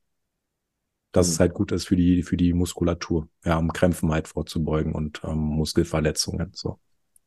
dass 1.12 1.28
es 1.28 1.38
mhm. 1.38 1.40
halt 1.40 1.54
gut 1.54 1.70
ist 1.70 1.86
für 1.86 1.96
die, 1.96 2.24
für 2.24 2.36
die 2.36 2.52
Muskulatur, 2.54 3.28
ja, 3.44 3.56
um 3.56 3.72
Krämpfen 3.72 4.10
halt 4.10 4.26
vorzubeugen 4.26 4.94
und 4.94 5.20
ähm, 5.24 5.38
Muskelverletzungen. 5.38 6.50
So. 6.54 6.80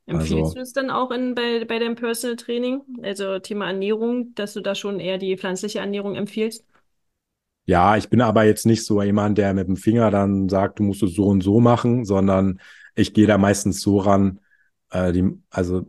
Empfiehlst 0.08 0.44
also, 0.44 0.56
du 0.56 0.62
es 0.62 0.74
dann 0.74 0.90
auch 0.90 1.12
in, 1.12 1.36
bei, 1.36 1.64
bei 1.66 1.80
deinem 1.80 1.96
Personal 1.96 2.36
Training, 2.36 2.82
also 3.04 3.40
Thema 3.40 3.68
Ernährung, 3.68 4.34
dass 4.36 4.54
du 4.54 4.62
da 4.62 4.76
schon 4.76 5.00
eher 5.00 5.18
die 5.18 5.38
pflanzliche 5.38 5.80
Ernährung 5.80 6.16
empfiehlst? 6.16 6.66
Ja, 7.68 7.98
ich 7.98 8.10
bin 8.10 8.22
aber 8.22 8.46
jetzt 8.46 8.66
nicht 8.66 8.86
so 8.86 9.04
jemand, 9.04 9.38
der 9.38 9.54
mit 9.54 9.68
dem 9.68 9.76
Finger 9.76 10.10
dann 10.10 10.48
sagt, 10.48 10.80
du 10.80 10.84
musst 10.84 11.04
es 11.04 11.14
so 11.14 11.28
und 11.28 11.44
so 11.44 11.60
machen, 11.60 12.06
sondern 12.06 12.62
ich 12.96 13.14
gehe 13.14 13.28
da 13.28 13.38
meistens 13.38 13.82
so 13.82 14.00
ran, 14.00 14.40
äh, 14.90 15.12
die, 15.12 15.38
also 15.50 15.86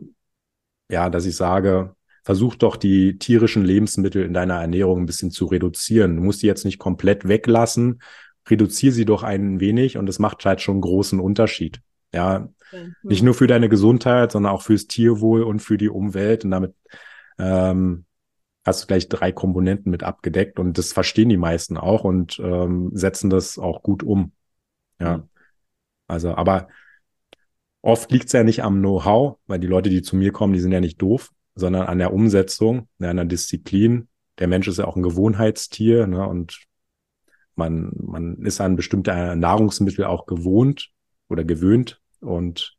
ja, 0.91 1.09
dass 1.09 1.25
ich 1.25 1.37
sage, 1.37 1.95
versuch 2.23 2.55
doch 2.55 2.75
die 2.75 3.17
tierischen 3.17 3.63
Lebensmittel 3.63 4.25
in 4.25 4.33
deiner 4.33 4.59
Ernährung 4.59 4.99
ein 4.99 5.05
bisschen 5.05 5.31
zu 5.31 5.45
reduzieren. 5.45 6.17
Du 6.17 6.21
musst 6.21 6.43
die 6.43 6.47
jetzt 6.47 6.65
nicht 6.65 6.79
komplett 6.79 7.29
weglassen, 7.29 8.01
reduziere 8.49 8.93
sie 8.93 9.05
doch 9.05 9.23
ein 9.23 9.61
wenig 9.61 9.97
und 9.97 10.05
das 10.05 10.19
macht 10.19 10.43
halt 10.45 10.59
schon 10.59 10.75
einen 10.75 10.81
großen 10.81 11.21
Unterschied. 11.21 11.79
Ja, 12.13 12.49
okay. 12.73 12.91
nicht 13.03 13.23
nur 13.23 13.35
für 13.35 13.47
deine 13.47 13.69
Gesundheit, 13.69 14.33
sondern 14.33 14.51
auch 14.51 14.63
fürs 14.63 14.87
Tierwohl 14.87 15.43
und 15.43 15.61
für 15.61 15.77
die 15.77 15.89
Umwelt 15.89 16.43
und 16.43 16.51
damit 16.51 16.75
ähm, 17.37 18.03
hast 18.65 18.83
du 18.83 18.87
gleich 18.87 19.09
drei 19.09 19.31
Komponenten 19.31 19.91
mit 19.91 20.03
abgedeckt 20.03 20.59
und 20.59 20.77
das 20.77 20.93
verstehen 20.93 21.29
die 21.29 21.37
meisten 21.37 21.77
auch 21.77 22.03
und 22.03 22.39
ähm, 22.39 22.91
setzen 22.93 23.29
das 23.29 23.57
auch 23.57 23.83
gut 23.83 24.03
um. 24.03 24.33
Ja. 24.99 25.17
Mhm. 25.17 25.29
Also, 26.07 26.35
aber 26.35 26.67
oft 27.81 28.11
liegt 28.11 28.27
es 28.27 28.33
ja 28.33 28.43
nicht 28.43 28.63
am 28.63 28.79
Know-how, 28.79 29.37
weil 29.47 29.59
die 29.59 29.67
Leute, 29.67 29.89
die 29.89 30.01
zu 30.01 30.15
mir 30.15 30.31
kommen, 30.31 30.53
die 30.53 30.59
sind 30.59 30.71
ja 30.71 30.81
nicht 30.81 31.01
doof, 31.01 31.31
sondern 31.55 31.83
an 31.83 31.99
der 31.99 32.13
Umsetzung, 32.13 32.87
an 32.99 33.17
der 33.17 33.25
Disziplin. 33.25 34.07
Der 34.39 34.47
Mensch 34.47 34.67
ist 34.67 34.79
ja 34.79 34.85
auch 34.85 34.95
ein 34.95 35.03
Gewohnheitstier 35.03 36.07
ne, 36.07 36.27
und 36.27 36.59
man, 37.55 37.91
man 37.95 38.37
ist 38.41 38.61
an 38.61 38.75
bestimmte 38.75 39.35
Nahrungsmittel 39.35 40.05
auch 40.05 40.25
gewohnt 40.25 40.91
oder 41.27 41.43
gewöhnt 41.43 42.01
und 42.21 42.77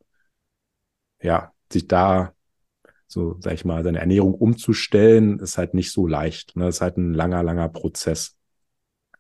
ja, 1.23 1.53
sich 1.71 1.87
da 1.87 2.33
so, 3.11 3.37
sag 3.41 3.55
ich 3.55 3.65
mal, 3.65 3.83
seine 3.83 3.99
Ernährung 3.99 4.35
umzustellen, 4.35 5.41
ist 5.41 5.59
halt 5.59 5.75
nicht 5.75 5.91
so 5.91 6.07
leicht. 6.07 6.57
Ne? 6.57 6.67
Das 6.67 6.77
ist 6.77 6.81
halt 6.81 6.97
ein 6.97 7.13
langer, 7.13 7.43
langer 7.43 7.69
Prozess. 7.69 8.37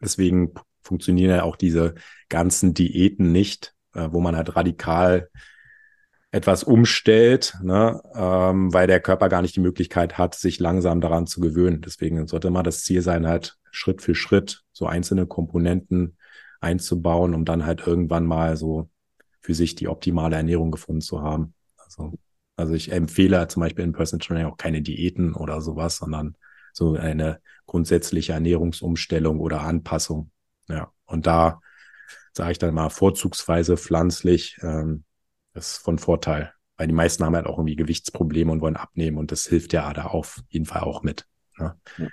Deswegen 0.00 0.52
funktionieren 0.80 1.30
ja 1.30 1.42
auch 1.42 1.56
diese 1.56 1.94
ganzen 2.28 2.72
Diäten 2.72 3.32
nicht, 3.32 3.74
äh, 3.94 4.08
wo 4.12 4.20
man 4.20 4.36
halt 4.36 4.54
radikal 4.54 5.28
etwas 6.30 6.62
umstellt, 6.62 7.56
ne, 7.60 8.00
ähm, 8.14 8.72
weil 8.72 8.86
der 8.86 9.00
Körper 9.00 9.28
gar 9.28 9.42
nicht 9.42 9.56
die 9.56 9.60
Möglichkeit 9.60 10.16
hat, 10.16 10.36
sich 10.36 10.60
langsam 10.60 11.00
daran 11.00 11.26
zu 11.26 11.40
gewöhnen. 11.40 11.80
Deswegen 11.80 12.24
sollte 12.28 12.46
immer 12.46 12.62
das 12.62 12.84
Ziel 12.84 13.02
sein, 13.02 13.26
halt 13.26 13.58
Schritt 13.72 14.00
für 14.00 14.14
Schritt 14.14 14.62
so 14.72 14.86
einzelne 14.86 15.26
Komponenten 15.26 16.16
einzubauen, 16.60 17.34
um 17.34 17.44
dann 17.44 17.66
halt 17.66 17.84
irgendwann 17.84 18.24
mal 18.24 18.56
so 18.56 18.88
für 19.40 19.54
sich 19.54 19.74
die 19.74 19.88
optimale 19.88 20.36
Ernährung 20.36 20.70
gefunden 20.70 21.00
zu 21.00 21.22
haben. 21.22 21.54
Also 21.76 22.12
also 22.60 22.74
ich 22.74 22.92
empfehle 22.92 23.48
zum 23.48 23.60
Beispiel 23.60 23.84
in 23.84 23.92
Personal 23.92 24.24
Training 24.24 24.46
auch 24.46 24.56
keine 24.56 24.82
Diäten 24.82 25.34
oder 25.34 25.60
sowas, 25.60 25.96
sondern 25.96 26.36
so 26.72 26.94
eine 26.94 27.40
grundsätzliche 27.66 28.32
Ernährungsumstellung 28.32 29.40
oder 29.40 29.62
Anpassung. 29.62 30.30
Ja, 30.68 30.92
und 31.06 31.26
da 31.26 31.60
sage 32.32 32.52
ich 32.52 32.58
dann 32.58 32.74
mal 32.74 32.90
vorzugsweise 32.90 33.76
pflanzlich, 33.76 34.58
ähm, 34.62 35.04
ist 35.54 35.78
von 35.78 35.98
Vorteil. 35.98 36.52
weil 36.76 36.86
die 36.86 36.94
meisten 36.94 37.24
haben 37.24 37.34
halt 37.36 37.46
auch 37.46 37.58
irgendwie 37.58 37.76
Gewichtsprobleme 37.76 38.52
und 38.52 38.60
wollen 38.60 38.76
abnehmen 38.76 39.18
und 39.18 39.32
das 39.32 39.46
hilft 39.46 39.72
ja 39.72 39.92
da 39.92 40.04
auf 40.06 40.40
jeden 40.48 40.66
Fall 40.66 40.82
auch 40.82 41.02
mit. 41.02 41.26
Ne? 41.58 41.74
Ja. 41.98 42.06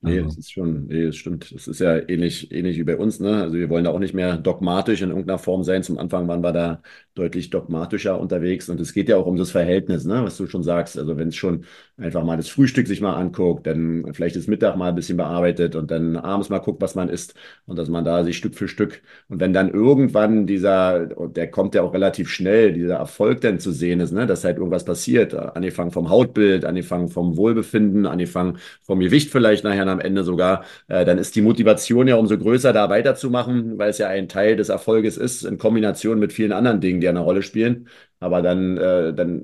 Nee, 0.00 0.18
also. 0.18 0.28
das 0.28 0.36
ist 0.38 0.52
schon, 0.52 0.86
nee, 0.86 1.06
das 1.06 1.16
stimmt. 1.16 1.52
Das 1.52 1.66
ist 1.66 1.80
ja 1.80 1.96
ähnlich, 2.08 2.52
ähnlich 2.52 2.78
wie 2.78 2.84
bei 2.84 2.96
uns, 2.96 3.18
ne? 3.18 3.42
Also 3.42 3.56
wir 3.56 3.68
wollen 3.68 3.82
da 3.82 3.90
auch 3.90 3.98
nicht 3.98 4.14
mehr 4.14 4.36
dogmatisch 4.36 5.02
in 5.02 5.08
irgendeiner 5.10 5.38
Form 5.40 5.64
sein. 5.64 5.82
Zum 5.82 5.98
Anfang 5.98 6.28
waren 6.28 6.40
wir 6.40 6.52
da 6.52 6.82
deutlich 7.16 7.50
dogmatischer 7.50 8.20
unterwegs 8.20 8.68
und 8.68 8.78
es 8.80 8.92
geht 8.92 9.08
ja 9.08 9.16
auch 9.16 9.26
um 9.26 9.36
das 9.36 9.50
Verhältnis, 9.50 10.04
ne? 10.04 10.22
Was 10.22 10.36
du 10.36 10.46
schon 10.46 10.62
sagst. 10.62 10.96
Also 10.96 11.16
wenn 11.16 11.28
es 11.28 11.36
schon 11.36 11.64
einfach 11.96 12.22
mal 12.22 12.36
das 12.36 12.48
Frühstück 12.48 12.86
sich 12.86 13.00
mal 13.00 13.14
anguckt, 13.14 13.66
dann 13.66 14.14
vielleicht 14.14 14.36
das 14.36 14.46
Mittag 14.46 14.76
mal 14.76 14.90
ein 14.90 14.94
bisschen 14.94 15.16
bearbeitet 15.16 15.74
und 15.74 15.90
dann 15.90 16.16
abends 16.16 16.48
mal 16.48 16.58
guckt, 16.60 16.80
was 16.80 16.94
man 16.94 17.08
isst 17.08 17.34
und 17.66 17.76
dass 17.76 17.88
man 17.88 18.04
da 18.04 18.22
sich 18.22 18.36
Stück 18.36 18.54
für 18.54 18.68
Stück 18.68 19.02
und 19.28 19.40
wenn 19.40 19.52
dann 19.52 19.68
irgendwann 19.70 20.46
dieser, 20.46 21.16
und 21.18 21.36
der 21.36 21.50
kommt 21.50 21.74
ja 21.74 21.82
auch 21.82 21.92
relativ 21.92 22.28
schnell, 22.30 22.72
dieser 22.72 22.96
Erfolg 22.96 23.40
dann 23.40 23.58
zu 23.58 23.72
sehen 23.72 23.98
ist, 23.98 24.12
ne? 24.12 24.26
Dass 24.26 24.44
halt 24.44 24.58
irgendwas 24.58 24.84
passiert, 24.84 25.34
angefangen 25.34 25.90
vom 25.90 26.08
Hautbild, 26.08 26.64
angefangen 26.64 27.08
vom 27.08 27.36
Wohlbefinden, 27.36 28.06
angefangen 28.06 28.58
vom 28.84 29.00
Gewicht 29.00 29.30
vielleicht 29.32 29.64
nachher 29.64 29.87
dann 29.88 29.98
am 29.98 30.00
Ende 30.00 30.24
sogar, 30.24 30.64
äh, 30.88 31.04
dann 31.04 31.18
ist 31.18 31.34
die 31.36 31.42
Motivation 31.42 32.06
ja 32.08 32.16
umso 32.16 32.38
größer, 32.38 32.72
da 32.72 32.88
weiterzumachen, 32.90 33.78
weil 33.78 33.90
es 33.90 33.98
ja 33.98 34.08
ein 34.08 34.28
Teil 34.28 34.56
des 34.56 34.68
Erfolges 34.68 35.16
ist, 35.16 35.44
in 35.44 35.58
Kombination 35.58 36.18
mit 36.18 36.32
vielen 36.32 36.52
anderen 36.52 36.80
Dingen, 36.80 37.00
die 37.00 37.08
eine 37.08 37.20
Rolle 37.20 37.42
spielen. 37.42 37.88
Aber 38.20 38.42
dann, 38.42 38.76
äh, 38.76 39.14
dann 39.14 39.42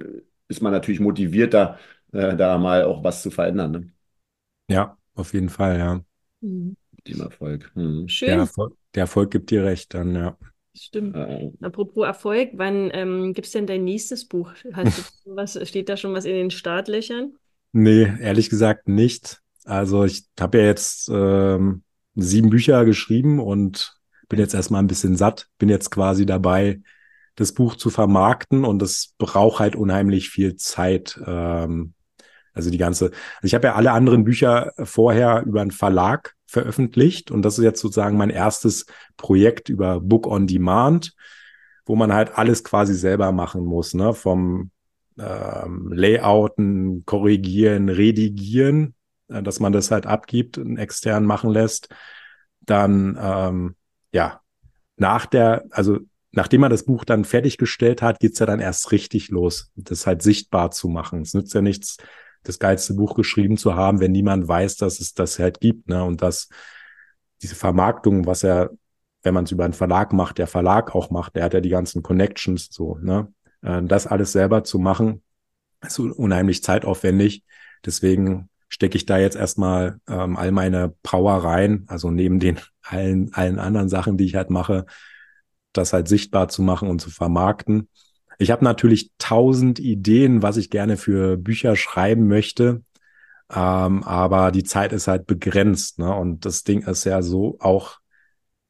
ist 0.49 0.63
man 0.63 0.73
natürlich 0.73 1.01
motivierter, 1.01 1.79
äh, 2.13 2.37
da 2.37 2.59
mal 2.59 2.85
auch 2.85 3.03
was 3.03 3.23
zu 3.23 3.31
verändern. 3.31 3.73
Ne? 3.73 3.93
Ja, 4.69 4.97
auf 5.15 5.33
jeden 5.35 5.49
Fall, 5.49 5.79
ja. 5.79 6.01
Mhm. 6.41 6.77
Dem 7.07 7.21
Erfolg. 7.21 7.71
Mhm. 7.75 8.09
Schön. 8.09 8.29
Der 8.29 8.39
Erfolg, 8.39 8.77
der 8.95 9.03
Erfolg, 9.03 9.31
gibt 9.31 9.51
dir 9.51 9.65
recht, 9.65 9.93
dann, 9.95 10.15
ja. 10.15 10.37
Stimmt. 10.77 11.15
Apropos 11.63 12.05
Erfolg, 12.05 12.51
wann 12.55 12.91
ähm, 12.93 13.33
gibt 13.33 13.47
es 13.47 13.53
denn 13.53 13.67
dein 13.67 13.85
nächstes 13.85 14.25
Buch? 14.27 14.53
Hast 14.73 14.99
du 14.99 15.03
was, 15.37 15.59
steht 15.69 15.89
da 15.89 15.97
schon 15.97 16.15
was 16.15 16.25
in 16.25 16.35
den 16.35 16.51
Startlöchern? 16.51 17.35
Nee, 17.73 18.13
ehrlich 18.21 18.51
gesagt 18.51 18.89
nicht. 18.89 19.41
Also 19.64 20.05
ich 20.05 20.27
habe 20.38 20.59
ja 20.59 20.64
jetzt 20.64 21.09
ähm, 21.12 21.83
sieben 22.14 22.50
Bücher 22.50 22.85
geschrieben 22.85 23.40
und 23.40 23.96
bin 24.29 24.38
jetzt 24.38 24.55
erstmal 24.55 24.83
ein 24.83 24.87
bisschen 24.87 25.16
satt, 25.16 25.48
bin 25.59 25.68
jetzt 25.68 25.90
quasi 25.90 26.27
dabei, 26.27 26.81
das 27.37 27.53
Buch 27.53 27.74
zu 27.74 27.90
vermarkten 27.90 28.64
und 28.64 28.81
das 28.81 29.14
braucht 29.18 29.59
halt 29.59 29.74
unheimlich 29.74 30.31
viel 30.31 30.57
Zeit. 30.57 31.20
Ähm, 31.27 31.94
also 32.53 32.70
die 32.70 32.79
ganze, 32.79 33.07
also 33.07 33.46
ich 33.46 33.55
habe 33.55 33.66
ja 33.66 33.74
alle 33.74 33.90
anderen 33.92 34.24
Bücher 34.24 34.72
vorher 34.85 35.42
über 35.44 35.61
einen 35.61 35.72
Verlag 35.72 36.35
veröffentlicht 36.46 37.31
und 37.33 37.42
das 37.42 37.59
ist 37.59 37.64
jetzt 37.64 37.81
sozusagen 37.81 38.16
mein 38.16 38.31
erstes 38.31 38.87
Projekt 39.16 39.68
über 39.68 40.00
Book 40.00 40.27
on 40.27 40.46
Demand, 40.46 41.14
wo 41.85 41.96
man 41.96 42.12
halt 42.12 42.38
alles 42.38 42.62
quasi 42.62 42.94
selber 42.94 43.33
machen 43.33 43.64
muss, 43.64 43.94
ne? 43.94 44.14
Vom 44.14 44.70
ähm, 45.18 45.92
Layouten, 45.92 47.05
korrigieren, 47.05 47.88
redigieren 47.88 48.94
dass 49.29 49.61
man 49.61 49.73
das 49.73 49.91
halt 49.91 50.07
abgibt 50.07 50.59
und 50.59 50.77
extern 50.77 51.25
machen 51.25 51.51
lässt. 51.51 51.89
Dann, 52.61 53.19
ähm, 53.21 53.77
ja, 54.13 54.41
nach 54.97 55.27
der, 55.27 55.65
also 55.71 55.99
nachdem 56.33 56.63
man 56.63 56.71
das 56.71 56.85
Buch 56.85 57.05
dann 57.05 57.25
fertiggestellt 57.25 58.03
hat, 58.03 58.21
geht's 58.21 58.39
ja 58.39 58.47
dann 58.47 58.61
erst 58.61 58.93
richtig 58.93 59.29
los, 59.29 59.71
das 59.77 60.07
halt 60.07 60.23
sichtbar 60.23 60.71
zu 60.71 60.89
machen. 60.89 61.23
Es 61.23 61.35
nützt 61.35 61.55
ja 61.55 61.63
nichts, 61.63 61.97
das 62.43 62.59
geilste 62.59 62.95
Buch 62.95 63.15
geschrieben 63.15 63.57
zu 63.57 63.75
haben, 63.75 64.01
wenn 64.01 64.13
niemand 64.13 64.47
weiß, 64.47 64.77
dass 64.77 65.01
es 65.01 65.15
das 65.15 65.39
halt 65.39 65.61
gibt, 65.61 65.89
ne? 65.89 66.05
Und 66.05 66.23
dass 66.23 66.49
diese 67.43 67.55
Vermarktung, 67.55 68.27
was 68.27 68.45
er, 68.45 68.71
wenn 69.23 69.35
man 69.35 69.45
es 69.45 69.53
über 69.53 69.65
einen 69.65 69.73
Verlag 69.73 70.13
macht, 70.13 70.39
der 70.39 70.47
Verlag 70.47 70.95
auch 70.95 71.11
macht, 71.11 71.37
der 71.37 71.45
hat 71.45 71.55
ja 71.55 71.61
die 71.61 71.71
ganzen 71.71 72.03
Connections 72.03 72.69
so, 72.71 72.99
ne? 73.01 73.33
Äh, 73.63 73.83
das 73.85 74.07
alles 74.07 74.33
selber 74.33 74.63
zu 74.65 74.79
machen, 74.79 75.23
ist 75.83 75.99
unheimlich 75.99 76.63
zeitaufwendig. 76.63 77.45
Deswegen 77.85 78.49
stecke 78.75 78.97
ich 78.97 79.07
da 79.07 79.19
jetzt 79.19 79.37
erstmal 79.37 80.01
ähm, 80.09 80.37
all 80.37 80.51
meine 80.51 80.93
Power 81.05 81.45
rein, 81.45 81.85
also 81.87 82.11
neben 82.11 82.41
den 82.41 82.59
allen, 82.83 83.33
allen 83.33 83.61
anderen 83.61 83.89
Sachen, 83.89 84.17
die 84.17 84.25
ich 84.25 84.35
halt 84.35 84.51
mache, 84.51 84.85
das 85.73 85.93
halt 85.93 86.09
sichtbar 86.09 86.49
zu 86.49 86.61
machen 86.61 86.89
und 86.89 87.01
zu 87.01 87.11
vermarkten. 87.11 87.89
Ich 88.39 88.51
habe 88.51 88.65
natürlich 88.65 89.13
tausend 89.19 89.79
Ideen, 89.79 90.43
was 90.43 90.57
ich 90.57 90.71
gerne 90.71 90.97
für 90.97 91.37
Bücher 91.37 91.77
schreiben 91.77 92.27
möchte, 92.27 92.83
ähm, 93.55 94.03
aber 94.03 94.51
die 94.51 94.65
Zeit 94.65 94.93
ist 94.93 95.07
halt 95.07 95.27
begrenzt. 95.27 96.01
Ne? 96.01 96.13
Und 96.13 96.45
das 96.45 96.65
Ding 96.65 96.83
ist 96.83 97.05
ja 97.05 97.23
so 97.23 97.57
auch, 97.61 97.99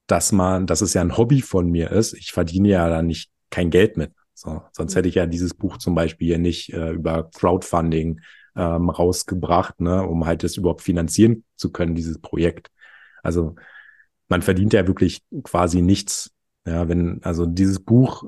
dass 0.06 0.32
man, 0.32 0.66
dass 0.66 0.82
es 0.82 0.92
ja 0.92 1.00
ein 1.00 1.16
Hobby 1.16 1.40
von 1.40 1.70
mir 1.70 1.90
ist. 1.92 2.12
Ich 2.12 2.32
verdiene 2.32 2.68
ja 2.68 2.90
da 2.90 3.00
nicht 3.00 3.30
kein 3.48 3.70
Geld 3.70 3.96
mit. 3.96 4.12
So, 4.34 4.60
sonst 4.72 4.92
mhm. 4.92 4.96
hätte 4.98 5.08
ich 5.08 5.14
ja 5.14 5.24
dieses 5.24 5.54
Buch 5.54 5.78
zum 5.78 5.94
Beispiel 5.94 6.28
hier 6.28 6.38
nicht 6.38 6.74
äh, 6.74 6.90
über 6.90 7.30
Crowdfunding 7.30 8.20
ähm, 8.56 8.90
rausgebracht, 8.90 9.80
ne, 9.80 10.06
um 10.06 10.26
halt 10.26 10.42
das 10.42 10.56
überhaupt 10.56 10.82
finanzieren 10.82 11.44
zu 11.56 11.70
können, 11.70 11.94
dieses 11.94 12.18
Projekt. 12.18 12.70
Also 13.22 13.56
man 14.28 14.42
verdient 14.42 14.72
ja 14.72 14.86
wirklich 14.86 15.22
quasi 15.42 15.82
nichts. 15.82 16.30
Ja, 16.66 16.88
wenn, 16.88 17.22
also 17.22 17.44
dieses 17.44 17.78
Buch 17.78 18.24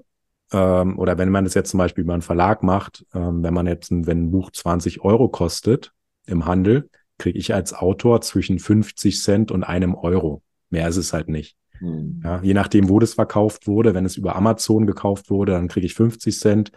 ähm, 0.53 0.99
oder 0.99 1.19
wenn 1.19 1.31
man 1.31 1.45
das 1.45 1.55
jetzt 1.55 1.71
zum 1.71 1.79
Beispiel 1.79 2.05
über 2.05 2.13
einen 2.13 2.23
Verlag 2.23 2.63
macht, 2.63 3.05
ähm, 3.15 3.43
wenn 3.43 3.55
man 3.55 3.67
jetzt, 3.67 3.91
ein, 3.91 4.07
wenn 4.07 4.25
ein 4.25 4.31
Buch 4.31 4.51
20 4.51 5.03
Euro 5.03 5.29
kostet 5.29 5.93
im 6.27 6.47
Handel, 6.47 6.89
kriege 7.19 7.39
ich 7.39 7.55
als 7.55 7.73
Autor 7.73 8.21
zwischen 8.21 8.59
50 8.59 9.21
Cent 9.21 9.51
und 9.51 9.65
einem 9.65 9.95
Euro. 9.95 10.43
Mehr 10.71 10.89
ist 10.89 10.97
es 10.97 11.13
halt 11.13 11.29
nicht. 11.29 11.57
Hm. 11.79 12.21
Ja, 12.25 12.41
je 12.43 12.55
nachdem, 12.55 12.89
wo 12.89 12.99
das 12.99 13.15
verkauft 13.15 13.67
wurde, 13.67 13.95
wenn 13.95 14.05
es 14.05 14.17
über 14.17 14.37
Amazon 14.37 14.87
gekauft 14.87 15.31
wurde, 15.31 15.53
dann 15.53 15.69
kriege 15.69 15.87
ich 15.87 15.95
50 15.95 16.39
Cent. 16.39 16.73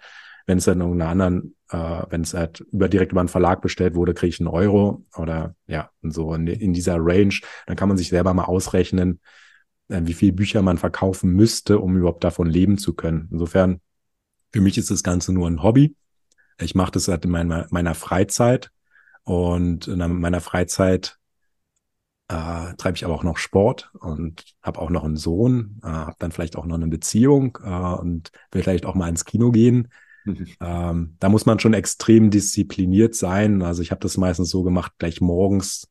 Wenn 0.49 0.57
es 0.57 0.65
dann 0.65 0.81
irgendeiner 0.81 1.11
anderen, 1.11 1.55
äh, 1.69 2.01
wenn 2.09 2.21
es 2.21 2.33
halt 2.33 2.61
über 2.71 2.89
direkt 2.89 3.11
über 3.11 3.21
einen 3.21 3.29
Verlag 3.29 3.61
bestellt 3.61 3.93
wurde, 3.93 4.15
kriege 4.15 4.29
ich 4.29 4.39
einen 4.39 4.47
Euro 4.47 5.05
oder 5.15 5.53
ja, 5.67 5.91
so 6.01 6.33
in, 6.33 6.47
in 6.47 6.73
dieser 6.73 6.97
Range. 6.97 7.35
Dann 7.67 7.75
kann 7.75 7.87
man 7.87 7.99
sich 7.99 8.09
selber 8.09 8.33
mal 8.33 8.45
ausrechnen, 8.45 9.19
äh, 9.89 10.01
wie 10.05 10.15
viele 10.15 10.33
Bücher 10.33 10.63
man 10.63 10.79
verkaufen 10.79 11.33
müsste, 11.33 11.77
um 11.77 11.95
überhaupt 11.95 12.23
davon 12.23 12.47
leben 12.47 12.79
zu 12.79 12.95
können. 12.95 13.29
Insofern, 13.31 13.79
für 14.51 14.59
mich 14.59 14.79
ist 14.79 14.89
das 14.89 15.03
Ganze 15.03 15.33
nur 15.33 15.47
ein 15.47 15.61
Hobby. 15.61 15.95
Ich 16.59 16.73
mache 16.73 16.93
das 16.93 17.07
halt 17.07 17.25
in 17.25 17.29
meiner, 17.29 17.67
meiner 17.69 17.93
Freizeit 17.93 18.71
und 19.21 19.87
in 19.87 19.99
meiner 19.99 20.41
Freizeit 20.41 21.19
äh, 22.27 22.73
treibe 22.73 22.95
ich 22.95 23.05
aber 23.05 23.13
auch 23.13 23.23
noch 23.23 23.37
Sport 23.37 23.91
und 23.99 24.45
habe 24.63 24.79
auch 24.79 24.89
noch 24.89 25.03
einen 25.03 25.15
Sohn, 25.15 25.79
äh, 25.83 25.89
habe 25.89 26.15
dann 26.17 26.31
vielleicht 26.31 26.55
auch 26.55 26.65
noch 26.65 26.73
eine 26.73 26.87
Beziehung 26.87 27.55
äh, 27.63 27.69
und 27.69 28.31
will 28.51 28.63
vielleicht 28.63 28.87
auch 28.87 28.95
mal 28.95 29.09
ins 29.09 29.25
Kino 29.25 29.51
gehen. 29.51 29.89
Ähm, 30.59 31.15
da 31.19 31.29
muss 31.29 31.45
man 31.45 31.59
schon 31.59 31.73
extrem 31.73 32.29
diszipliniert 32.29 33.15
sein. 33.15 33.61
Also 33.61 33.81
ich 33.81 33.91
habe 33.91 34.01
das 34.01 34.17
meistens 34.17 34.49
so 34.49 34.63
gemacht, 34.63 34.93
gleich 34.97 35.21
morgens 35.21 35.89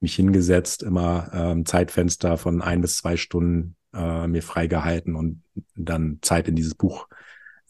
mich 0.00 0.14
hingesetzt, 0.14 0.82
immer 0.82 1.30
ähm, 1.32 1.66
Zeitfenster 1.66 2.38
von 2.38 2.62
ein 2.62 2.80
bis 2.80 2.96
zwei 2.96 3.16
Stunden 3.16 3.76
äh, 3.92 4.26
mir 4.26 4.42
freigehalten 4.42 5.14
und 5.14 5.42
dann 5.74 6.18
Zeit 6.22 6.48
in 6.48 6.56
dieses 6.56 6.74
Buch 6.74 7.06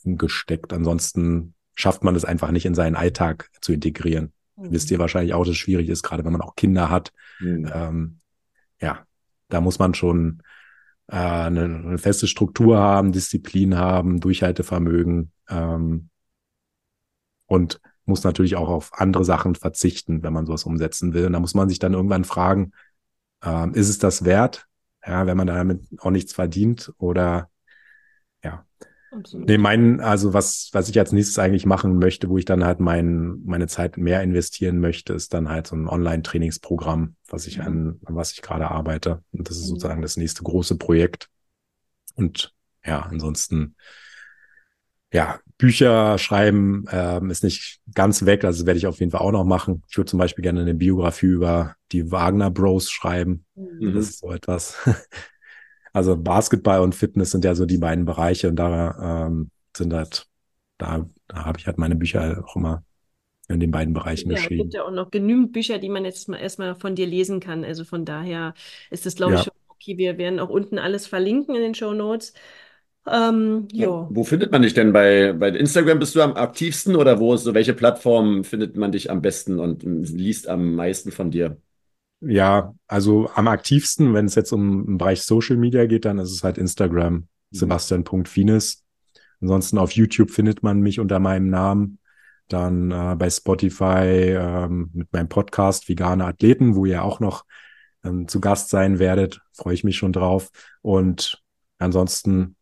gesteckt. 0.04 0.72
Ansonsten 0.72 1.54
schafft 1.74 2.04
man 2.04 2.14
es 2.14 2.24
einfach 2.24 2.50
nicht 2.50 2.66
in 2.66 2.74
seinen 2.74 2.96
Alltag 2.96 3.50
zu 3.60 3.72
integrieren. 3.72 4.32
Mhm. 4.56 4.72
Wisst 4.72 4.90
ihr 4.90 4.98
wahrscheinlich 4.98 5.34
auch, 5.34 5.44
dass 5.44 5.52
es 5.52 5.58
schwierig 5.58 5.88
ist, 5.88 6.02
gerade 6.02 6.24
wenn 6.24 6.32
man 6.32 6.42
auch 6.42 6.54
Kinder 6.54 6.90
hat. 6.90 7.12
Mhm. 7.40 7.70
Ähm, 7.72 8.18
ja, 8.80 9.04
da 9.48 9.60
muss 9.60 9.78
man 9.78 9.94
schon 9.94 10.42
äh, 11.10 11.16
eine, 11.16 11.64
eine 11.64 11.98
feste 11.98 12.28
Struktur 12.28 12.78
haben, 12.78 13.12
Disziplin 13.12 13.76
haben, 13.76 14.20
Durchhaltevermögen 14.20 15.32
ähm, 15.48 16.08
und 17.46 17.80
muss 18.04 18.22
natürlich 18.22 18.56
auch 18.56 18.68
auf 18.68 18.92
andere 18.94 19.24
Sachen 19.24 19.54
verzichten, 19.56 20.22
wenn 20.22 20.32
man 20.32 20.46
sowas 20.46 20.64
umsetzen 20.64 21.12
will. 21.12 21.26
Und 21.26 21.32
da 21.32 21.40
muss 21.40 21.54
man 21.54 21.68
sich 21.68 21.78
dann 21.78 21.94
irgendwann 21.94 22.24
fragen, 22.24 22.72
äh, 23.44 23.70
ist 23.72 23.88
es 23.88 23.98
das 23.98 24.24
wert, 24.24 24.66
ja, 25.04 25.26
wenn 25.26 25.36
man 25.36 25.46
damit 25.48 25.82
auch 25.98 26.10
nichts 26.10 26.32
verdient 26.32 26.92
oder 26.98 27.50
ja. 28.44 28.64
Absolut. 29.12 29.48
Nee, 29.48 29.58
mein, 29.58 30.00
also 30.00 30.34
was, 30.34 30.70
was 30.72 30.88
ich 30.88 30.98
als 30.98 31.10
nächstes 31.12 31.38
eigentlich 31.38 31.66
machen 31.66 31.98
möchte, 31.98 32.28
wo 32.28 32.38
ich 32.38 32.44
dann 32.44 32.64
halt 32.64 32.78
mein, 32.78 33.40
meine 33.44 33.66
Zeit 33.66 33.96
mehr 33.96 34.22
investieren 34.22 34.78
möchte, 34.78 35.14
ist 35.14 35.34
dann 35.34 35.48
halt 35.48 35.66
so 35.66 35.74
ein 35.74 35.88
Online-Trainingsprogramm, 35.88 37.16
was 37.28 37.46
ich 37.46 37.60
an, 37.60 38.00
an 38.04 38.14
was 38.14 38.32
ich 38.32 38.42
gerade 38.42 38.70
arbeite. 38.70 39.22
Und 39.32 39.48
das 39.48 39.56
ist 39.56 39.64
mhm. 39.64 39.68
sozusagen 39.68 40.02
das 40.02 40.16
nächste 40.16 40.44
große 40.44 40.76
Projekt. 40.76 41.28
Und 42.14 42.54
ja, 42.84 43.00
ansonsten 43.00 43.74
ja, 45.12 45.40
Bücher 45.58 46.16
schreiben 46.18 46.84
ähm, 46.90 47.30
ist 47.30 47.42
nicht 47.42 47.80
ganz 47.94 48.24
weg, 48.24 48.44
also 48.44 48.60
das 48.60 48.66
werde 48.66 48.78
ich 48.78 48.86
auf 48.86 49.00
jeden 49.00 49.10
Fall 49.10 49.20
auch 49.20 49.32
noch 49.32 49.44
machen. 49.44 49.82
Ich 49.88 49.96
würde 49.96 50.08
zum 50.08 50.18
Beispiel 50.18 50.42
gerne 50.42 50.60
eine 50.60 50.74
Biografie 50.74 51.26
über 51.26 51.74
die 51.90 52.10
Wagner 52.12 52.50
Bros 52.50 52.90
schreiben. 52.90 53.44
Mhm. 53.56 53.92
Das 53.94 54.08
ist 54.08 54.20
so 54.20 54.32
etwas. 54.32 54.76
Also 55.92 56.16
Basketball 56.16 56.80
und 56.80 56.94
Fitness 56.94 57.30
sind 57.32 57.44
ja 57.44 57.54
so 57.54 57.66
die 57.66 57.78
beiden 57.78 58.04
Bereiche 58.04 58.48
und 58.48 58.56
da 58.56 59.26
ähm, 59.26 59.50
sind 59.76 59.92
halt, 59.92 60.26
da, 60.78 61.06
da 61.28 61.44
habe 61.44 61.58
ich 61.58 61.66
halt 61.66 61.78
meine 61.78 61.96
Bücher 61.96 62.44
auch 62.46 62.56
immer 62.56 62.84
in 63.48 63.60
den 63.60 63.70
beiden 63.70 63.92
Bereichen 63.92 64.30
ja, 64.30 64.36
geschrieben. 64.36 64.60
Es 64.60 64.64
gibt 64.66 64.74
ja 64.74 64.84
auch 64.84 64.92
noch 64.92 65.10
genügend 65.10 65.52
Bücher, 65.52 65.78
die 65.78 65.88
man 65.88 66.04
jetzt 66.04 66.28
mal 66.28 66.38
erstmal 66.38 66.74
von 66.76 66.94
dir 66.94 67.06
lesen 67.06 67.40
kann. 67.40 67.64
Also 67.64 67.84
von 67.84 68.04
daher 68.04 68.54
ist 68.90 69.06
das, 69.06 69.16
glaube 69.16 69.34
ja. 69.34 69.38
ich, 69.40 69.44
schon 69.44 69.54
okay. 69.68 69.98
Wir 69.98 70.18
werden 70.18 70.38
auch 70.38 70.50
unten 70.50 70.78
alles 70.78 71.06
verlinken 71.06 71.54
in 71.54 71.62
den 71.62 71.74
Show 71.74 71.92
Notes. 71.92 72.32
Ähm, 73.06 73.66
jo. 73.72 74.06
Wo 74.10 74.24
findet 74.24 74.52
man 74.52 74.62
dich 74.62 74.74
denn? 74.74 74.92
Bei, 74.92 75.32
bei 75.32 75.48
Instagram 75.48 75.98
bist 75.98 76.14
du 76.14 76.20
am 76.20 76.34
aktivsten 76.34 76.96
oder 76.96 77.18
wo 77.18 77.34
ist 77.34 77.44
so, 77.44 77.54
welche 77.54 77.74
Plattform 77.74 78.44
findet 78.44 78.76
man 78.76 78.92
dich 78.92 79.10
am 79.10 79.22
besten 79.22 79.58
und 79.58 79.82
liest 79.82 80.48
am 80.48 80.74
meisten 80.74 81.10
von 81.10 81.30
dir? 81.30 81.56
Ja, 82.20 82.74
also 82.86 83.30
am 83.34 83.48
aktivsten, 83.48 84.12
wenn 84.12 84.26
es 84.26 84.34
jetzt 84.34 84.52
um 84.52 84.84
den 84.84 84.98
Bereich 84.98 85.22
Social 85.22 85.56
Media 85.56 85.86
geht, 85.86 86.04
dann 86.04 86.18
ist 86.18 86.32
es 86.32 86.44
halt 86.44 86.58
Instagram, 86.58 87.14
mhm. 87.14 87.28
Sebastian.Finis. 87.50 88.84
Ansonsten 89.40 89.78
auf 89.78 89.92
YouTube 89.92 90.30
findet 90.30 90.62
man 90.62 90.80
mich 90.80 91.00
unter 91.00 91.18
meinem 91.18 91.48
Namen. 91.48 91.98
Dann 92.48 92.90
äh, 92.90 93.16
bei 93.16 93.30
Spotify 93.30 94.34
ähm, 94.36 94.90
mit 94.92 95.12
meinem 95.12 95.28
Podcast 95.28 95.88
Vegane 95.88 96.24
Athleten, 96.26 96.74
wo 96.74 96.84
ihr 96.84 97.04
auch 97.04 97.20
noch 97.20 97.44
ähm, 98.04 98.28
zu 98.28 98.40
Gast 98.40 98.68
sein 98.68 98.98
werdet. 98.98 99.40
Freue 99.52 99.74
ich 99.74 99.84
mich 99.84 99.96
schon 99.96 100.12
drauf. 100.12 100.50
Und 100.82 101.42
ansonsten 101.78 102.56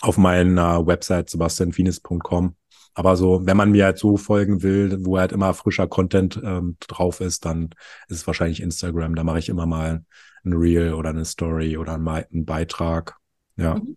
auf 0.00 0.18
meiner 0.18 0.86
Website 0.86 1.30
sebastianfinis.com. 1.30 2.56
Aber 2.94 3.16
so, 3.16 3.46
wenn 3.46 3.56
man 3.56 3.70
mir 3.70 3.86
halt 3.86 3.98
so 3.98 4.16
folgen 4.16 4.62
will, 4.62 4.98
wo 5.00 5.18
halt 5.18 5.32
immer 5.32 5.54
frischer 5.54 5.86
Content 5.86 6.40
ähm, 6.44 6.76
drauf 6.80 7.20
ist, 7.20 7.44
dann 7.44 7.70
ist 8.08 8.18
es 8.18 8.26
wahrscheinlich 8.26 8.60
Instagram. 8.60 9.14
Da 9.14 9.24
mache 9.24 9.38
ich 9.38 9.48
immer 9.48 9.66
mal 9.66 10.04
ein 10.44 10.52
Reel 10.52 10.92
oder 10.92 11.10
eine 11.10 11.24
Story 11.24 11.76
oder 11.76 11.94
einen, 11.94 12.44
Beitrag. 12.44 13.16
Ja. 13.56 13.76
Mhm. 13.76 13.96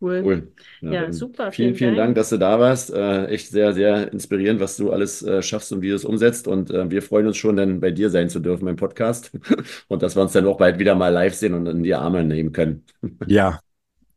Cool. 0.00 0.22
cool. 0.24 0.52
Ja, 0.80 0.92
ja 0.92 1.12
super. 1.12 1.50
Vielen, 1.50 1.74
vielen 1.74 1.96
Dank. 1.96 2.08
Dank. 2.08 2.16
dass 2.16 2.28
du 2.28 2.38
da 2.38 2.60
warst. 2.60 2.92
Äh, 2.92 3.26
echt 3.26 3.48
sehr, 3.48 3.72
sehr 3.72 4.12
inspirierend, 4.12 4.60
was 4.60 4.76
du 4.76 4.92
alles 4.92 5.22
äh, 5.24 5.42
schaffst 5.42 5.72
und 5.72 5.82
wie 5.82 5.88
du 5.88 5.96
es 5.96 6.04
umsetzt. 6.04 6.46
Und 6.46 6.70
äh, 6.70 6.88
wir 6.88 7.02
freuen 7.02 7.26
uns 7.26 7.36
schon, 7.36 7.56
dann 7.56 7.80
bei 7.80 7.90
dir 7.90 8.08
sein 8.08 8.28
zu 8.28 8.38
dürfen 8.38 8.64
beim 8.64 8.76
Podcast. 8.76 9.32
und 9.88 10.02
dass 10.02 10.16
wir 10.16 10.22
uns 10.22 10.32
dann 10.32 10.46
auch 10.46 10.56
bald 10.56 10.78
wieder 10.78 10.94
mal 10.94 11.08
live 11.08 11.34
sehen 11.34 11.54
und 11.54 11.66
in 11.66 11.82
die 11.82 11.94
Arme 11.94 12.22
nehmen 12.22 12.52
können. 12.52 12.84
ja, 13.26 13.58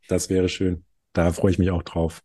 das 0.07 0.29
wäre 0.29 0.49
schön. 0.49 0.85
Da 1.13 1.31
freue 1.31 1.51
ich 1.51 1.59
mich 1.59 1.71
auch 1.71 1.83
drauf. 1.83 2.21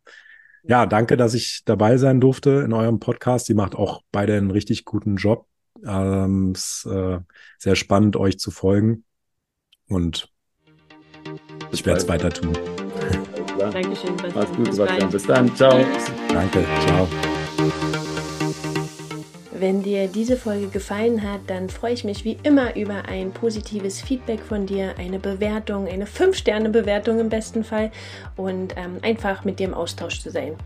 Ja, 0.68 0.86
danke, 0.86 1.16
dass 1.16 1.34
ich 1.34 1.62
dabei 1.64 1.96
sein 1.96 2.20
durfte 2.20 2.62
in 2.64 2.72
eurem 2.72 2.98
Podcast. 2.98 3.48
Ihr 3.48 3.56
macht 3.56 3.74
auch 3.74 4.02
beide 4.10 4.36
einen 4.36 4.50
richtig 4.50 4.84
guten 4.84 5.16
Job. 5.16 5.46
Ähm, 5.84 6.52
ist 6.54 6.86
äh, 6.86 7.18
sehr 7.58 7.76
spannend, 7.76 8.16
euch 8.16 8.38
zu 8.38 8.50
folgen. 8.50 9.04
Und 9.88 10.28
ich 11.70 11.86
werde 11.86 12.00
es 12.00 12.08
weiter 12.08 12.30
tun 12.30 12.56
klar. 13.56 13.70
Dankeschön. 13.70 14.14
Mach's 14.34 14.52
gut, 14.56 14.74
Sebastian. 14.74 15.10
Bis 15.10 15.26
dann. 15.26 15.56
Ciao. 15.56 15.84
Danke. 16.28 16.64
Ciao. 16.86 17.95
Wenn 19.58 19.82
dir 19.82 20.06
diese 20.06 20.36
Folge 20.36 20.66
gefallen 20.68 21.22
hat, 21.22 21.40
dann 21.46 21.70
freue 21.70 21.94
ich 21.94 22.04
mich 22.04 22.26
wie 22.26 22.36
immer 22.42 22.76
über 22.76 23.06
ein 23.08 23.32
positives 23.32 24.02
Feedback 24.02 24.40
von 24.40 24.66
dir, 24.66 24.94
eine 24.98 25.18
Bewertung, 25.18 25.88
eine 25.88 26.04
5-Sterne-Bewertung 26.04 27.20
im 27.20 27.30
besten 27.30 27.64
Fall 27.64 27.90
und 28.36 28.76
ähm, 28.76 28.98
einfach 29.00 29.44
mit 29.44 29.58
dir 29.58 29.68
im 29.68 29.74
Austausch 29.74 30.20
zu 30.20 30.30
sein. 30.30 30.56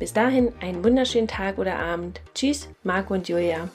Bis 0.00 0.12
dahin 0.12 0.52
einen 0.60 0.82
wunderschönen 0.82 1.28
Tag 1.28 1.58
oder 1.58 1.78
Abend. 1.78 2.20
Tschüss, 2.34 2.68
Marco 2.82 3.14
und 3.14 3.28
Julia. 3.28 3.68